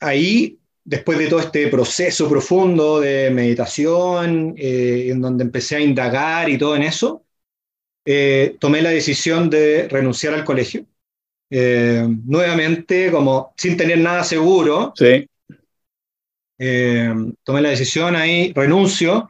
ahí, 0.00 0.57
después 0.88 1.18
de 1.18 1.26
todo 1.26 1.40
este 1.40 1.68
proceso 1.68 2.30
profundo 2.30 2.98
de 2.98 3.30
meditación, 3.30 4.54
eh, 4.56 5.08
en 5.10 5.20
donde 5.20 5.44
empecé 5.44 5.76
a 5.76 5.80
indagar 5.80 6.48
y 6.48 6.56
todo 6.56 6.74
en 6.76 6.82
eso, 6.82 7.24
eh, 8.06 8.56
tomé 8.58 8.80
la 8.80 8.88
decisión 8.88 9.50
de 9.50 9.86
renunciar 9.88 10.32
al 10.32 10.44
colegio. 10.44 10.86
nuevamente, 11.50 13.10
como 13.10 13.54
sin 13.56 13.76
tener 13.76 13.98
nada 13.98 14.22
seguro, 14.22 14.92
sí. 14.96 15.26
tomé 17.42 17.62
la 17.62 17.70
decisión 17.70 18.16
ahí, 18.16 18.52
renuncio, 18.54 19.28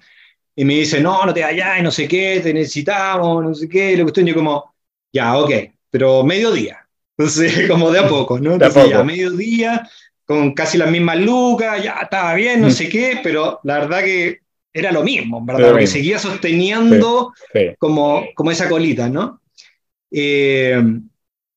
y 0.54 0.64
me 0.64 0.74
dice, 0.74 1.00
no, 1.00 1.24
no 1.24 1.32
te 1.32 1.42
vayas, 1.42 1.82
no 1.82 1.90
sé 1.92 2.08
qué, 2.08 2.40
te 2.40 2.52
necesitamos, 2.52 3.44
no 3.44 3.54
sé 3.54 3.68
qué, 3.68 3.96
lo 3.96 4.04
que 4.04 4.10
estoy 4.10 4.24
yo 4.24 4.34
como, 4.34 4.74
ya, 5.12 5.38
ok, 5.38 5.50
pero 5.90 6.24
mediodía. 6.24 6.84
Entonces, 7.18 7.68
como 7.68 7.90
de 7.90 7.98
a 7.98 8.08
poco, 8.08 8.38
¿no? 8.38 8.54
Entonces, 8.54 8.90
ya, 8.90 9.02
mediodía, 9.02 9.88
con 10.28 10.52
casi 10.52 10.76
las 10.76 10.90
mismas 10.90 11.18
lucas, 11.18 11.82
ya 11.82 12.00
estaba 12.02 12.34
bien, 12.34 12.60
no 12.60 12.68
mm. 12.68 12.72
sé 12.72 12.90
qué, 12.90 13.18
pero 13.22 13.60
la 13.64 13.78
verdad 13.78 14.04
que 14.04 14.40
era 14.74 14.92
lo 14.92 15.02
mismo, 15.02 15.42
¿verdad? 15.42 15.70
Porque 15.70 15.86
seguía 15.86 16.18
sosteniendo 16.18 17.32
Como, 17.78 18.26
como 18.34 18.50
esa 18.50 18.68
colita, 18.68 19.08
¿no? 19.08 19.40
Eh, 20.10 20.82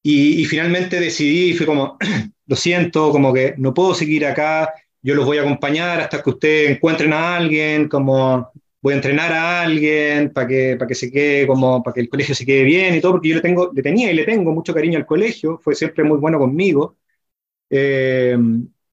y, 0.02 0.42
y, 0.42 0.46
finalmente 0.46 1.02
decidí, 1.02 1.54
fue 1.54 1.66
como, 1.66 1.98
lo 2.48 2.56
siento, 2.56 3.12
como 3.12 3.34
que 3.34 3.56
no 3.58 3.74
puedo 3.74 3.94
seguir 3.94 4.26
acá, 4.26 4.74
yo 5.02 5.16
los 5.16 5.26
voy 5.26 5.38
a 5.38 5.42
acompañar 5.42 6.00
hasta 6.00 6.24
que 6.24 6.30
ustedes 6.30 6.72
encuentren 6.72 7.12
a 7.12 7.36
alguien, 7.36 7.90
como 7.90 8.54
voy 8.82 8.94
a 8.94 8.96
entrenar 8.96 9.34
a 9.34 9.64
alguien 9.64 10.32
para 10.32 10.48
que, 10.48 10.78
para 10.78 10.88
que 10.88 10.96
se 10.96 11.12
quede 11.12 11.46
como, 11.46 11.84
para 11.84 11.94
que 11.94 12.00
el 12.00 12.10
colegio 12.10 12.34
se 12.34 12.46
quede 12.46 12.64
bien 12.64 12.96
y 12.96 13.02
todo, 13.02 13.12
porque 13.14 13.28
yo 13.28 13.36
le, 13.36 13.42
tengo, 13.42 13.70
le 13.74 13.82
tenía 13.82 14.10
y 14.10 14.16
le 14.16 14.24
tengo 14.24 14.54
mucho 14.54 14.74
cariño 14.74 14.98
al 14.98 15.06
colegio, 15.06 15.60
fue 15.62 15.76
siempre 15.76 16.06
muy 16.06 16.20
bueno 16.20 16.40
conmigo. 16.40 16.96
Eh, 17.74 18.38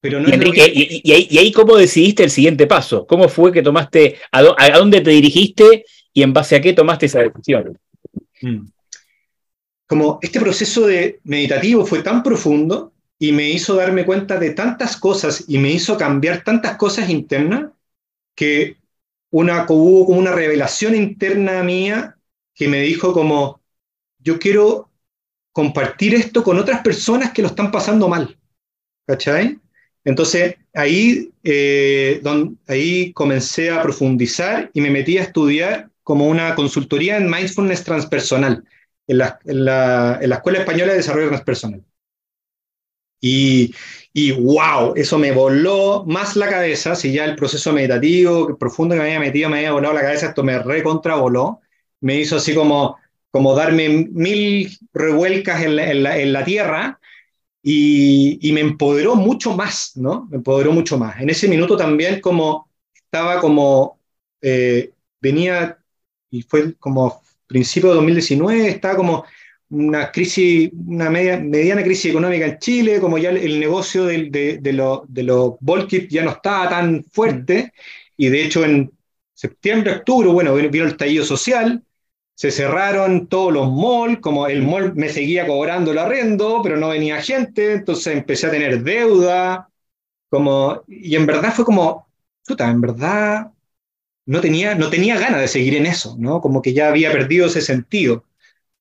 pero 0.01 0.21
no 0.21 0.29
y, 0.29 0.31
Enrique, 0.31 0.71
y, 0.73 1.37
ahí, 1.37 1.51
cómo 1.51 1.75
decidiste 1.75 2.23
el 2.23 2.31
siguiente 2.31 2.65
paso? 2.67 3.05
¿Cómo 3.05 3.27
fue 3.27 3.51
que 3.51 3.61
tomaste, 3.61 4.17
a, 4.31 4.41
dónde 4.77 5.01
te 5.01 5.09
dirigiste 5.09 5.85
y 6.13 6.23
en 6.23 6.31
base 6.31 6.55
a 6.55 6.61
qué 6.61 6.71
tomaste 6.71 7.07
esa 7.07 7.19
decisión? 7.19 7.77
Mm. 8.41 8.67
Como 9.85 10.19
este 10.21 10.39
proceso 10.39 10.87
de 10.87 11.19
meditativo 11.23 11.85
fue 11.85 12.01
tan 12.01 12.23
profundo 12.23 12.93
y 13.17 13.33
me 13.33 13.49
hizo 13.49 13.75
darme 13.75 14.05
cuenta 14.05 14.39
de 14.39 14.51
tantas 14.51 14.95
cosas 14.95 15.43
y 15.47 15.57
me 15.57 15.71
hizo 15.71 15.97
cambiar 15.97 16.43
tantas 16.43 16.77
cosas 16.77 17.09
internas 17.09 17.71
que 18.35 18.77
una, 19.31 19.65
hubo 19.67 20.05
como 20.05 20.19
una 20.19 20.31
revelación 20.31 20.95
interna 20.95 21.61
mía 21.63 22.15
que 22.55 22.69
me 22.69 22.81
dijo 22.81 23.11
como, 23.11 23.61
yo 24.19 24.39
quiero 24.39 24.89
compartir 25.51 26.15
esto 26.15 26.43
con 26.43 26.57
otras 26.57 26.81
personas 26.81 27.31
que 27.31 27.41
lo 27.41 27.49
están 27.49 27.69
pasando 27.69 28.07
mal. 28.07 28.38
¿Cachai? 29.09 29.59
Entonces 30.05 30.57
ahí, 30.75 31.31
eh, 31.43 32.21
ahí 32.67 33.11
comencé 33.13 33.71
a 33.71 33.81
profundizar 33.81 34.69
y 34.71 34.81
me 34.81 34.91
metí 34.91 35.17
a 35.17 35.23
estudiar 35.23 35.89
como 36.03 36.27
una 36.27 36.53
consultoría 36.53 37.17
en 37.17 37.27
mindfulness 37.27 37.83
transpersonal 37.83 38.63
en 39.07 39.17
la, 39.17 39.39
en 39.45 39.65
la, 39.65 40.19
en 40.21 40.29
la 40.29 40.35
Escuela 40.35 40.59
Española 40.59 40.91
de 40.91 40.99
Desarrollo 40.99 41.29
Transpersonal. 41.29 41.83
Y, 43.19 43.73
y 44.13 44.31
wow, 44.31 44.93
eso 44.95 45.17
me 45.17 45.31
voló 45.31 46.05
más 46.05 46.35
la 46.35 46.47
cabeza, 46.47 46.93
si 46.93 47.11
ya 47.11 47.25
el 47.25 47.35
proceso 47.35 47.73
meditativo 47.73 48.59
profundo 48.59 48.93
que 48.93 49.01
me 49.01 49.07
había 49.07 49.19
metido 49.19 49.49
me 49.49 49.57
había 49.57 49.71
volado 49.71 49.95
la 49.95 50.01
cabeza, 50.01 50.27
esto 50.27 50.43
me 50.43 50.59
recontravoló, 50.59 51.61
me 52.01 52.17
hizo 52.17 52.35
así 52.35 52.53
como, 52.53 52.97
como 53.31 53.55
darme 53.55 54.07
mil 54.11 54.69
revuelcas 54.93 55.63
en 55.63 55.75
la, 55.77 56.17
en 56.19 56.31
la, 56.31 56.45
tierra 56.45 56.99
y, 57.61 58.39
y, 58.41 58.53
me 58.53 58.61
empoderó 58.61 59.15
mucho 59.15 59.55
más, 59.55 59.93
¿no? 59.97 60.27
Me 60.29 60.37
empoderó 60.37 60.71
mucho 60.71 60.97
más. 60.97 61.19
En 61.19 61.29
ese 61.29 61.47
minuto 61.47 61.75
también 61.75 62.21
como 62.21 62.69
estaba 62.93 63.39
como, 63.41 63.99
eh, 64.41 64.93
venía, 65.19 65.77
y 66.29 66.43
fue 66.43 66.75
como 66.75 67.21
principio 67.47 67.89
de 67.89 67.95
2019, 67.95 68.67
estaba 68.69 68.95
como 68.95 69.25
una 69.69 70.11
crisis, 70.11 70.71
una 70.87 71.09
media, 71.09 71.39
mediana 71.39 71.83
crisis 71.83 72.11
económica 72.11 72.45
en 72.45 72.59
Chile, 72.59 72.99
como 73.01 73.17
ya 73.17 73.31
el, 73.31 73.59
negocio 73.59 74.05
de, 74.05 74.29
de, 74.29 74.57
de 74.59 74.73
los 74.73 75.01
de 75.09 76.07
ya 76.09 76.23
no 76.23 76.31
estaba 76.31 76.69
tan 76.69 77.03
fuerte, 77.11 77.73
y 78.17 78.29
de 78.29 78.45
hecho 78.45 78.63
en 78.63 78.91
septiembre, 79.33 79.93
octubre, 79.93 80.29
bueno, 80.29 80.53
vino 80.55 80.85
el 80.85 80.91
estallido 80.91 81.25
social, 81.25 81.83
se 82.39 82.51
cerraron 82.51 83.27
todos 83.27 83.51
los 83.51 83.69
malls, 83.69 84.21
como 84.21 84.47
el 84.47 84.63
mall 84.63 84.95
me 84.95 85.09
seguía 85.09 85.45
cobrando 85.45 85.91
el 85.91 85.97
arrendo, 85.97 86.61
pero 86.63 86.77
no 86.77 86.87
venía 86.87 87.21
gente, 87.21 87.73
entonces 87.73 88.15
empecé 88.15 88.47
a 88.47 88.51
tener 88.51 88.81
deuda, 88.81 89.69
como, 90.29 90.83
y 90.87 91.17
en 91.17 91.25
verdad 91.25 91.53
fue 91.53 91.65
como, 91.65 92.07
puta, 92.47 92.69
en 92.69 92.79
verdad 92.79 93.51
no 94.25 94.39
tenía, 94.39 94.73
no 94.75 94.89
tenía 94.89 95.19
ganas 95.19 95.41
de 95.41 95.49
seguir 95.49 95.75
en 95.75 95.85
eso, 95.85 96.15
¿no? 96.17 96.39
Como 96.39 96.61
que 96.61 96.71
ya 96.73 96.87
había 96.87 97.11
perdido 97.11 97.47
ese 97.47 97.59
sentido. 97.61 98.23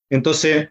Entonces, 0.09 0.69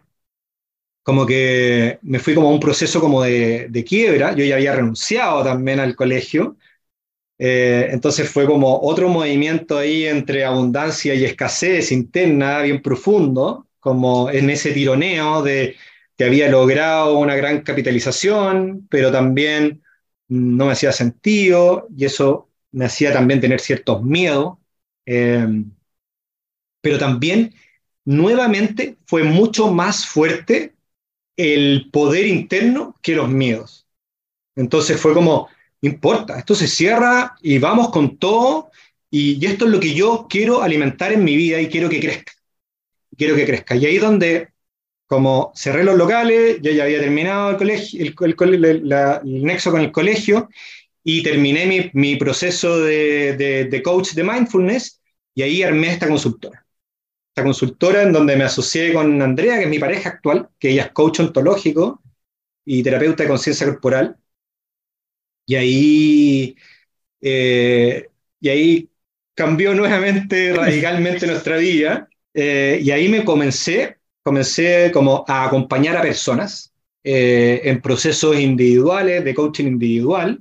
como 1.02 1.26
que 1.26 1.98
me 2.00 2.20
fui 2.20 2.34
como 2.34 2.48
a 2.48 2.52
un 2.52 2.60
proceso 2.60 3.00
como 3.02 3.22
de, 3.22 3.84
quiebra, 3.86 4.34
yo 4.34 4.46
ya 4.46 4.54
había 4.54 4.74
renunciado 4.74 5.44
también 5.44 5.78
al 5.78 5.94
colegio, 5.94 6.56
eh, 7.38 7.88
entonces 7.90 8.28
fue 8.28 8.46
como 8.46 8.80
otro 8.80 9.08
movimiento 9.08 9.78
ahí 9.78 10.06
entre 10.06 10.44
abundancia 10.44 11.14
y 11.14 11.24
escasez 11.24 11.92
interna 11.92 12.62
bien 12.62 12.82
profundo, 12.82 13.66
como 13.80 14.30
en 14.30 14.50
ese 14.50 14.72
tironeo 14.72 15.42
de 15.42 15.76
que 16.16 16.24
había 16.24 16.48
logrado 16.50 17.18
una 17.18 17.36
gran 17.36 17.62
capitalización, 17.62 18.86
pero 18.90 19.12
también 19.12 19.82
no 20.28 20.66
me 20.66 20.72
hacía 20.72 20.92
sentido 20.92 21.88
y 21.96 22.04
eso 22.06 22.50
me 22.72 22.86
hacía 22.86 23.12
también 23.12 23.40
tener 23.40 23.60
ciertos 23.60 24.02
miedos. 24.02 24.58
Eh, 25.06 25.46
pero 26.80 26.98
también 26.98 27.54
nuevamente 28.04 28.96
fue 29.06 29.22
mucho 29.22 29.72
más 29.72 30.06
fuerte 30.06 30.74
el 31.36 31.90
poder 31.92 32.26
interno 32.26 32.96
que 33.02 33.14
los 33.14 33.28
miedos. 33.28 33.86
Entonces 34.56 35.00
fue 35.00 35.14
como, 35.14 35.48
importa, 35.82 36.38
esto 36.38 36.54
se 36.54 36.66
cierra 36.66 37.36
y 37.42 37.58
vamos 37.58 37.90
con 37.90 38.18
todo 38.18 38.70
y, 39.10 39.44
esto 39.46 39.66
es 39.66 39.70
lo 39.70 39.80
que 39.80 39.94
yo 39.94 40.26
quiero 40.28 40.62
alimentar 40.62 41.12
en 41.12 41.24
mi 41.24 41.36
vida 41.36 41.60
y 41.60 41.68
quiero 41.68 41.88
que 41.88 42.00
crezca. 42.00 42.32
Quiero 43.16 43.34
que 43.34 43.46
crezca. 43.46 43.74
Y 43.74 43.86
ahí 43.86 43.98
donde, 43.98 44.48
como 45.06 45.52
cerré 45.56 45.84
los 45.84 45.96
locales, 45.96 46.58
yo 46.62 46.70
ya 46.72 46.84
había 46.84 47.00
terminado 47.00 47.50
el, 47.50 47.56
colegio, 47.56 48.54
el, 48.54 48.88
nexo 49.24 49.70
con 49.70 49.80
el 49.80 49.90
colegio 49.92 50.48
y 51.02 51.22
terminé 51.22 51.90
mi, 51.94 52.16
proceso 52.16 52.80
de, 52.80 53.36
de, 53.70 53.82
coach 53.82 54.12
de 54.12 54.24
mindfulness 54.24 55.00
y 55.34 55.42
ahí 55.42 55.62
armé 55.62 55.92
esta 55.92 56.08
consultora 56.08 56.66
consultora 57.42 58.02
en 58.02 58.12
donde 58.12 58.36
me 58.36 58.44
asocié 58.44 58.92
con 58.92 59.20
Andrea, 59.22 59.58
que 59.58 59.64
es 59.64 59.70
mi 59.70 59.78
pareja 59.78 60.10
actual, 60.10 60.48
que 60.58 60.70
ella 60.70 60.84
es 60.84 60.92
coach 60.92 61.20
ontológico 61.20 62.02
y 62.64 62.82
terapeuta 62.82 63.22
de 63.22 63.28
conciencia 63.28 63.66
corporal. 63.66 64.16
Y 65.48 65.54
ahí, 65.56 66.56
eh, 67.22 68.06
y 68.38 68.48
ahí 68.50 68.90
cambió 69.34 69.74
nuevamente 69.74 70.52
radicalmente 70.52 71.26
nuestra 71.26 71.56
vida. 71.56 72.08
Eh, 72.34 72.80
y 72.82 72.90
ahí 72.90 73.08
me 73.08 73.24
comencé, 73.24 73.96
comencé 74.22 74.90
como 74.92 75.24
a 75.26 75.46
acompañar 75.46 75.96
a 75.96 76.02
personas 76.02 76.74
eh, 77.02 77.62
en 77.64 77.80
procesos 77.80 78.38
individuales, 78.38 79.24
de 79.24 79.34
coaching 79.34 79.64
individual, 79.68 80.38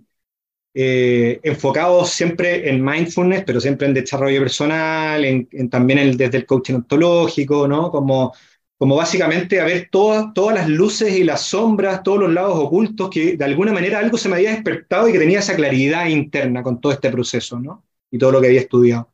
eh, 0.74 1.39
enfocados 1.41 2.10
siempre 2.10 2.70
en 2.70 2.84
mindfulness, 2.84 3.45
pero 3.45 3.62
siempre 3.62 3.88
en 3.88 3.93
desarrollo 3.93 4.41
personal, 4.41 5.24
en, 5.24 5.70
también 5.70 5.99
el, 5.99 6.18
desde 6.18 6.39
el 6.39 6.45
coaching 6.45 6.76
ontológico, 6.76 7.66
¿no? 7.66 7.89
Como, 7.91 8.34
como 8.78 8.95
básicamente 8.95 9.59
a 9.59 9.65
ver 9.65 9.89
todas, 9.91 10.34
todas 10.34 10.55
las 10.55 10.69
luces 10.69 11.15
y 11.17 11.23
las 11.23 11.41
sombras, 11.41 12.03
todos 12.03 12.19
los 12.19 12.34
lados 12.34 12.53
ocultos, 12.55 13.09
que 13.09 13.36
de 13.36 13.45
alguna 13.45 13.73
manera 13.73 13.99
algo 13.99 14.17
se 14.17 14.30
me 14.30 14.36
había 14.36 14.51
despertado 14.51 15.09
y 15.09 15.13
que 15.13 15.19
tenía 15.19 15.39
esa 15.39 15.55
claridad 15.55 16.07
interna 16.07 16.61
con 16.61 16.80
todo 16.80 16.91
este 16.91 17.09
proceso, 17.09 17.59
¿no? 17.59 17.84
Y 18.11 18.17
todo 18.17 18.32
lo 18.32 18.41
que 18.41 18.47
había 18.47 18.61
estudiado. 18.61 19.09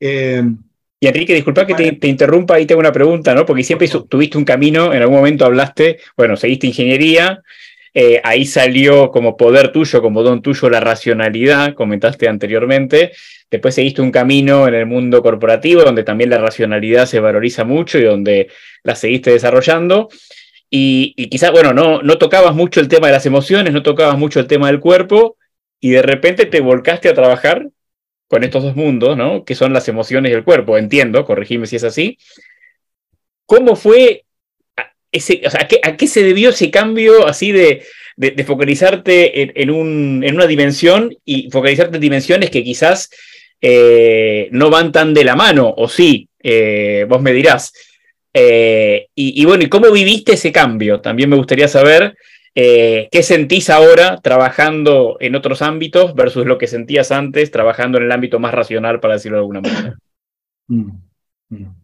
Eh, 0.00 0.42
y 0.98 1.06
Enrique, 1.06 1.34
disculpa 1.34 1.66
que 1.66 1.74
te, 1.74 1.92
te, 1.92 2.08
interrumpa, 2.08 2.54
ahí 2.54 2.66
tengo 2.66 2.80
una 2.80 2.92
pregunta, 2.92 3.34
¿no? 3.34 3.46
Porque 3.46 3.64
siempre 3.64 3.88
tuviste 4.08 4.38
un 4.38 4.44
camino, 4.44 4.92
en 4.92 5.02
algún 5.02 5.16
momento 5.16 5.44
hablaste, 5.44 5.98
bueno, 6.16 6.36
seguiste 6.36 6.66
ingeniería, 6.66 7.42
eh, 7.94 8.20
ahí 8.24 8.46
salió 8.46 9.10
como 9.10 9.36
poder 9.36 9.70
tuyo, 9.70 10.00
como 10.00 10.22
don 10.22 10.40
tuyo, 10.42 10.70
la 10.70 10.80
racionalidad, 10.80 11.74
comentaste 11.74 12.28
anteriormente. 12.28 13.12
Después 13.52 13.74
seguiste 13.74 14.00
un 14.00 14.10
camino 14.10 14.66
en 14.66 14.72
el 14.72 14.86
mundo 14.86 15.22
corporativo 15.22 15.82
donde 15.82 16.04
también 16.04 16.30
la 16.30 16.38
racionalidad 16.38 17.04
se 17.04 17.20
valoriza 17.20 17.64
mucho 17.64 17.98
y 17.98 18.02
donde 18.02 18.48
la 18.82 18.96
seguiste 18.96 19.30
desarrollando. 19.30 20.08
Y, 20.70 21.28
quizás, 21.28 21.52
bueno, 21.52 21.74
no, 21.74 22.00
no 22.00 22.16
tocabas 22.16 22.54
mucho 22.54 22.80
el 22.80 22.88
tema 22.88 23.08
de 23.08 23.12
las 23.12 23.26
emociones, 23.26 23.74
no 23.74 23.82
tocabas 23.82 24.16
mucho 24.16 24.40
el 24.40 24.46
tema 24.46 24.68
del 24.68 24.80
cuerpo 24.80 25.36
y 25.80 25.90
de 25.90 26.00
repente 26.00 26.46
te 26.46 26.60
volcaste 26.60 27.10
a 27.10 27.14
trabajar 27.14 27.68
con 28.26 28.42
estos 28.42 28.62
dos 28.62 28.74
mundos, 28.74 29.18
¿no? 29.18 29.44
Que 29.44 29.54
son 29.54 29.74
las 29.74 29.86
emociones 29.86 30.32
y 30.32 30.34
el 30.34 30.44
cuerpo, 30.44 30.78
entiendo, 30.78 31.26
corregime 31.26 31.66
si 31.66 31.76
es 31.76 31.84
así. 31.84 32.16
¿Cómo 33.44 33.76
fue 33.76 34.24
ese, 35.12 35.42
o 35.44 35.50
sea, 35.50 35.68
¿a 35.82 35.96
qué, 35.98 36.06
se 36.06 36.22
debió 36.22 36.48
ese 36.48 36.70
cambio 36.70 37.26
así 37.26 37.52
de, 37.52 37.82
focalizarte 38.46 39.60
en, 39.60 39.70
una 39.70 40.46
dimensión 40.46 41.14
y 41.26 41.50
focalizarte 41.50 41.96
en 41.96 42.00
dimensiones 42.00 42.48
que 42.48 42.64
quizás 42.64 43.10
eh, 43.64 44.48
no 44.50 44.70
van 44.70 44.90
tan 44.90 45.14
de 45.14 45.24
la 45.24 45.36
mano, 45.36 45.72
o 45.76 45.88
sí, 45.88 46.28
eh, 46.42 47.06
vos 47.08 47.22
me 47.22 47.32
dirás. 47.32 47.72
Eh, 48.34 49.06
y, 49.14 49.44
bueno, 49.44 49.62
¿y 49.62 49.68
cómo 49.68 49.92
viviste 49.92 50.32
ese 50.32 50.50
cambio? 50.50 51.00
También 51.00 51.30
me 51.30 51.36
gustaría 51.36 51.68
saber 51.68 52.16
qué 52.54 53.22
sentís 53.22 53.70
ahora 53.70 54.18
trabajando 54.22 55.16
en 55.20 55.36
otros 55.36 55.62
ámbitos 55.62 56.14
versus 56.14 56.44
lo 56.44 56.58
que 56.58 56.66
sentías 56.66 57.10
antes 57.10 57.50
trabajando 57.50 57.96
en 57.98 58.04
el 58.04 58.12
ámbito 58.12 58.38
más 58.38 58.52
racional, 58.52 59.00
para 59.00 59.14
decirlo 59.14 59.38
de 59.38 59.40
alguna 59.40 59.60
manera. 59.60 59.96
Mm, 60.66 60.90
mm. 61.48 61.82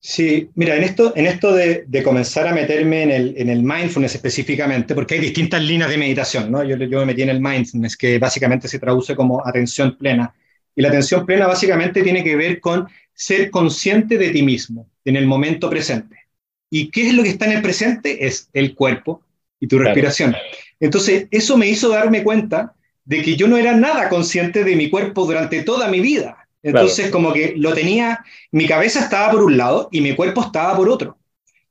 Sí, 0.00 0.50
mira, 0.54 0.76
en 0.76 0.84
esto, 0.84 1.12
en 1.16 1.26
esto 1.26 1.52
de, 1.52 1.86
comenzar 2.02 2.46
a 2.46 2.54
meterme 2.54 3.02
en 3.02 3.10
el, 3.10 3.34
en 3.36 3.50
el, 3.50 3.62
mindfulness 3.62 4.14
específicamente, 4.14 4.94
porque 4.94 5.14
hay 5.14 5.20
distintas 5.20 5.62
líneas 5.62 5.90
de 5.90 5.98
meditación, 5.98 6.50
¿no? 6.50 6.62
Yo, 6.64 6.76
yo 6.76 7.00
me 7.00 7.06
metí 7.06 7.22
en 7.22 7.30
el 7.30 7.40
mindfulness, 7.40 7.96
que 7.96 8.18
básicamente 8.18 8.68
se 8.68 8.78
traduce 8.78 9.16
como 9.16 9.46
atención 9.46 9.96
plena. 9.98 10.32
Y 10.78 10.82
la 10.82 10.90
atención 10.90 11.26
plena 11.26 11.48
básicamente 11.48 12.04
tiene 12.04 12.22
que 12.22 12.36
ver 12.36 12.60
con 12.60 12.86
ser 13.12 13.50
consciente 13.50 14.16
de 14.16 14.30
ti 14.30 14.44
mismo 14.44 14.88
en 15.04 15.16
el 15.16 15.26
momento 15.26 15.68
presente. 15.68 16.28
¿Y 16.70 16.92
qué 16.92 17.08
es 17.08 17.14
lo 17.14 17.24
que 17.24 17.30
está 17.30 17.46
en 17.46 17.52
el 17.54 17.62
presente? 17.62 18.24
Es 18.24 18.48
el 18.52 18.76
cuerpo 18.76 19.20
y 19.58 19.66
tu 19.66 19.76
respiración. 19.80 20.36
Entonces, 20.78 21.26
eso 21.32 21.56
me 21.56 21.66
hizo 21.66 21.88
darme 21.88 22.22
cuenta 22.22 22.76
de 23.04 23.22
que 23.22 23.34
yo 23.34 23.48
no 23.48 23.56
era 23.56 23.74
nada 23.74 24.08
consciente 24.08 24.62
de 24.62 24.76
mi 24.76 24.88
cuerpo 24.88 25.26
durante 25.26 25.64
toda 25.64 25.88
mi 25.88 25.98
vida. 25.98 26.46
Entonces, 26.62 27.10
como 27.10 27.32
que 27.32 27.54
lo 27.56 27.74
tenía, 27.74 28.24
mi 28.52 28.68
cabeza 28.68 29.00
estaba 29.00 29.32
por 29.32 29.42
un 29.42 29.56
lado 29.56 29.88
y 29.90 30.00
mi 30.00 30.14
cuerpo 30.14 30.42
estaba 30.42 30.76
por 30.76 30.88
otro. 30.88 31.18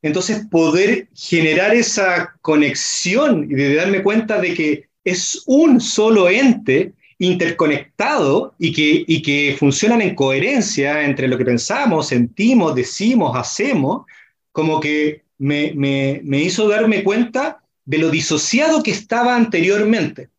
Entonces, 0.02 0.46
poder 0.52 1.08
generar 1.16 1.74
esa 1.74 2.36
conexión 2.42 3.48
y 3.50 3.56
de 3.56 3.76
darme 3.76 4.04
cuenta 4.04 4.42
de 4.42 4.54
que 4.54 4.90
es 5.06 5.44
un 5.46 5.80
solo 5.80 6.28
ente 6.28 6.92
interconectado 7.20 8.54
y 8.60 8.72
que, 8.74 9.04
y 9.08 9.22
que 9.22 9.56
funcionan 9.58 10.02
en 10.02 10.16
coherencia 10.16 11.04
entre 11.04 11.28
lo 11.28 11.38
que 11.38 11.46
pensamos, 11.46 12.08
sentimos, 12.08 12.76
decimos, 12.76 13.36
hacemos, 13.36 14.06
como 14.52 14.80
que 14.80 15.24
me, 15.40 15.74
me, 15.76 16.22
me 16.24 16.42
hizo 16.42 16.68
darme 16.68 17.04
cuenta 17.04 17.62
de 17.86 17.98
lo 17.98 18.10
disociado 18.10 18.84
que 18.84 18.92
estaba 18.92 19.36
anteriormente. 19.36 20.30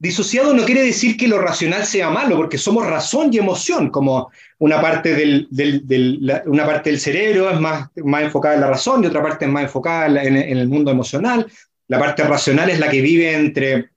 Disociado 0.00 0.54
no 0.54 0.64
quiere 0.64 0.82
decir 0.82 1.16
que 1.16 1.26
lo 1.26 1.40
racional 1.40 1.84
sea 1.84 2.08
malo, 2.10 2.36
porque 2.36 2.56
somos 2.56 2.86
razón 2.86 3.30
y 3.32 3.38
emoción, 3.38 3.90
como 3.90 4.30
una 4.58 4.80
parte 4.80 5.14
del, 5.14 5.48
una 6.46 6.66
parte 6.66 6.90
del 6.90 7.00
cerebro 7.00 7.50
es 7.50 7.58
más, 7.58 7.88
más 8.04 8.22
enfocada 8.22 8.54
en 8.54 8.60
la 8.60 8.68
razón 8.68 9.02
y 9.02 9.08
otra 9.08 9.22
parte 9.22 9.46
es 9.46 9.50
más 9.50 9.64
enfocada 9.64 10.22
en, 10.22 10.36
el 10.36 10.68
mundo 10.68 10.90
emocional. 10.90 11.50
La 11.88 11.98
parte 11.98 12.22
racional 12.22 12.70
es 12.70 12.78
la 12.78 12.88
que 12.88 13.00
vive 13.00 13.34
entre, 13.34 13.90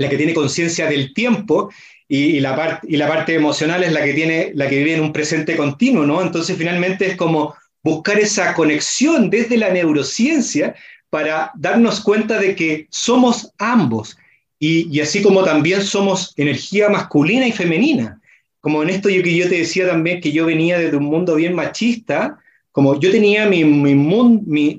la 0.00 0.08
que 0.08 0.16
tiene 0.16 0.32
conciencia 0.32 0.86
del 0.86 1.12
tiempo 1.12 1.70
y, 2.08 2.40
la 2.40 2.56
parte, 2.56 3.34
emocional 3.34 3.84
es 3.84 3.92
la 3.92 4.02
que, 4.02 4.14
tiene, 4.14 4.50
la 4.54 4.66
que 4.66 4.78
vive 4.78 4.94
en 4.94 5.02
un 5.02 5.12
presente 5.12 5.56
continuo, 5.56 6.06
¿no? 6.06 6.22
Entonces 6.22 6.56
finalmente 6.56 7.06
es 7.06 7.16
como 7.16 7.54
buscar 7.82 8.18
esa 8.18 8.54
conexión 8.54 9.28
desde 9.28 9.58
la 9.58 9.70
neurociencia 9.70 10.74
para 11.10 11.52
darnos 11.54 12.00
cuenta 12.00 12.40
de 12.40 12.56
que 12.56 12.86
somos 12.90 13.52
ambos 13.58 14.16
y, 14.58 14.98
así 15.00 15.20
como 15.20 15.44
también 15.44 15.82
somos 15.82 16.32
energía 16.36 16.88
masculina 16.88 17.46
y 17.46 17.52
femenina. 17.52 18.20
Como 18.60 18.82
en 18.82 18.88
esto 18.88 19.10
yo 19.10 19.22
que 19.22 19.36
yo 19.36 19.50
te 19.50 19.58
decía 19.58 19.86
también 19.86 20.22
que 20.22 20.32
yo 20.32 20.46
venía 20.46 20.78
desde 20.78 20.96
un 20.96 21.04
mundo 21.04 21.34
bien 21.34 21.54
machista, 21.54 22.38
como 22.72 22.98
yo 22.98 23.10
tenía 23.10 23.46
mi, 23.46 23.64
mi, 23.64 23.94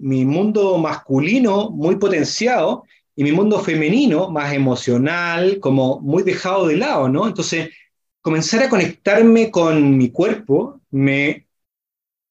mi, 0.02 0.26
mundo 0.26 0.78
masculino 0.80 1.70
muy 1.70 1.98
potenciado 1.98 2.86
y 3.16 3.24
mi 3.24 3.32
mundo 3.32 3.60
femenino 3.60 4.30
más 4.30 4.54
emocional, 4.54 5.60
como 5.60 6.00
muy 6.00 6.24
dejado 6.24 6.68
de 6.68 6.78
lado, 6.78 7.10
¿no? 7.10 7.28
Entonces, 7.28 7.70
comenzar 8.22 8.64
a 8.64 8.70
conectarme 8.70 9.52
con 9.52 9.98
mi 9.98 10.10
cuerpo 10.12 10.82
me 10.92 11.48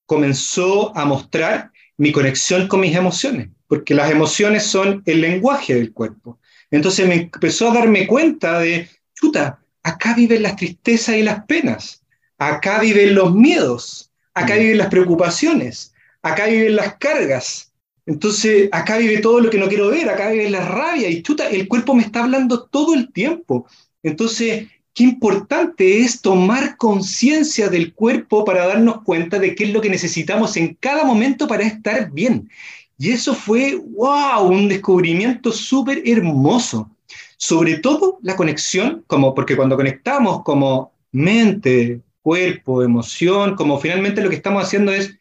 comenzó 0.06 0.96
a 0.96 1.04
mostrar 1.04 1.70
mi 1.96 2.12
conexión 2.12 2.66
con 2.66 2.80
mis 2.80 2.96
emociones, 2.96 3.50
porque 3.68 3.94
las 3.94 4.10
emociones 4.10 4.64
son 4.64 5.02
el 5.06 5.20
lenguaje 5.20 5.74
del 5.74 5.92
cuerpo. 5.92 6.38
Entonces 6.70 7.06
me 7.06 7.14
empezó 7.14 7.70
a 7.70 7.74
darme 7.74 8.06
cuenta 8.06 8.58
de, 8.58 8.88
chuta, 9.14 9.60
acá 9.82 10.14
viven 10.14 10.42
las 10.42 10.56
tristezas 10.56 11.16
y 11.16 11.22
las 11.22 11.44
penas, 11.44 12.02
acá 12.38 12.80
viven 12.80 13.14
los 13.14 13.34
miedos, 13.34 14.10
acá 14.34 14.54
mm. 14.54 14.58
viven 14.58 14.78
las 14.78 14.88
preocupaciones, 14.88 15.94
acá 16.22 16.46
viven 16.46 16.76
las 16.76 16.96
cargas. 16.96 17.69
Entonces, 18.10 18.68
acá 18.72 18.96
vive 18.98 19.18
todo 19.18 19.38
lo 19.38 19.50
que 19.50 19.58
no 19.58 19.68
quiero 19.68 19.88
ver, 19.88 20.10
acá 20.10 20.30
vive 20.30 20.50
la 20.50 20.66
rabia 20.66 21.08
y 21.08 21.22
chuta, 21.22 21.48
el 21.48 21.68
cuerpo 21.68 21.94
me 21.94 22.02
está 22.02 22.24
hablando 22.24 22.64
todo 22.64 22.92
el 22.92 23.12
tiempo. 23.12 23.68
Entonces, 24.02 24.66
qué 24.92 25.04
importante 25.04 26.00
es 26.00 26.20
tomar 26.20 26.76
conciencia 26.76 27.68
del 27.68 27.94
cuerpo 27.94 28.44
para 28.44 28.66
darnos 28.66 29.02
cuenta 29.04 29.38
de 29.38 29.54
qué 29.54 29.62
es 29.62 29.72
lo 29.72 29.80
que 29.80 29.90
necesitamos 29.90 30.56
en 30.56 30.74
cada 30.74 31.04
momento 31.04 31.46
para 31.46 31.62
estar 31.62 32.10
bien. 32.10 32.50
Y 32.98 33.10
eso 33.10 33.32
fue, 33.32 33.76
wow, 33.76 34.42
un 34.44 34.66
descubrimiento 34.66 35.52
súper 35.52 36.02
hermoso. 36.04 36.90
Sobre 37.36 37.78
todo 37.78 38.18
la 38.22 38.34
conexión, 38.34 39.04
como, 39.06 39.36
porque 39.36 39.54
cuando 39.56 39.76
conectamos 39.76 40.42
como 40.42 40.92
mente, 41.12 42.00
cuerpo, 42.22 42.82
emoción, 42.82 43.54
como 43.54 43.78
finalmente 43.78 44.20
lo 44.20 44.30
que 44.30 44.34
estamos 44.34 44.64
haciendo 44.64 44.90
es 44.92 45.16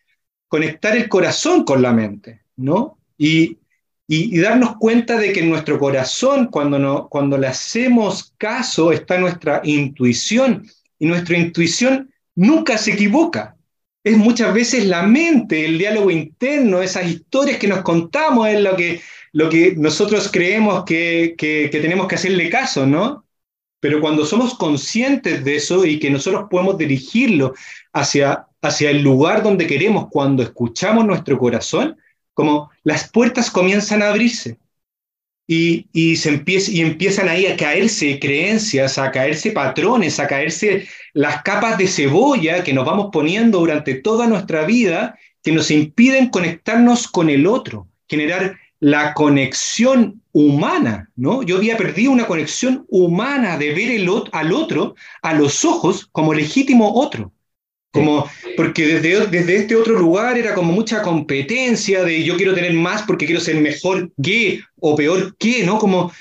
conectar 0.47 0.97
el 0.97 1.07
corazón 1.07 1.63
con 1.63 1.83
la 1.83 1.93
mente, 1.93 2.38
¿no? 2.59 2.97
Y, 3.17 3.57
y, 4.07 4.39
darnos 4.39 4.77
cuenta 4.77 5.17
de 5.17 5.33
que 5.33 5.41
en 5.41 5.49
nuestro 5.49 5.79
corazón, 5.79 6.47
cuando, 6.47 6.79
no, 6.79 7.07
cuando 7.09 7.37
le 7.37 7.47
hacemos 7.47 8.33
caso, 8.37 8.91
está 8.91 9.17
nuestra 9.17 9.61
intuición, 9.63 10.67
y 10.97 11.05
nuestra 11.05 11.37
intuición 11.37 12.11
nunca 12.35 12.77
se 12.77 12.93
equivoca 12.93 13.55
es 14.03 14.17
muchas 14.17 14.53
veces 14.53 14.85
la 14.85 15.03
mente, 15.03 15.65
el 15.65 15.77
diálogo 15.77 16.09
interno, 16.09 16.81
esas 16.81 17.07
historias 17.07 17.57
que 17.57 17.67
nos 17.67 17.81
contamos 17.81 18.47
es 18.47 18.61
lo 18.61 18.75
que, 18.75 19.01
lo 19.33 19.49
que 19.49 19.75
nosotros 19.75 20.29
creemos 20.31 20.85
que, 20.85 21.35
que, 21.37 21.69
tenemos 21.69 22.07
que 22.07 22.15
hacerle 22.15 22.49
caso, 22.49 22.85
¿no? 22.85 23.25
Pero 23.81 24.01
cuando 24.01 24.25
somos 24.25 24.55
conscientes 24.55 25.43
de 25.43 25.55
eso 25.55 25.85
y 25.85 25.99
que 25.99 26.09
nosotros 26.09 26.45
podemos 26.49 26.77
dirigirlo 26.77 27.53
hacia, 27.93 28.47
hacia 28.61 28.89
el 28.89 29.01
lugar 29.01 29.43
donde 29.43 29.67
queremos, 29.67 30.07
cuando 30.09 30.43
escuchamos 30.43 31.05
nuestro 31.05 31.37
corazón, 31.37 31.97
como 32.39 32.69
las 32.85 33.09
puertas 33.11 33.51
comienzan 33.51 34.01
a 34.01 34.07
abrirse 34.07 34.57
y, 35.45 35.87
y, 35.91 36.15
se 36.15 36.29
empieza, 36.29 36.71
y 36.71 36.79
empiezan 36.79 37.27
ahí 37.27 37.45
a 37.47 37.57
caerse 37.57 38.17
creencias, 38.17 38.97
a 38.97 39.11
caerse 39.11 39.51
patrones, 39.51 40.21
a 40.21 40.27
caerse 40.27 40.87
las 41.11 41.43
capas 41.43 41.77
de 41.77 41.85
cebolla 41.85 42.63
que 42.63 42.71
nos 42.71 42.85
vamos 42.85 43.09
poniendo 43.11 43.59
durante 43.59 43.95
toda 43.95 44.25
nuestra 44.25 44.63
vida 44.63 45.19
que 45.43 45.51
nos 45.51 45.69
impiden 45.69 46.29
conectarnos 46.29 47.09
con 47.09 47.29
el 47.29 47.45
otro, 47.45 47.89
generar 48.07 48.57
la 48.79 49.13
conexión 49.13 50.21
humana, 50.31 51.11
¿no? 51.17 51.43
Yo 51.43 51.57
había 51.57 51.75
perdido 51.75 52.13
una 52.13 52.25
conexión 52.25 52.85
humana 52.87 53.57
de 53.57 53.73
ver 53.73 53.91
el, 53.91 54.09
al 54.31 54.53
otro 54.53 54.95
a 55.21 55.33
los 55.33 55.65
ojos 55.65 56.07
como 56.13 56.33
legítimo 56.33 56.93
otro. 56.93 57.33
Como, 57.91 58.29
porque 58.55 58.85
desde, 58.85 59.27
desde 59.27 59.55
este 59.57 59.75
otro 59.75 59.97
lugar 59.97 60.37
era 60.37 60.53
como 60.53 60.71
mucha 60.71 61.01
competencia 61.01 62.03
de 62.03 62.23
yo 62.23 62.37
quiero 62.37 62.53
tener 62.53 62.73
más 62.73 63.01
porque 63.01 63.25
quiero 63.25 63.41
ser 63.41 63.55
mejor 63.55 64.11
que 64.21 64.61
o 64.79 64.95
peor 64.95 65.35
que, 65.37 65.63
¿no? 65.63 65.79
Como, 65.79 66.11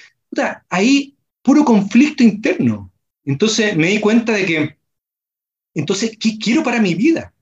ahí 0.71 1.15
puro 1.43 1.65
conflicto 1.65 2.23
interno. 2.23 2.91
Entonces 3.25 3.77
me 3.77 3.89
di 3.89 4.01
cuenta 4.01 4.33
de 4.33 4.47
que, 4.47 4.77
entonces, 5.75 6.17
¿qué 6.19 6.39
quiero 6.39 6.63
para 6.63 6.81
mi 6.81 6.95
vida? 6.95 7.33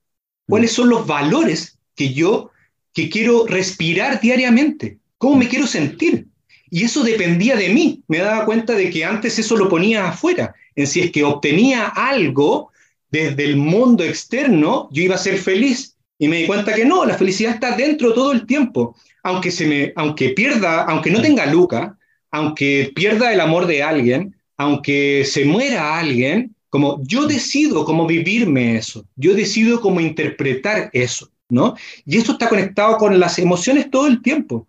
¿Cuáles 0.47 0.71
son 0.71 0.89
los 0.89 1.07
valores 1.07 1.79
que 1.95 2.13
yo, 2.13 2.51
que 2.93 3.09
quiero 3.09 3.47
respirar 3.47 4.19
diariamente? 4.19 4.99
¿Cómo 5.17 5.37
me 5.37 5.47
quiero 5.47 5.65
sentir? 5.65 6.27
Y 6.69 6.83
eso 6.83 7.03
dependía 7.03 7.55
de 7.55 7.69
mí. 7.69 8.03
Me 8.07 8.19
daba 8.19 8.45
cuenta 8.45 8.73
de 8.73 8.89
que 8.89 9.05
antes 9.05 9.39
eso 9.39 9.55
lo 9.55 9.69
ponía 9.69 10.09
afuera. 10.09 10.53
En 10.75 10.87
si 10.87 10.99
es 10.99 11.11
que 11.11 11.23
obtenía 11.23 11.87
algo, 11.87 12.71
desde 13.11 13.45
el 13.45 13.57
mundo 13.57 14.03
externo 14.03 14.89
yo 14.91 15.03
iba 15.03 15.15
a 15.15 15.19
ser 15.19 15.37
feliz. 15.37 15.95
Y 16.19 16.27
me 16.27 16.37
di 16.37 16.47
cuenta 16.47 16.73
que 16.73 16.83
no, 16.83 17.05
la 17.05 17.17
felicidad 17.17 17.53
está 17.53 17.75
dentro 17.75 18.13
todo 18.13 18.31
el 18.31 18.45
tiempo. 18.45 18.95
Aunque, 19.23 19.51
se 19.51 19.67
me, 19.67 19.93
aunque 19.95 20.29
pierda, 20.29 20.83
aunque 20.83 21.11
no 21.11 21.21
tenga 21.21 21.45
Luca, 21.45 21.97
aunque 22.31 22.91
pierda 22.95 23.31
el 23.31 23.39
amor 23.39 23.67
de 23.67 23.83
alguien, 23.83 24.35
aunque 24.57 25.23
se 25.25 25.45
muera 25.45 25.99
alguien, 25.99 26.55
como 26.69 27.01
yo 27.03 27.27
decido 27.27 27.85
cómo 27.85 28.07
vivirme 28.07 28.77
eso, 28.77 29.05
yo 29.15 29.33
decido 29.33 29.79
cómo 29.79 29.99
interpretar 29.99 30.89
eso, 30.93 31.29
¿no? 31.49 31.75
Y 32.05 32.17
esto 32.17 32.33
está 32.33 32.49
conectado 32.49 32.97
con 32.97 33.19
las 33.19 33.37
emociones 33.39 33.89
todo 33.91 34.07
el 34.07 34.21
tiempo. 34.21 34.67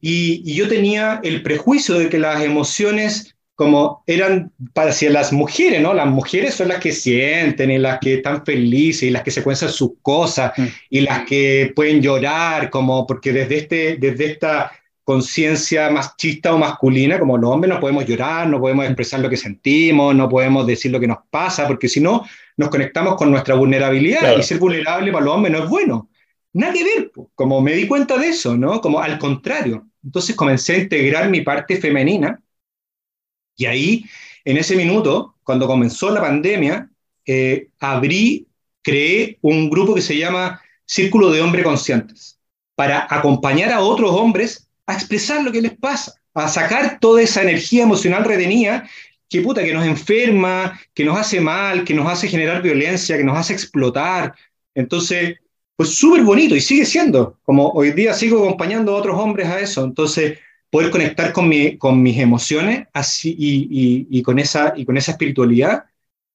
Y, 0.00 0.42
y 0.44 0.54
yo 0.54 0.68
tenía 0.68 1.20
el 1.22 1.42
prejuicio 1.42 1.98
de 1.98 2.08
que 2.08 2.18
las 2.18 2.42
emociones 2.42 3.31
como 3.54 4.02
eran 4.06 4.50
para 4.72 4.92
las 5.10 5.32
mujeres, 5.32 5.80
¿no? 5.80 5.92
Las 5.92 6.06
mujeres 6.06 6.54
son 6.54 6.68
las 6.68 6.80
que 6.80 6.92
sienten 6.92 7.70
y 7.70 7.78
las 7.78 7.98
que 7.98 8.14
están 8.14 8.44
felices 8.44 9.04
y 9.04 9.10
las 9.10 9.22
que 9.22 9.30
se 9.30 9.42
cuentan 9.42 9.68
sus 9.68 9.92
cosas 10.00 10.52
mm. 10.56 10.66
y 10.90 11.00
las 11.00 11.24
que 11.24 11.72
pueden 11.76 12.00
llorar, 12.00 12.70
como 12.70 13.06
porque 13.06 13.32
desde, 13.32 13.58
este, 13.58 13.96
desde 13.98 14.32
esta 14.32 14.72
conciencia 15.04 15.90
machista 15.90 16.54
o 16.54 16.58
masculina, 16.58 17.18
como 17.18 17.36
los 17.36 17.50
hombres 17.50 17.74
no 17.74 17.80
podemos 17.80 18.06
llorar, 18.06 18.48
no 18.48 18.60
podemos 18.60 18.86
expresar 18.86 19.20
lo 19.20 19.28
que 19.28 19.36
sentimos, 19.36 20.14
no 20.14 20.28
podemos 20.28 20.66
decir 20.66 20.90
lo 20.90 21.00
que 21.00 21.08
nos 21.08 21.18
pasa, 21.28 21.66
porque 21.66 21.88
si 21.88 22.00
no, 22.00 22.24
nos 22.56 22.70
conectamos 22.70 23.16
con 23.16 23.30
nuestra 23.30 23.54
vulnerabilidad 23.54 24.36
y 24.36 24.42
ser 24.42 24.58
vulnerable 24.58 25.12
para 25.12 25.24
los 25.24 25.34
hombres 25.34 25.52
no 25.52 25.64
es 25.64 25.68
bueno. 25.68 26.08
Nada 26.54 26.72
que 26.72 26.84
ver, 26.84 27.10
como 27.34 27.60
me 27.60 27.74
di 27.74 27.86
cuenta 27.86 28.16
de 28.16 28.28
eso, 28.28 28.56
¿no? 28.56 28.80
Como 28.80 29.00
al 29.00 29.18
contrario. 29.18 29.86
Entonces 30.04 30.36
comencé 30.36 30.74
a 30.74 30.78
integrar 30.78 31.28
mi 31.30 31.40
parte 31.40 31.76
femenina 31.76 32.40
y 33.56 33.66
ahí, 33.66 34.04
en 34.44 34.56
ese 34.56 34.76
minuto, 34.76 35.36
cuando 35.44 35.66
comenzó 35.66 36.10
la 36.10 36.20
pandemia, 36.20 36.90
eh, 37.26 37.68
abrí, 37.78 38.46
creé 38.82 39.38
un 39.42 39.70
grupo 39.70 39.94
que 39.94 40.02
se 40.02 40.16
llama 40.16 40.60
Círculo 40.84 41.30
de 41.30 41.40
Hombres 41.40 41.64
Conscientes, 41.64 42.38
para 42.74 43.06
acompañar 43.08 43.72
a 43.72 43.80
otros 43.80 44.10
hombres 44.12 44.68
a 44.86 44.94
expresar 44.94 45.44
lo 45.44 45.52
que 45.52 45.62
les 45.62 45.76
pasa, 45.76 46.14
a 46.34 46.48
sacar 46.48 46.98
toda 46.98 47.22
esa 47.22 47.42
energía 47.42 47.84
emocional 47.84 48.24
retenida 48.24 48.88
que 49.28 49.40
puta, 49.40 49.64
que 49.64 49.72
nos 49.72 49.86
enferma, 49.86 50.78
que 50.92 51.04
nos 51.04 51.16
hace 51.16 51.40
mal, 51.40 51.84
que 51.84 51.94
nos 51.94 52.06
hace 52.06 52.28
generar 52.28 52.60
violencia, 52.60 53.16
que 53.16 53.24
nos 53.24 53.38
hace 53.38 53.54
explotar. 53.54 54.34
Entonces, 54.74 55.36
pues 55.74 55.96
súper 55.96 56.22
bonito 56.22 56.54
y 56.54 56.60
sigue 56.60 56.84
siendo, 56.84 57.38
como 57.42 57.70
hoy 57.70 57.92
día 57.92 58.12
sigo 58.12 58.44
acompañando 58.44 58.92
a 58.92 58.98
otros 58.98 59.18
hombres 59.18 59.48
a 59.48 59.58
eso. 59.58 59.84
Entonces, 59.84 60.38
poder 60.72 60.90
conectar 60.90 61.34
con, 61.34 61.50
mi, 61.50 61.76
con 61.76 62.02
mis 62.02 62.18
emociones 62.18 62.88
así, 62.94 63.36
y, 63.38 64.08
y, 64.10 64.22
con 64.22 64.38
esa, 64.38 64.72
y 64.74 64.86
con 64.86 64.96
esa 64.96 65.12
espiritualidad 65.12 65.84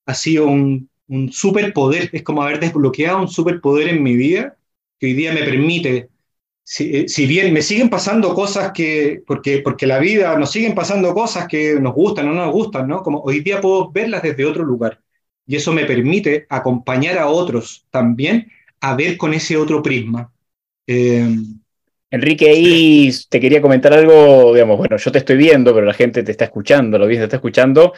ha 0.05 0.13
sido 0.13 0.45
un, 0.47 0.89
un 1.07 1.31
superpoder, 1.31 2.11
es 2.13 2.21
como 2.23 2.43
haber 2.43 2.59
desbloqueado 2.59 3.19
un 3.19 3.29
superpoder 3.29 3.89
en 3.89 4.03
mi 4.03 4.15
vida 4.15 4.55
que 4.99 5.07
hoy 5.07 5.13
día 5.15 5.33
me 5.33 5.41
permite, 5.43 6.09
si, 6.63 6.95
eh, 6.95 7.09
si, 7.09 7.25
bien 7.25 7.51
me 7.53 7.63
siguen 7.63 7.89
pasando 7.89 8.35
cosas 8.35 8.71
que, 8.73 9.23
porque, 9.25 9.59
porque 9.59 9.87
la 9.87 9.97
vida 9.99 10.37
nos 10.37 10.51
siguen 10.51 10.75
pasando 10.75 11.15
cosas 11.15 11.47
que 11.47 11.79
nos 11.79 11.95
gustan 11.95 12.29
o 12.29 12.33
no 12.33 12.45
nos 12.45 12.53
gustan, 12.53 12.87
¿no? 12.87 13.01
Como 13.03 13.21
hoy 13.21 13.39
día 13.39 13.59
puedo 13.59 13.91
verlas 13.91 14.21
desde 14.21 14.45
otro 14.45 14.63
lugar 14.63 15.01
y 15.47 15.55
eso 15.55 15.73
me 15.73 15.85
permite 15.85 16.45
acompañar 16.49 17.17
a 17.17 17.27
otros 17.27 17.87
también 17.89 18.51
a 18.81 18.95
ver 18.95 19.17
con 19.17 19.33
ese 19.33 19.57
otro 19.57 19.81
prisma. 19.81 20.31
Eh, 20.85 21.27
Enrique, 22.09 22.49
ahí 22.49 23.11
te 23.29 23.39
quería 23.39 23.61
comentar 23.61 23.93
algo, 23.93 24.53
digamos, 24.53 24.77
bueno, 24.77 24.95
yo 24.97 25.11
te 25.11 25.17
estoy 25.17 25.35
viendo, 25.35 25.73
pero 25.73 25.85
la 25.85 25.93
gente 25.93 26.23
te 26.23 26.31
está 26.31 26.45
escuchando, 26.45 26.97
lo 26.97 27.05
bien 27.05 27.19
te 27.19 27.25
está 27.25 27.35
escuchando. 27.37 27.93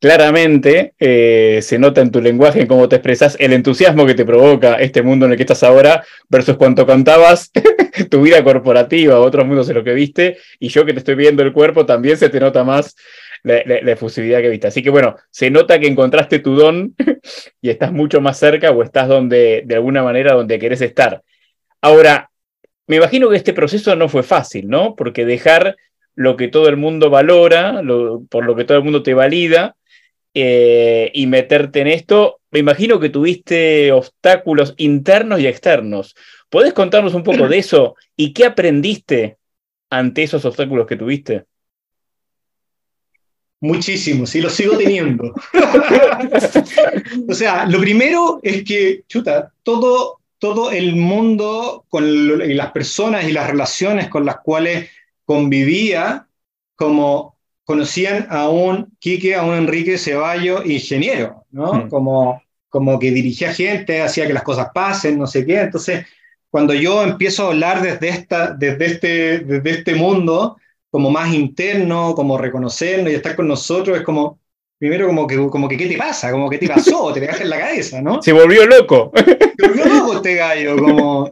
Claramente 0.00 0.94
eh, 0.98 1.60
se 1.62 1.78
nota 1.78 2.00
en 2.00 2.10
tu 2.10 2.22
lenguaje, 2.22 2.62
en 2.62 2.66
cómo 2.66 2.88
te 2.88 2.96
expresas, 2.96 3.36
el 3.38 3.52
entusiasmo 3.52 4.06
que 4.06 4.14
te 4.14 4.24
provoca 4.24 4.76
este 4.76 5.02
mundo 5.02 5.26
en 5.26 5.32
el 5.32 5.36
que 5.36 5.42
estás 5.42 5.62
ahora 5.62 6.02
versus 6.30 6.56
cuando 6.56 6.86
contabas 6.86 7.50
tu 8.10 8.22
vida 8.22 8.42
corporativa, 8.42 9.20
otros 9.20 9.46
mundos 9.46 9.68
en 9.68 9.74
los 9.74 9.84
que 9.84 9.92
viste, 9.92 10.38
y 10.58 10.68
yo 10.68 10.86
que 10.86 10.94
te 10.94 11.00
estoy 11.00 11.16
viendo 11.16 11.42
el 11.42 11.52
cuerpo, 11.52 11.84
también 11.84 12.16
se 12.16 12.30
te 12.30 12.40
nota 12.40 12.64
más 12.64 12.96
la, 13.42 13.62
la, 13.66 13.92
efusividad 13.92 14.40
que 14.40 14.48
viste. 14.48 14.68
Así 14.68 14.82
que 14.82 14.88
bueno, 14.88 15.16
se 15.30 15.50
nota 15.50 15.78
que 15.78 15.86
encontraste 15.86 16.38
tu 16.38 16.54
don 16.54 16.94
y 17.60 17.68
estás 17.68 17.92
mucho 17.92 18.22
más 18.22 18.38
cerca 18.38 18.70
o 18.70 18.82
estás 18.82 19.06
donde, 19.06 19.64
de 19.66 19.74
alguna 19.74 20.02
manera, 20.02 20.32
donde 20.32 20.58
querés 20.58 20.80
estar. 20.80 21.22
Ahora, 21.82 22.29
me 22.90 22.96
imagino 22.96 23.30
que 23.30 23.36
este 23.36 23.52
proceso 23.52 23.94
no 23.94 24.08
fue 24.08 24.24
fácil, 24.24 24.66
¿no? 24.66 24.96
Porque 24.96 25.24
dejar 25.24 25.76
lo 26.16 26.36
que 26.36 26.48
todo 26.48 26.68
el 26.68 26.76
mundo 26.76 27.08
valora, 27.08 27.80
por 28.28 28.44
lo 28.44 28.56
que 28.56 28.64
todo 28.64 28.78
el 28.78 28.82
mundo 28.82 29.04
te 29.04 29.14
valida, 29.14 29.76
eh, 30.34 31.08
y 31.14 31.28
meterte 31.28 31.82
en 31.82 31.86
esto, 31.86 32.40
me 32.50 32.58
imagino 32.58 32.98
que 32.98 33.08
tuviste 33.08 33.92
obstáculos 33.92 34.74
internos 34.76 35.38
y 35.38 35.46
externos. 35.46 36.16
¿Puedes 36.48 36.72
contarnos 36.72 37.14
un 37.14 37.22
poco 37.22 37.46
de 37.46 37.58
eso 37.58 37.94
y 38.16 38.32
qué 38.32 38.44
aprendiste 38.44 39.36
ante 39.88 40.24
esos 40.24 40.44
obstáculos 40.44 40.88
que 40.88 40.96
tuviste? 40.96 41.44
Muchísimos, 43.60 44.34
y 44.34 44.40
los 44.40 44.52
sigo 44.52 44.76
teniendo. 44.76 45.32
o 47.28 47.34
sea, 47.34 47.66
lo 47.66 47.78
primero 47.78 48.40
es 48.42 48.64
que, 48.64 49.04
chuta, 49.06 49.52
todo 49.62 50.19
todo 50.40 50.72
el 50.72 50.96
mundo 50.96 51.84
con 51.88 52.04
y 52.04 52.54
las 52.54 52.72
personas 52.72 53.24
y 53.24 53.32
las 53.32 53.48
relaciones 53.48 54.08
con 54.08 54.24
las 54.24 54.38
cuales 54.40 54.90
convivía, 55.24 56.26
como 56.74 57.36
conocían 57.62 58.26
a 58.30 58.48
un 58.48 58.96
Quique, 58.98 59.36
a 59.36 59.44
un 59.44 59.54
Enrique 59.54 59.98
Ceballos 59.98 60.66
ingeniero, 60.66 61.44
¿no? 61.52 61.74
Mm. 61.74 61.88
Como, 61.88 62.42
como 62.68 62.98
que 62.98 63.12
dirigía 63.12 63.54
gente, 63.54 64.02
hacía 64.02 64.26
que 64.26 64.32
las 64.32 64.42
cosas 64.42 64.68
pasen, 64.74 65.18
no 65.18 65.28
sé 65.28 65.46
qué. 65.46 65.60
Entonces, 65.60 66.06
cuando 66.48 66.74
yo 66.74 67.04
empiezo 67.04 67.44
a 67.44 67.48
hablar 67.50 67.82
desde, 67.82 68.08
esta, 68.08 68.52
desde, 68.52 68.86
este, 68.86 69.38
desde 69.40 69.70
este 69.70 69.94
mundo, 69.94 70.56
como 70.90 71.10
más 71.10 71.32
interno, 71.32 72.14
como 72.14 72.38
reconocernos 72.38 73.12
y 73.12 73.14
estar 73.14 73.36
con 73.36 73.46
nosotros, 73.46 73.98
es 73.98 74.04
como, 74.04 74.40
primero 74.80 75.06
como 75.06 75.26
que, 75.26 75.36
como 75.36 75.68
que, 75.68 75.76
¿qué 75.76 75.86
te 75.86 75.98
pasa? 75.98 76.32
Como 76.32 76.48
que 76.48 76.56
te 76.56 76.66
pasó, 76.66 77.12
te 77.12 77.20
pegaste 77.20 77.42
en 77.42 77.50
la 77.50 77.60
cabeza, 77.60 78.00
¿no? 78.00 78.22
Se 78.22 78.32
volvió 78.32 78.64
loco. 78.66 79.12
Se 79.14 79.68
volvió 79.68 79.84
loco 79.84 80.16
este 80.16 80.34
gallo, 80.34 80.76
como... 80.78 81.30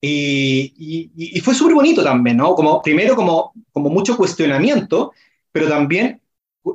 Y, 0.00 1.10
y, 1.16 1.40
fue 1.40 1.54
súper 1.54 1.74
bonito 1.74 2.02
también, 2.02 2.36
¿no? 2.36 2.54
Como, 2.54 2.82
primero 2.82 3.16
como, 3.16 3.52
como 3.72 3.90
mucho 3.90 4.16
cuestionamiento, 4.16 5.12
pero 5.50 5.68
también 5.68 6.20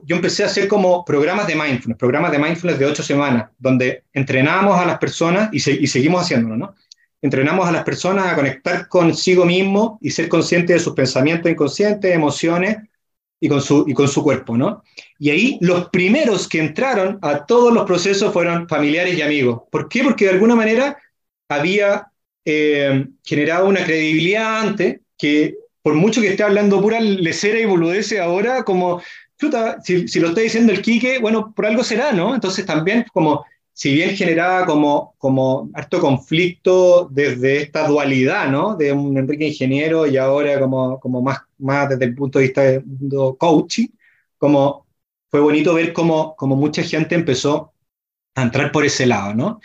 yo 0.04 0.16
empecé 0.16 0.44
a 0.44 0.48
hacer 0.48 0.68
como 0.68 1.06
programas 1.06 1.48
de 1.48 1.56
mindfulness, 1.56 1.98
programas 1.98 2.32
de 2.32 2.40
mindfulness 2.40 2.80
de 2.80 2.86
ocho 2.86 3.04
semanas, 3.04 3.50
donde 3.60 4.04
entrenamos 4.14 4.78
a 4.80 4.86
las 4.86 4.98
personas 4.98 5.50
y, 5.52 5.58
y 5.58 5.88
seguimos 5.88 6.22
haciéndolo, 6.22 6.58
¿no? 6.58 6.76
Entrenamos 7.22 7.68
a 7.68 7.72
las 7.72 7.84
personas 7.84 8.26
a 8.28 8.36
conectar 8.36 8.88
consigo 8.88 9.46
mismo 9.46 10.00
y 10.02 10.12
ser 10.12 10.28
conscientes 10.28 10.78
de 10.78 10.80
sus 10.80 10.94
pensamientos 10.94 11.52
inconscientes, 11.52 12.14
emociones 12.14 12.78
y 13.44 13.50
con 13.50 13.62
su, 13.62 13.84
y 13.88 13.94
con 13.94 14.08
su 14.08 14.24
cuerpo, 14.24 14.56
¿no? 14.56 14.84
Y 15.18 15.32
ahí 15.32 15.58
los 15.62 15.90
primeros 15.90 16.48
que 16.48 16.60
entraron 16.60 17.18
a 17.24 17.46
todos 17.46 17.74
los 17.74 17.86
procesos 17.86 18.32
fueron 18.32 18.70
familiares 18.70 19.18
y 19.18 19.22
amigos. 19.24 19.64
¿Por 19.72 19.90
qué? 19.90 20.04
Porque 20.04 20.26
de 20.26 20.32
alguna 20.32 20.56
manera 20.56 20.98
había 21.50 22.08
eh, 22.46 23.08
generado 23.26 23.68
una 23.68 23.84
credibilidad 23.84 24.62
antes 24.62 25.02
que 25.18 25.56
por 25.82 25.96
mucho 25.96 26.22
que 26.22 26.30
esté 26.30 26.44
hablando 26.44 26.82
pura 26.82 27.00
lecera 27.02 27.60
y 27.60 27.66
boludece 27.66 28.20
ahora, 28.20 28.64
como, 28.64 29.02
si, 29.84 30.08
si, 30.08 30.20
lo 30.20 30.30
está 30.30 30.42
diciendo 30.42 30.72
el 30.72 30.84
Quique, 30.84 31.18
bueno, 31.18 31.52
por 31.56 31.66
algo 31.66 31.84
será, 31.84 32.12
¿no? 32.12 32.36
Entonces 32.36 32.64
también 32.68 33.06
como 33.12 33.44
si 33.74 33.94
bien 33.94 34.16
generaba 34.16 34.66
como, 34.66 35.16
como 35.18 35.70
harto 35.74 36.00
conflicto 36.00 37.08
desde 37.12 37.62
esta 37.62 37.88
dualidad, 37.88 38.50
¿no? 38.50 38.76
De 38.76 38.92
un 38.92 39.18
Enrique 39.18 39.48
ingeniero 39.48 40.06
y 40.06 40.18
ahora 40.18 40.60
como, 40.60 41.00
como 41.00 41.22
más, 41.22 41.40
más 41.58 41.90
desde 41.90 42.06
el 42.06 42.16
punto 42.16 42.40
de 42.40 42.46
vista 42.46 42.62
de, 42.62 42.84
coaching, 43.38 43.88
como 44.38 44.86
fue 45.30 45.40
bonito 45.40 45.74
ver 45.74 45.94
cómo, 45.94 46.36
como 46.36 46.56
mucha 46.56 46.84
gente 46.84 47.16
empezó 47.16 47.74
a 48.36 48.44
entrar 48.44 48.72
por 48.72 48.86
ese 48.86 49.06
lado, 49.06 49.34
¿no? 49.34 49.62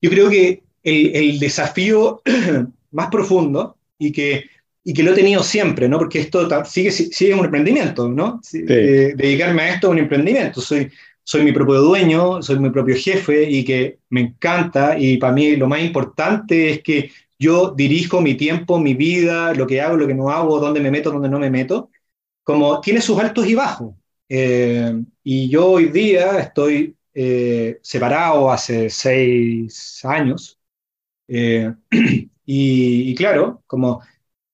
Yo 0.00 0.10
creo 0.10 0.28
que 0.28 0.62
el, 0.82 1.16
el 1.16 1.38
desafío 1.38 2.22
más 2.90 3.08
profundo 3.08 3.78
y 3.98 4.12
que, 4.12 4.44
y 4.84 4.92
que 4.92 5.02
lo 5.02 5.12
he 5.12 5.14
tenido 5.14 5.42
siempre, 5.42 5.88
¿no? 5.88 5.98
Porque 5.98 6.20
esto 6.20 6.48
sigue, 6.64 6.90
sigue 6.90 7.34
un 7.34 7.44
emprendimiento, 7.44 8.08
¿no? 8.08 8.40
Eh, 8.52 9.14
dedicarme 9.16 9.62
a 9.62 9.74
esto 9.74 9.88
es 9.88 9.92
un 9.92 9.98
emprendimiento. 9.98 10.60
Soy, 10.60 10.90
soy 11.24 11.42
mi 11.44 11.52
propio 11.52 11.80
dueño, 11.80 12.42
soy 12.42 12.58
mi 12.58 12.70
propio 12.70 12.96
jefe 12.96 13.48
y 13.50 13.64
que 13.64 14.00
me 14.10 14.20
encanta 14.22 14.98
y 14.98 15.16
para 15.18 15.32
mí 15.32 15.56
lo 15.56 15.68
más 15.68 15.80
importante 15.82 16.70
es 16.70 16.82
que 16.82 17.10
yo 17.38 17.70
dirijo 17.76 18.20
mi 18.20 18.36
tiempo, 18.36 18.78
mi 18.78 18.94
vida, 18.94 19.54
lo 19.54 19.66
que 19.66 19.80
hago, 19.80 19.96
lo 19.96 20.06
que 20.06 20.14
no 20.14 20.30
hago, 20.30 20.60
dónde 20.60 20.80
me 20.80 20.90
meto, 20.90 21.10
dónde 21.10 21.28
no 21.28 21.38
me 21.40 21.50
meto, 21.50 21.90
como 22.44 22.80
tiene 22.80 23.00
sus 23.00 23.18
altos 23.18 23.48
y 23.48 23.54
bajos. 23.54 23.94
Eh, 24.28 24.92
y 25.24 25.48
yo 25.48 25.72
hoy 25.72 25.88
día 25.90 26.38
estoy 26.38 26.96
eh, 27.14 27.78
separado 27.82 28.50
hace 28.50 28.88
seis 28.90 30.04
años 30.04 30.58
eh, 31.28 31.72
y, 32.46 33.10
y, 33.10 33.14
claro, 33.14 33.62
como 33.66 34.02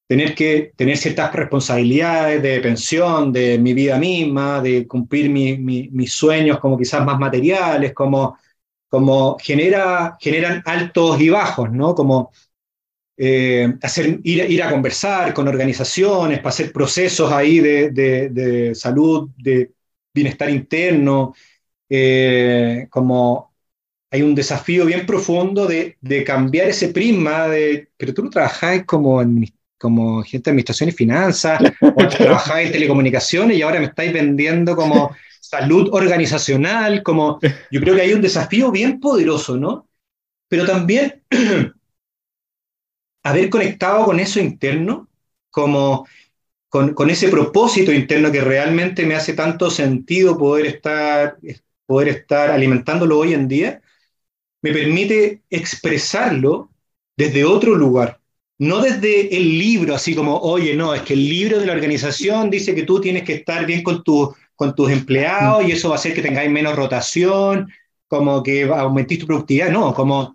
tener 0.08 0.34
que 0.34 0.72
tener 0.76 0.96
ciertas 0.96 1.32
responsabilidades 1.34 2.42
de 2.42 2.60
pensión, 2.60 3.32
de 3.32 3.58
mi 3.58 3.74
vida 3.74 3.98
misma, 3.98 4.60
de 4.62 4.86
cumplir 4.88 5.30
mis 5.30 6.12
sueños 6.12 6.58
como 6.60 6.78
quizás 6.78 7.04
más 7.04 7.18
materiales, 7.18 7.92
como, 7.94 8.38
como 8.88 9.36
genera, 9.38 10.16
generan 10.20 10.62
altos 10.66 11.20
y 11.20 11.28
bajos, 11.30 11.70
¿no? 11.72 11.94
Como 11.94 12.32
eh, 13.18 13.74
hacer, 13.82 14.20
ir, 14.24 14.50
ir, 14.50 14.62
a 14.62 14.70
conversar 14.70 15.34
con 15.34 15.48
organizaciones, 15.48 16.38
para 16.38 16.50
hacer 16.50 16.72
procesos 16.72 17.30
ahí 17.32 17.60
de, 17.60 17.90
de, 17.90 18.74
salud, 18.74 19.30
de 19.36 19.72
bienestar 20.14 20.50
interno, 20.50 21.34
eh, 21.88 22.86
como 22.90 23.54
hay 24.10 24.22
un 24.22 24.34
desafío 24.34 24.86
bien 24.86 25.06
profundo 25.06 25.66
de, 25.66 25.98
de, 26.00 26.24
cambiar 26.24 26.68
ese 26.68 26.88
prisma 26.90 27.48
de, 27.48 27.88
pero 27.96 28.14
tú 28.14 28.24
no 28.24 28.30
trabajas 28.30 28.84
como 28.86 29.20
administrador 29.20 29.57
como 29.78 30.22
gente 30.22 30.44
de 30.44 30.52
administración 30.52 30.88
y 30.88 30.92
finanzas, 30.92 31.60
o 31.80 32.08
trabajaba 32.08 32.62
en 32.62 32.72
telecomunicaciones 32.72 33.56
y 33.56 33.62
ahora 33.62 33.80
me 33.80 33.86
estáis 33.86 34.12
vendiendo 34.12 34.76
como 34.76 35.14
salud 35.40 35.88
organizacional, 35.92 37.02
como 37.02 37.38
yo 37.70 37.80
creo 37.80 37.94
que 37.94 38.02
hay 38.02 38.12
un 38.12 38.20
desafío 38.20 38.70
bien 38.70 39.00
poderoso, 39.00 39.56
¿no? 39.56 39.88
Pero 40.48 40.66
también 40.66 41.22
haber 43.22 43.48
conectado 43.48 44.04
con 44.04 44.20
eso 44.20 44.40
interno, 44.40 45.08
como 45.50 46.06
con, 46.68 46.92
con, 46.92 47.08
ese 47.08 47.28
propósito 47.28 47.92
interno 47.92 48.30
que 48.30 48.42
realmente 48.42 49.06
me 49.06 49.14
hace 49.14 49.32
tanto 49.32 49.70
sentido 49.70 50.36
poder 50.36 50.66
estar, 50.66 51.38
poder 51.86 52.08
estar 52.08 52.50
alimentándolo 52.50 53.18
hoy 53.18 53.32
en 53.32 53.48
día, 53.48 53.82
me 54.60 54.72
permite 54.72 55.42
expresarlo 55.48 56.70
desde 57.16 57.44
otro 57.44 57.74
lugar, 57.74 58.17
no 58.58 58.80
desde 58.80 59.36
el 59.36 59.58
libro, 59.58 59.94
así 59.94 60.14
como, 60.14 60.36
oye, 60.38 60.74
no, 60.74 60.92
es 60.92 61.02
que 61.02 61.14
el 61.14 61.28
libro 61.28 61.60
de 61.60 61.66
la 61.66 61.72
organización 61.72 62.50
dice 62.50 62.74
que 62.74 62.82
tú 62.82 63.00
tienes 63.00 63.22
que 63.22 63.34
estar 63.34 63.64
bien 63.64 63.82
con, 63.82 64.02
tu, 64.02 64.34
con 64.56 64.74
tus 64.74 64.90
empleados 64.90 65.66
y 65.66 65.72
eso 65.72 65.88
va 65.88 65.94
a 65.94 65.98
hacer 65.98 66.12
que 66.12 66.22
tengáis 66.22 66.50
menos 66.50 66.74
rotación, 66.74 67.70
como 68.08 68.42
que 68.42 68.64
aumentís 68.64 69.20
tu 69.20 69.26
productividad, 69.26 69.70
no, 69.70 69.94
como, 69.94 70.34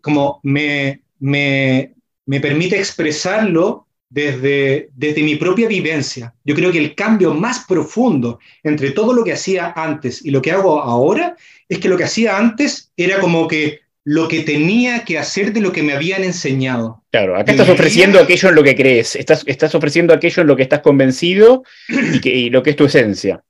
como 0.00 0.40
me, 0.42 1.02
me, 1.18 1.92
me 2.24 2.40
permite 2.40 2.78
expresarlo 2.78 3.86
desde, 4.08 4.88
desde 4.94 5.22
mi 5.22 5.36
propia 5.36 5.68
vivencia. 5.68 6.34
Yo 6.44 6.54
creo 6.54 6.72
que 6.72 6.78
el 6.78 6.94
cambio 6.94 7.34
más 7.34 7.64
profundo 7.66 8.40
entre 8.62 8.90
todo 8.90 9.12
lo 9.12 9.22
que 9.22 9.32
hacía 9.32 9.72
antes 9.76 10.24
y 10.24 10.30
lo 10.30 10.40
que 10.42 10.50
hago 10.50 10.80
ahora 10.80 11.36
es 11.68 11.78
que 11.78 11.88
lo 11.88 11.96
que 11.96 12.04
hacía 12.04 12.36
antes 12.36 12.90
era 12.96 13.20
como 13.20 13.46
que 13.46 13.80
lo 14.04 14.28
que 14.28 14.40
tenía 14.40 15.04
que 15.04 15.18
hacer 15.18 15.52
de 15.52 15.60
lo 15.60 15.72
que 15.72 15.82
me 15.82 15.92
habían 15.92 16.24
enseñado. 16.24 17.02
Claro, 17.10 17.36
acá 17.36 17.52
estás 17.52 17.68
ofreciendo 17.68 18.18
aquello 18.18 18.48
en 18.48 18.54
lo 18.54 18.62
que 18.62 18.74
crees, 18.74 19.16
estás, 19.16 19.42
estás 19.46 19.74
ofreciendo 19.74 20.14
aquello 20.14 20.42
en 20.42 20.46
lo 20.46 20.56
que 20.56 20.62
estás 20.62 20.80
convencido 20.80 21.64
y, 21.88 22.20
que, 22.20 22.48
lo 22.50 22.62
que 22.62 22.70
es 22.70 22.76
tu 22.76 22.86
esencia. 22.86 23.42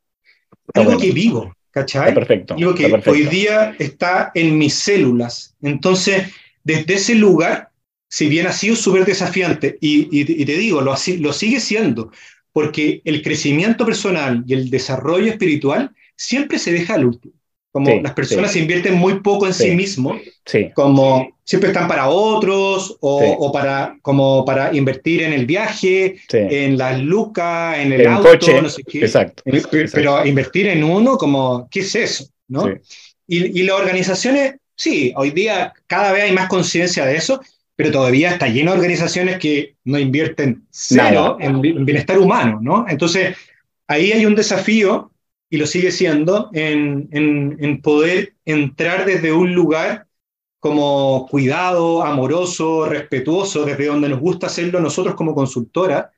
Algo 0.75 0.99
que 0.99 1.13
vivo, 1.13 1.55
¿cachai? 1.71 2.13
perfecto. 2.15 2.55
Algo 2.55 2.75
que 2.75 2.93
hoy 3.07 3.23
día 3.25 3.75
está 3.79 4.33
en 4.35 4.59
mis 4.59 4.75
células. 4.75 5.55
Entonces, 5.63 6.25
desde 6.65 6.95
ese 6.95 7.15
lugar, 7.15 7.71
si 8.09 8.29
bien 8.29 8.47
ha 8.47 8.53
sido 8.53 8.75
súper 8.75 9.05
desafiante, 9.05 9.79
y, 9.81 10.25
te 10.25 10.53
digo, 10.53 10.81
lo, 10.81 10.95
lo 11.19 11.33
sigue 11.33 11.61
siendo, 11.61 12.11
porque 12.53 13.03
el 13.05 13.23
crecimiento 13.23 13.87
personal 13.87 14.43
y 14.47 14.55
el 14.55 14.69
desarrollo 14.69 15.31
espiritual 15.31 15.93
siempre 16.17 16.59
se 16.59 16.73
deja 16.73 16.95
al 16.95 17.07
último. 17.07 17.35
Como 17.73 18.01
las 18.01 18.15
personas 18.15 18.57
invierten 18.57 18.95
muy 18.95 19.21
poco 19.21 19.47
en 19.47 19.55
sí, 19.55 19.71
mismos, 19.71 20.21
como 20.75 21.37
siempre 21.45 21.71
están 21.71 21.87
para 21.87 22.09
otros 22.09 22.97
o, 23.01 23.53
para, 23.53 23.97
como 24.03 24.45
para 24.45 24.75
invertir 24.75 25.23
en 25.23 25.33
el 25.33 25.47
viaje, 25.47 26.17
en 26.33 26.77
las 26.77 27.01
lucas, 27.01 27.79
en 27.79 27.93
el, 27.93 28.07
auto, 28.09 28.63
no 28.63 28.69
sé 28.69 28.83
qué. 28.83 29.01
Exacto, 29.01 29.45
Pero 29.93 30.27
invertir 30.27 30.67
en 30.67 30.83
uno, 30.83 31.17
como, 31.17 31.69
¿qué 31.71 31.81
es 31.81 31.95
eso? 31.95 32.25
¿no? 32.49 32.69
Y, 33.27 33.61
y 33.61 33.63
las 33.63 33.77
organizaciones, 33.77 34.57
sí, 34.75 35.13
hoy 35.15 35.31
día 35.31 35.73
cada 35.87 36.11
vez 36.13 36.25
hay 36.25 36.33
más 36.33 36.49
conciencia 36.49 37.07
de 37.07 37.17
eso, 37.17 37.41
pero 37.81 37.93
todavía 37.93 38.33
está 38.33 38.47
lleno 38.47 38.73
de 38.73 38.77
organizaciones 38.77 39.39
que 39.39 39.77
no 39.85 39.99
invierten 39.99 40.67
cero 40.69 41.39
en, 41.41 41.63
bienestar 41.63 42.19
humano, 42.19 42.59
¿no? 42.61 42.85
Entonces, 42.87 43.35
ahí 43.87 44.13
hay 44.13 44.27
un 44.27 44.35
desafío, 44.35 45.10
y 45.51 45.57
lo 45.57 45.67
sigue 45.67 45.91
siendo, 45.91 46.49
en, 46.53 47.09
en, 47.11 47.83
poder 47.83 48.35
entrar 48.45 49.05
desde 49.05 49.33
un 49.33 49.53
lugar 49.53 50.07
como 50.61 51.27
cuidado, 51.29 52.03
amoroso, 52.03 52.87
respetuoso, 52.87 53.65
desde 53.65 53.87
donde 53.87 54.09
nos 54.09 54.21
gusta 54.21 54.47
hacerlo 54.47 54.81
nosotros 54.81 55.17
como 55.17 55.35
consultora, 55.35 56.13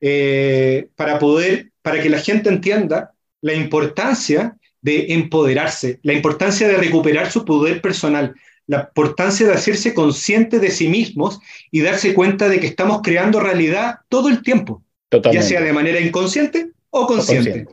eh, 0.00 0.88
para 0.94 1.18
poder, 1.18 1.72
para 1.82 2.00
que 2.00 2.08
la 2.08 2.20
gente 2.20 2.48
entienda 2.48 3.14
la 3.40 3.54
importancia 3.54 4.56
de 4.80 5.12
empoderarse, 5.14 5.98
la 6.02 6.12
importancia 6.12 6.68
de 6.68 6.76
recuperar 6.76 7.30
su 7.32 7.44
poder 7.44 7.80
personal, 7.80 8.36
la 8.68 8.90
importancia 8.94 9.46
de 9.46 9.54
hacerse 9.54 9.94
consciente 9.94 10.60
de 10.60 10.70
sí 10.70 10.88
mismos 10.88 11.40
y 11.72 11.80
darse 11.80 12.14
cuenta 12.14 12.48
de 12.48 12.60
que 12.60 12.68
estamos 12.68 13.00
creando 13.02 13.40
realidad 13.40 13.96
todo 14.08 14.28
el 14.28 14.42
tiempo, 14.42 14.84
ya 15.10 15.42
sea 15.42 15.60
de 15.60 15.72
manera 15.72 15.98
inconsciente 15.98 16.70
o 16.90 17.06
consciente. 17.06 17.66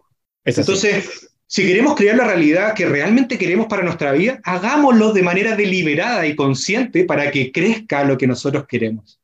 Entonces, 0.46 1.32
si 1.48 1.66
queremos 1.68 1.96
crear 1.96 2.18
la 2.18 2.26
realidad 2.26 2.74
que 2.74 2.88
realmente 2.88 3.38
queremos 3.38 3.68
para 3.68 3.84
nuestra 3.84 4.12
vida, 4.12 4.40
hagámoslo 4.44 5.14
de 5.14 5.22
manera 5.22 5.56
deliberada 5.56 6.26
y 6.26 6.36
consciente 6.36 7.06
para 7.06 7.32
que 7.32 7.52
crezca 7.52 8.04
lo 8.04 8.18
que 8.18 8.28
nosotros 8.28 8.66
queremos. 8.68 9.20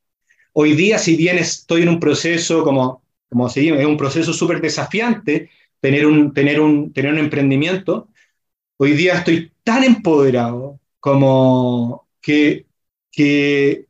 Hoy 0.54 0.74
día, 0.74 0.98
si 0.98 1.16
bien 1.16 1.38
estoy 1.38 1.84
en 1.84 1.90
un 1.90 2.00
proceso 2.00 2.64
como, 2.64 3.02
como 3.30 3.50
se 3.50 3.68
es 3.68 3.86
un 3.86 3.98
proceso 3.98 4.34
súper 4.34 4.62
desafiante, 4.62 5.50
tener 5.80 6.06
un, 6.06 6.34
tener, 6.34 6.60
un, 6.60 6.94
tener 6.94 7.14
un 7.14 7.20
emprendimiento, 7.20 8.10
hoy 8.78 8.94
día 8.94 9.16
estoy 9.16 9.52
tan 9.64 9.84
empoderado, 9.84 10.80
como 11.00 12.08
que, 12.22 12.66
que 13.12 13.86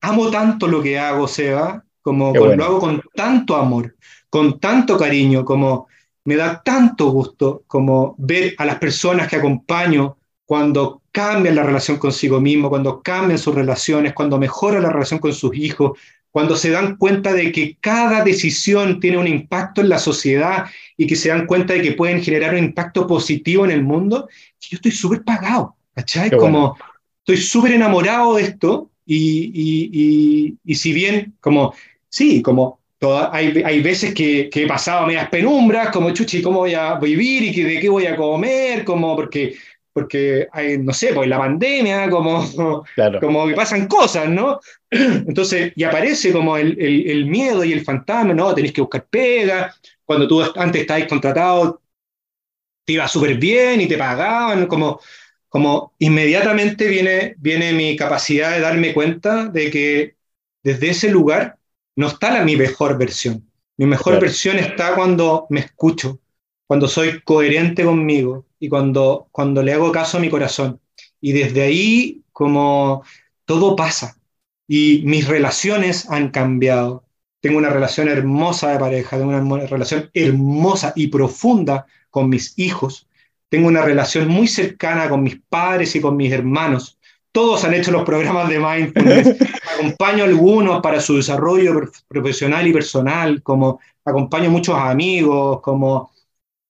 amo 0.00 0.30
tanto 0.30 0.66
lo 0.66 0.82
que 0.82 0.98
hago, 0.98 1.28
Seba, 1.28 1.84
como 2.02 2.34
lo 2.34 2.64
hago 2.64 2.78
con 2.80 3.02
tanto 3.14 3.56
amor, 3.56 3.96
con 4.28 4.58
tanto 4.58 4.96
cariño, 4.96 5.44
como 5.44 5.88
me 6.30 6.36
da 6.36 6.62
tanto 6.62 7.10
gusto 7.10 7.64
como 7.66 8.14
ver 8.16 8.54
a 8.58 8.64
las 8.64 8.78
personas 8.78 9.26
que 9.26 9.34
acompaño 9.34 10.16
cuando 10.44 11.02
cambian 11.10 11.56
la 11.56 11.64
relación 11.64 11.98
consigo 11.98 12.40
mismo, 12.40 12.68
cuando 12.68 13.02
cambian 13.02 13.36
sus 13.36 13.52
relaciones, 13.52 14.12
cuando 14.12 14.38
mejoran 14.38 14.84
la 14.84 14.90
relación 14.90 15.18
con 15.18 15.34
sus 15.34 15.56
hijos, 15.56 15.98
cuando 16.30 16.54
se 16.54 16.70
dan 16.70 16.94
cuenta 16.94 17.32
de 17.32 17.50
que 17.50 17.76
cada 17.80 18.22
decisión 18.22 19.00
tiene 19.00 19.18
un 19.18 19.26
impacto 19.26 19.80
en 19.80 19.88
la 19.88 19.98
sociedad 19.98 20.66
y 20.96 21.08
que 21.08 21.16
se 21.16 21.30
dan 21.30 21.46
cuenta 21.46 21.74
de 21.74 21.82
que 21.82 21.92
pueden 21.92 22.22
generar 22.22 22.54
un 22.54 22.60
impacto 22.60 23.08
positivo 23.08 23.64
en 23.64 23.72
el 23.72 23.82
mundo, 23.82 24.28
yo 24.60 24.76
estoy 24.76 24.92
súper 24.92 25.24
pagado. 25.24 25.74
¿Cachai? 25.96 26.30
Como 26.30 26.76
estoy 27.18 27.38
súper 27.38 27.72
enamorado 27.72 28.36
de 28.36 28.42
esto 28.44 28.90
y, 29.04 29.50
y, 29.52 30.56
y, 30.64 30.74
si 30.76 30.92
bien, 30.92 31.34
como, 31.40 31.74
sí, 32.08 32.40
como 32.40 32.79
hay, 33.32 33.62
hay, 33.64 33.82
veces 33.82 34.14
que, 34.14 34.50
que, 34.50 34.64
he 34.64 34.66
pasado 34.66 35.06
medias 35.06 35.28
penumbras, 35.30 35.90
como 35.90 36.10
chuchi, 36.10 36.42
¿cómo 36.42 36.60
voy 36.60 36.74
a 36.74 36.96
vivir 36.96 37.44
y 37.44 37.52
que, 37.52 37.64
de 37.64 37.80
qué 37.80 37.88
voy 37.88 38.06
a 38.06 38.16
comer? 38.16 38.84
Como 38.84 39.16
porque, 39.16 39.56
porque 39.92 40.46
hay, 40.52 40.78
no 40.78 40.92
sé, 40.92 41.14
pues 41.14 41.28
la 41.28 41.38
pandemia, 41.38 42.10
como, 42.10 42.44
como 43.20 43.46
que 43.46 43.54
pasan 43.54 43.86
cosas, 43.86 44.28
¿no? 44.28 44.60
Entonces, 44.90 45.72
y 45.76 45.84
aparece 45.84 46.32
como 46.32 46.56
el, 46.56 46.78
el, 46.78 47.10
el, 47.10 47.26
miedo 47.26 47.64
y 47.64 47.72
el 47.72 47.84
fantasma, 47.84 48.34
¿no? 48.34 48.54
Tenéis 48.54 48.74
que 48.74 48.82
buscar 48.82 49.06
pega, 49.08 49.74
cuando 50.04 50.28
tú 50.28 50.42
antes 50.56 50.82
estabas 50.82 51.06
contratado, 51.06 51.80
te 52.84 52.94
iba 52.94 53.08
súper 53.08 53.36
bien 53.36 53.80
y 53.80 53.88
te 53.88 53.96
pagaban, 53.96 54.66
como 54.66 55.00
como 55.50 55.94
inmediatamente 55.98 56.86
viene, 56.86 57.34
viene 57.38 57.72
mi 57.72 57.96
capacidad 57.96 58.52
de 58.52 58.60
darme 58.60 58.94
cuenta 58.94 59.46
de 59.46 59.70
que 59.70 60.14
desde 60.62 60.90
ese 60.90 61.10
lugar 61.10 61.58
no 62.00 62.08
está 62.08 62.32
la, 62.32 62.44
mi 62.44 62.56
mejor 62.56 62.98
versión. 62.98 63.48
Mi 63.76 63.86
mejor 63.86 64.20
versión 64.20 64.58
está 64.58 64.94
cuando 64.94 65.46
me 65.50 65.60
escucho, 65.60 66.18
cuando 66.66 66.88
soy 66.88 67.20
coherente 67.22 67.84
conmigo 67.84 68.46
y 68.58 68.68
cuando, 68.68 69.28
cuando 69.32 69.62
le 69.62 69.72
hago 69.72 69.92
caso 69.92 70.18
a 70.18 70.20
mi 70.20 70.28
corazón. 70.28 70.80
Y 71.20 71.32
desde 71.32 71.62
ahí, 71.62 72.22
como 72.32 73.04
todo 73.44 73.76
pasa 73.76 74.16
y 74.72 75.02
mis 75.04 75.26
relaciones 75.26 76.08
han 76.08 76.30
cambiado. 76.30 77.04
Tengo 77.40 77.58
una 77.58 77.70
relación 77.70 78.08
hermosa 78.08 78.70
de 78.70 78.78
pareja, 78.78 79.18
tengo 79.18 79.30
una 79.30 79.66
relación 79.66 80.10
hermosa 80.14 80.92
y 80.94 81.08
profunda 81.08 81.86
con 82.08 82.28
mis 82.28 82.56
hijos, 82.56 83.08
tengo 83.48 83.66
una 83.66 83.82
relación 83.82 84.28
muy 84.28 84.46
cercana 84.46 85.08
con 85.08 85.24
mis 85.24 85.40
padres 85.40 85.96
y 85.96 86.00
con 86.00 86.16
mis 86.16 86.32
hermanos. 86.32 86.99
Todos 87.32 87.64
han 87.64 87.74
hecho 87.74 87.90
los 87.90 88.04
programas 88.04 88.48
de 88.48 88.58
mindfulness. 88.58 89.36
acompaño 89.78 90.24
a 90.24 90.26
algunos 90.26 90.80
para 90.80 91.00
su 91.00 91.16
desarrollo 91.16 91.90
profesional 92.08 92.66
y 92.66 92.72
personal, 92.72 93.42
como 93.42 93.80
acompaño 94.04 94.48
a 94.48 94.52
muchos 94.52 94.76
amigos, 94.76 95.60
como... 95.60 96.10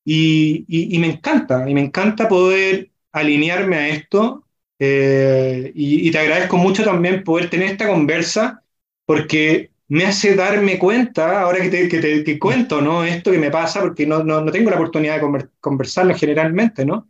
Y, 0.04 0.98
me 0.98 1.06
encanta, 1.06 1.68
y 1.68 1.74
me 1.74 1.82
encanta 1.82 2.28
poder 2.28 2.90
alinearme 3.12 3.76
a 3.76 3.88
esto. 3.88 4.44
Eh, 4.78 5.70
y, 5.74 6.08
y 6.08 6.11
te 6.11 6.18
agradezco 6.18 6.56
mucho 6.56 6.84
también 6.84 7.22
poder 7.22 7.50
tener 7.50 7.70
esta 7.70 7.86
conversa, 7.86 8.62
porque 9.04 9.70
me 9.90 10.04
hace 10.06 10.36
darme 10.36 10.78
cuenta, 10.78 11.42
ahora 11.42 11.61
que 11.61 11.68
te, 11.68 11.88
que 11.88 11.98
te 12.00 12.38
cuento, 12.38 12.80
¿no? 12.80 13.04
Esto 13.04 13.32
que 13.32 13.38
me 13.38 13.50
pasa, 13.50 13.80
porque 13.80 14.06
no, 14.06 14.22
no, 14.22 14.40
no, 14.40 14.52
tengo 14.52 14.70
la 14.70 14.76
oportunidad 14.76 15.20
de 15.20 15.48
conversarlo 15.61 16.14
generalmente, 16.14 16.86
¿no? 16.86 17.08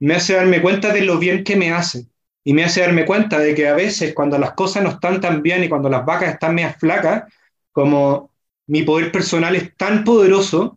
Me 0.00 0.14
hace 0.14 0.34
darme 0.34 0.62
cuenta 0.62 0.92
de 0.92 1.02
lo 1.02 1.18
bien 1.18 1.42
que 1.44 1.56
me 1.56 1.72
hace. 1.72 2.06
Y 2.44 2.54
me 2.54 2.64
hace 2.64 2.80
darme 2.80 3.04
cuenta 3.04 3.38
de 3.38 3.54
que 3.54 3.68
a 3.68 3.74
veces 3.74 4.14
cuando 4.14 4.38
las 4.38 4.52
cosas 4.52 4.82
no 4.82 4.90
están 4.90 5.20
tan 5.20 5.42
bien 5.42 5.62
y 5.62 5.68
cuando 5.68 5.88
las 5.88 6.04
vacas 6.04 6.34
están 6.34 6.54
medias 6.54 6.76
flacas, 6.78 7.24
como 7.70 8.30
mi 8.66 8.82
poder 8.82 9.12
personal 9.12 9.54
es 9.56 9.76
tan 9.76 10.04
poderoso 10.04 10.76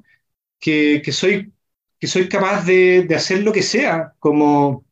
que, 0.59 1.01
que 1.03 1.11
soy, 1.11 1.51
que 1.99 2.07
soy 2.07 2.29
capaz 2.29 2.65
de, 2.65 3.03
de 3.03 3.15
hacer 3.15 3.43
lo 3.43 3.51
que 3.51 3.63
sea, 3.63 4.13
como, 4.19 4.85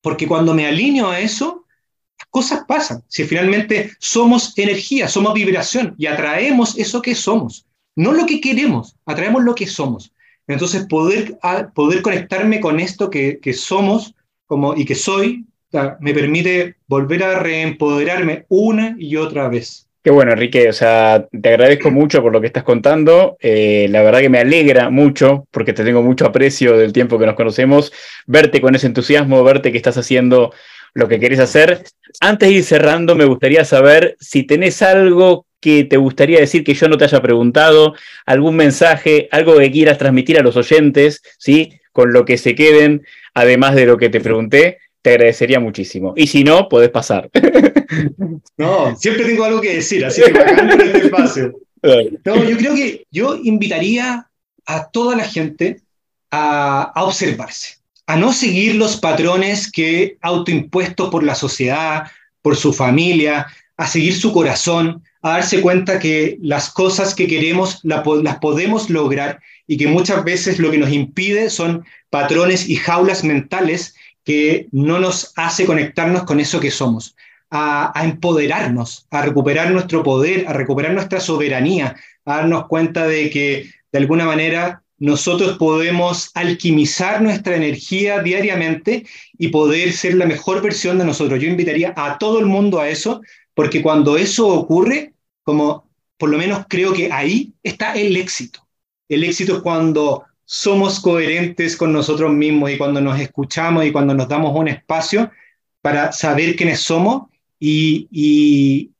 porque 0.00 0.26
cuando 0.26 0.54
me 0.54 0.66
alineo 0.66 1.08
a 1.08 1.20
eso, 1.20 1.66
cosas 2.30 2.64
pasan. 2.66 3.02
Si 3.08 3.24
finalmente 3.24 3.92
somos 3.98 4.56
energía, 4.58 5.08
somos 5.08 5.34
vibración 5.34 5.94
y 5.98 6.06
atraemos 6.06 6.78
eso 6.78 7.00
que 7.02 7.14
somos, 7.14 7.66
no 7.96 8.12
lo 8.12 8.26
que 8.26 8.40
queremos, 8.40 8.96
atraemos 9.06 9.42
lo 9.44 9.54
que 9.54 9.66
somos. 9.66 10.12
Entonces, 10.46 10.86
poder, 10.86 11.38
poder 11.74 12.00
conectarme 12.00 12.60
con 12.60 12.80
esto 12.80 13.10
que, 13.10 13.38
que 13.38 13.52
somos 13.52 14.14
como, 14.46 14.74
y 14.74 14.84
que 14.84 14.94
soy, 14.94 15.46
me 16.00 16.14
permite 16.14 16.76
volver 16.86 17.22
a 17.24 17.38
reempoderarme 17.38 18.46
una 18.48 18.96
y 18.98 19.16
otra 19.16 19.48
vez. 19.48 19.88
Qué 20.02 20.10
bueno, 20.10 20.32
Enrique. 20.32 20.68
O 20.68 20.72
sea, 20.72 21.26
te 21.30 21.48
agradezco 21.48 21.90
mucho 21.90 22.22
por 22.22 22.32
lo 22.32 22.40
que 22.40 22.46
estás 22.46 22.62
contando. 22.62 23.36
Eh, 23.40 23.88
la 23.90 24.02
verdad 24.02 24.20
que 24.20 24.30
me 24.30 24.38
alegra 24.38 24.90
mucho, 24.90 25.46
porque 25.50 25.72
te 25.72 25.84
tengo 25.84 26.02
mucho 26.02 26.26
aprecio 26.26 26.76
del 26.76 26.92
tiempo 26.92 27.18
que 27.18 27.26
nos 27.26 27.34
conocemos, 27.34 27.92
verte 28.26 28.60
con 28.60 28.74
ese 28.74 28.86
entusiasmo, 28.86 29.44
verte 29.44 29.70
que 29.72 29.76
estás 29.76 29.98
haciendo 29.98 30.52
lo 30.94 31.08
que 31.08 31.20
querés 31.20 31.40
hacer. 31.40 31.84
Antes 32.20 32.48
de 32.48 32.54
ir 32.54 32.64
cerrando, 32.64 33.16
me 33.16 33.26
gustaría 33.26 33.64
saber 33.64 34.16
si 34.20 34.44
tenés 34.44 34.80
algo 34.82 35.44
que 35.60 35.84
te 35.84 35.96
gustaría 35.96 36.38
decir 36.38 36.62
que 36.64 36.74
yo 36.74 36.88
no 36.88 36.96
te 36.96 37.04
haya 37.04 37.20
preguntado, 37.20 37.94
algún 38.24 38.56
mensaje, 38.56 39.28
algo 39.32 39.58
que 39.58 39.70
quieras 39.72 39.98
transmitir 39.98 40.38
a 40.38 40.42
los 40.42 40.56
oyentes, 40.56 41.20
¿sí? 41.36 41.72
Con 41.92 42.12
lo 42.12 42.24
que 42.24 42.38
se 42.38 42.54
queden, 42.54 43.02
además 43.34 43.74
de 43.74 43.86
lo 43.86 43.98
que 43.98 44.08
te 44.08 44.20
pregunté 44.20 44.78
te 45.02 45.10
agradecería 45.10 45.60
muchísimo. 45.60 46.14
Y 46.16 46.26
si 46.26 46.44
no, 46.44 46.68
puedes 46.68 46.90
pasar. 46.90 47.30
No, 48.58 48.94
siempre 48.96 49.24
tengo 49.24 49.44
algo 49.44 49.60
que 49.62 49.76
decir, 49.76 50.04
así 50.04 50.20
que 50.20 50.30
en 50.30 50.80
este 50.80 50.98
espacio. 50.98 51.54
No, 51.82 52.44
yo 52.44 52.56
creo 52.58 52.74
que 52.74 53.06
yo 53.10 53.36
invitaría 53.36 54.28
a 54.66 54.90
toda 54.90 55.16
la 55.16 55.24
gente 55.24 55.80
a, 56.30 56.92
a 56.94 57.04
observarse, 57.04 57.76
a 58.06 58.16
no 58.16 58.32
seguir 58.32 58.74
los 58.74 58.98
patrones 58.98 59.72
que 59.72 60.18
autoimpuestos 60.20 61.08
por 61.08 61.22
la 61.22 61.34
sociedad, 61.34 62.10
por 62.42 62.56
su 62.56 62.72
familia, 62.72 63.46
a 63.78 63.86
seguir 63.86 64.14
su 64.14 64.32
corazón, 64.32 65.02
a 65.22 65.30
darse 65.30 65.60
cuenta 65.60 65.98
que 65.98 66.36
las 66.42 66.70
cosas 66.70 67.14
que 67.14 67.26
queremos 67.26 67.80
las 67.84 68.38
podemos 68.38 68.90
lograr 68.90 69.40
y 69.66 69.76
que 69.76 69.86
muchas 69.86 70.24
veces 70.24 70.58
lo 70.58 70.70
que 70.70 70.78
nos 70.78 70.92
impide 70.92 71.50
son 71.50 71.84
patrones 72.10 72.68
y 72.68 72.76
jaulas 72.76 73.24
mentales 73.24 73.94
que 74.28 74.68
no 74.72 74.98
nos 74.98 75.32
hace 75.36 75.64
conectarnos 75.64 76.24
con 76.24 76.38
eso 76.38 76.60
que 76.60 76.70
somos, 76.70 77.16
a, 77.50 77.94
empoderarnos, 78.04 79.06
a 79.10 79.22
recuperar 79.22 79.70
nuestro 79.70 80.02
poder, 80.02 80.46
a 80.46 80.52
recuperar 80.52 80.92
nuestra 80.92 81.18
soberanía, 81.18 81.96
a 82.26 82.36
darnos 82.36 82.66
cuenta 82.66 83.06
de 83.06 83.30
que 83.30 83.70
de 83.90 83.98
alguna 83.98 84.26
manera 84.26 84.82
nosotros 84.98 85.56
podemos 85.56 86.30
alquimizar 86.34 87.22
nuestra 87.22 87.56
energía 87.56 88.22
diariamente 88.22 89.06
y 89.38 89.48
poder 89.48 89.94
ser 89.94 90.12
la 90.12 90.26
mejor 90.26 90.60
versión 90.60 90.98
de 90.98 91.06
nosotros. 91.06 91.40
Yo 91.40 91.48
invitaría 91.48 91.94
a 91.96 92.18
todo 92.18 92.38
el 92.38 92.44
mundo 92.44 92.80
a 92.80 92.90
eso, 92.90 93.22
porque 93.54 93.80
cuando 93.80 94.18
eso 94.18 94.46
ocurre, 94.46 95.14
como 95.42 95.88
por 96.18 96.28
lo 96.28 96.36
menos 96.36 96.66
creo 96.68 96.92
que 96.92 97.10
ahí 97.10 97.54
está 97.62 97.94
el 97.94 98.14
éxito. 98.14 98.60
El 99.08 99.24
éxito 99.24 99.56
es 99.56 99.62
cuando 99.62 100.26
somos 100.50 100.98
coherentes 101.00 101.76
con 101.76 101.92
nosotros 101.92 102.32
mismos 102.32 102.70
y 102.70 102.78
cuando 102.78 103.02
nos 103.02 103.20
escuchamos 103.20 103.84
y 103.84 103.92
cuando 103.92 104.14
nos 104.14 104.28
damos 104.28 104.58
un 104.58 104.68
espacio 104.68 105.30
para 105.82 106.10
saber 106.10 106.56
quiénes 106.56 106.80
somos 106.80 107.28
y, 107.60 108.08
y, 108.10 108.90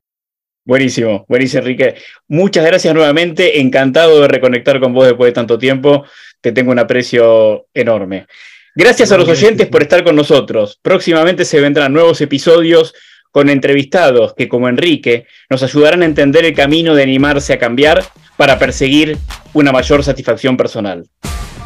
Buenísimo, 0.65 1.25
buenísimo, 1.27 1.61
Enrique. 1.61 1.95
Muchas 2.27 2.65
gracias 2.65 2.93
nuevamente. 2.93 3.59
Encantado 3.59 4.21
de 4.21 4.27
reconectar 4.27 4.79
con 4.79 4.93
vos 4.93 5.05
después 5.05 5.29
de 5.29 5.33
tanto 5.33 5.57
tiempo. 5.57 6.03
Te 6.41 6.51
tengo 6.51 6.71
un 6.71 6.79
aprecio 6.79 7.65
enorme. 7.73 8.27
Gracias 8.75 9.11
a 9.11 9.17
los 9.17 9.27
oyentes 9.27 9.67
por 9.67 9.81
estar 9.81 10.03
con 10.03 10.15
nosotros. 10.15 10.79
Próximamente 10.81 11.43
se 11.43 11.59
vendrán 11.59 11.91
nuevos 11.91 12.21
episodios 12.21 12.93
con 13.31 13.49
entrevistados 13.49 14.35
que, 14.35 14.47
como 14.47 14.69
Enrique, 14.69 15.25
nos 15.49 15.63
ayudarán 15.63 16.03
a 16.03 16.05
entender 16.05 16.45
el 16.45 16.53
camino 16.53 16.93
de 16.93 17.03
animarse 17.03 17.53
a 17.53 17.59
cambiar 17.59 18.03
para 18.37 18.59
perseguir 18.59 19.17
una 19.53 19.71
mayor 19.71 20.03
satisfacción 20.03 20.55
personal. 20.55 21.07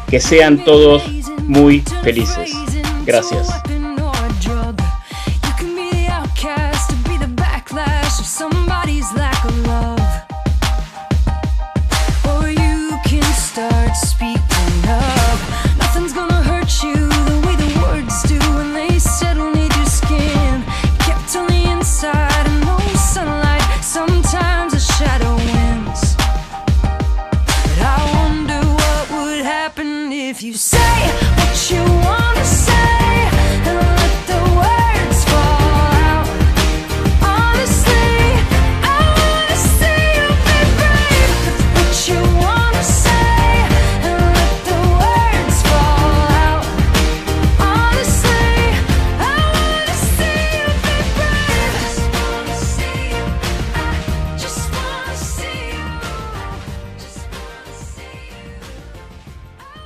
Que 0.08 0.18
sean 0.18 0.64
todos 0.64 1.04
muy 1.42 1.82
felices. 2.02 2.52
Gracias. 3.04 3.48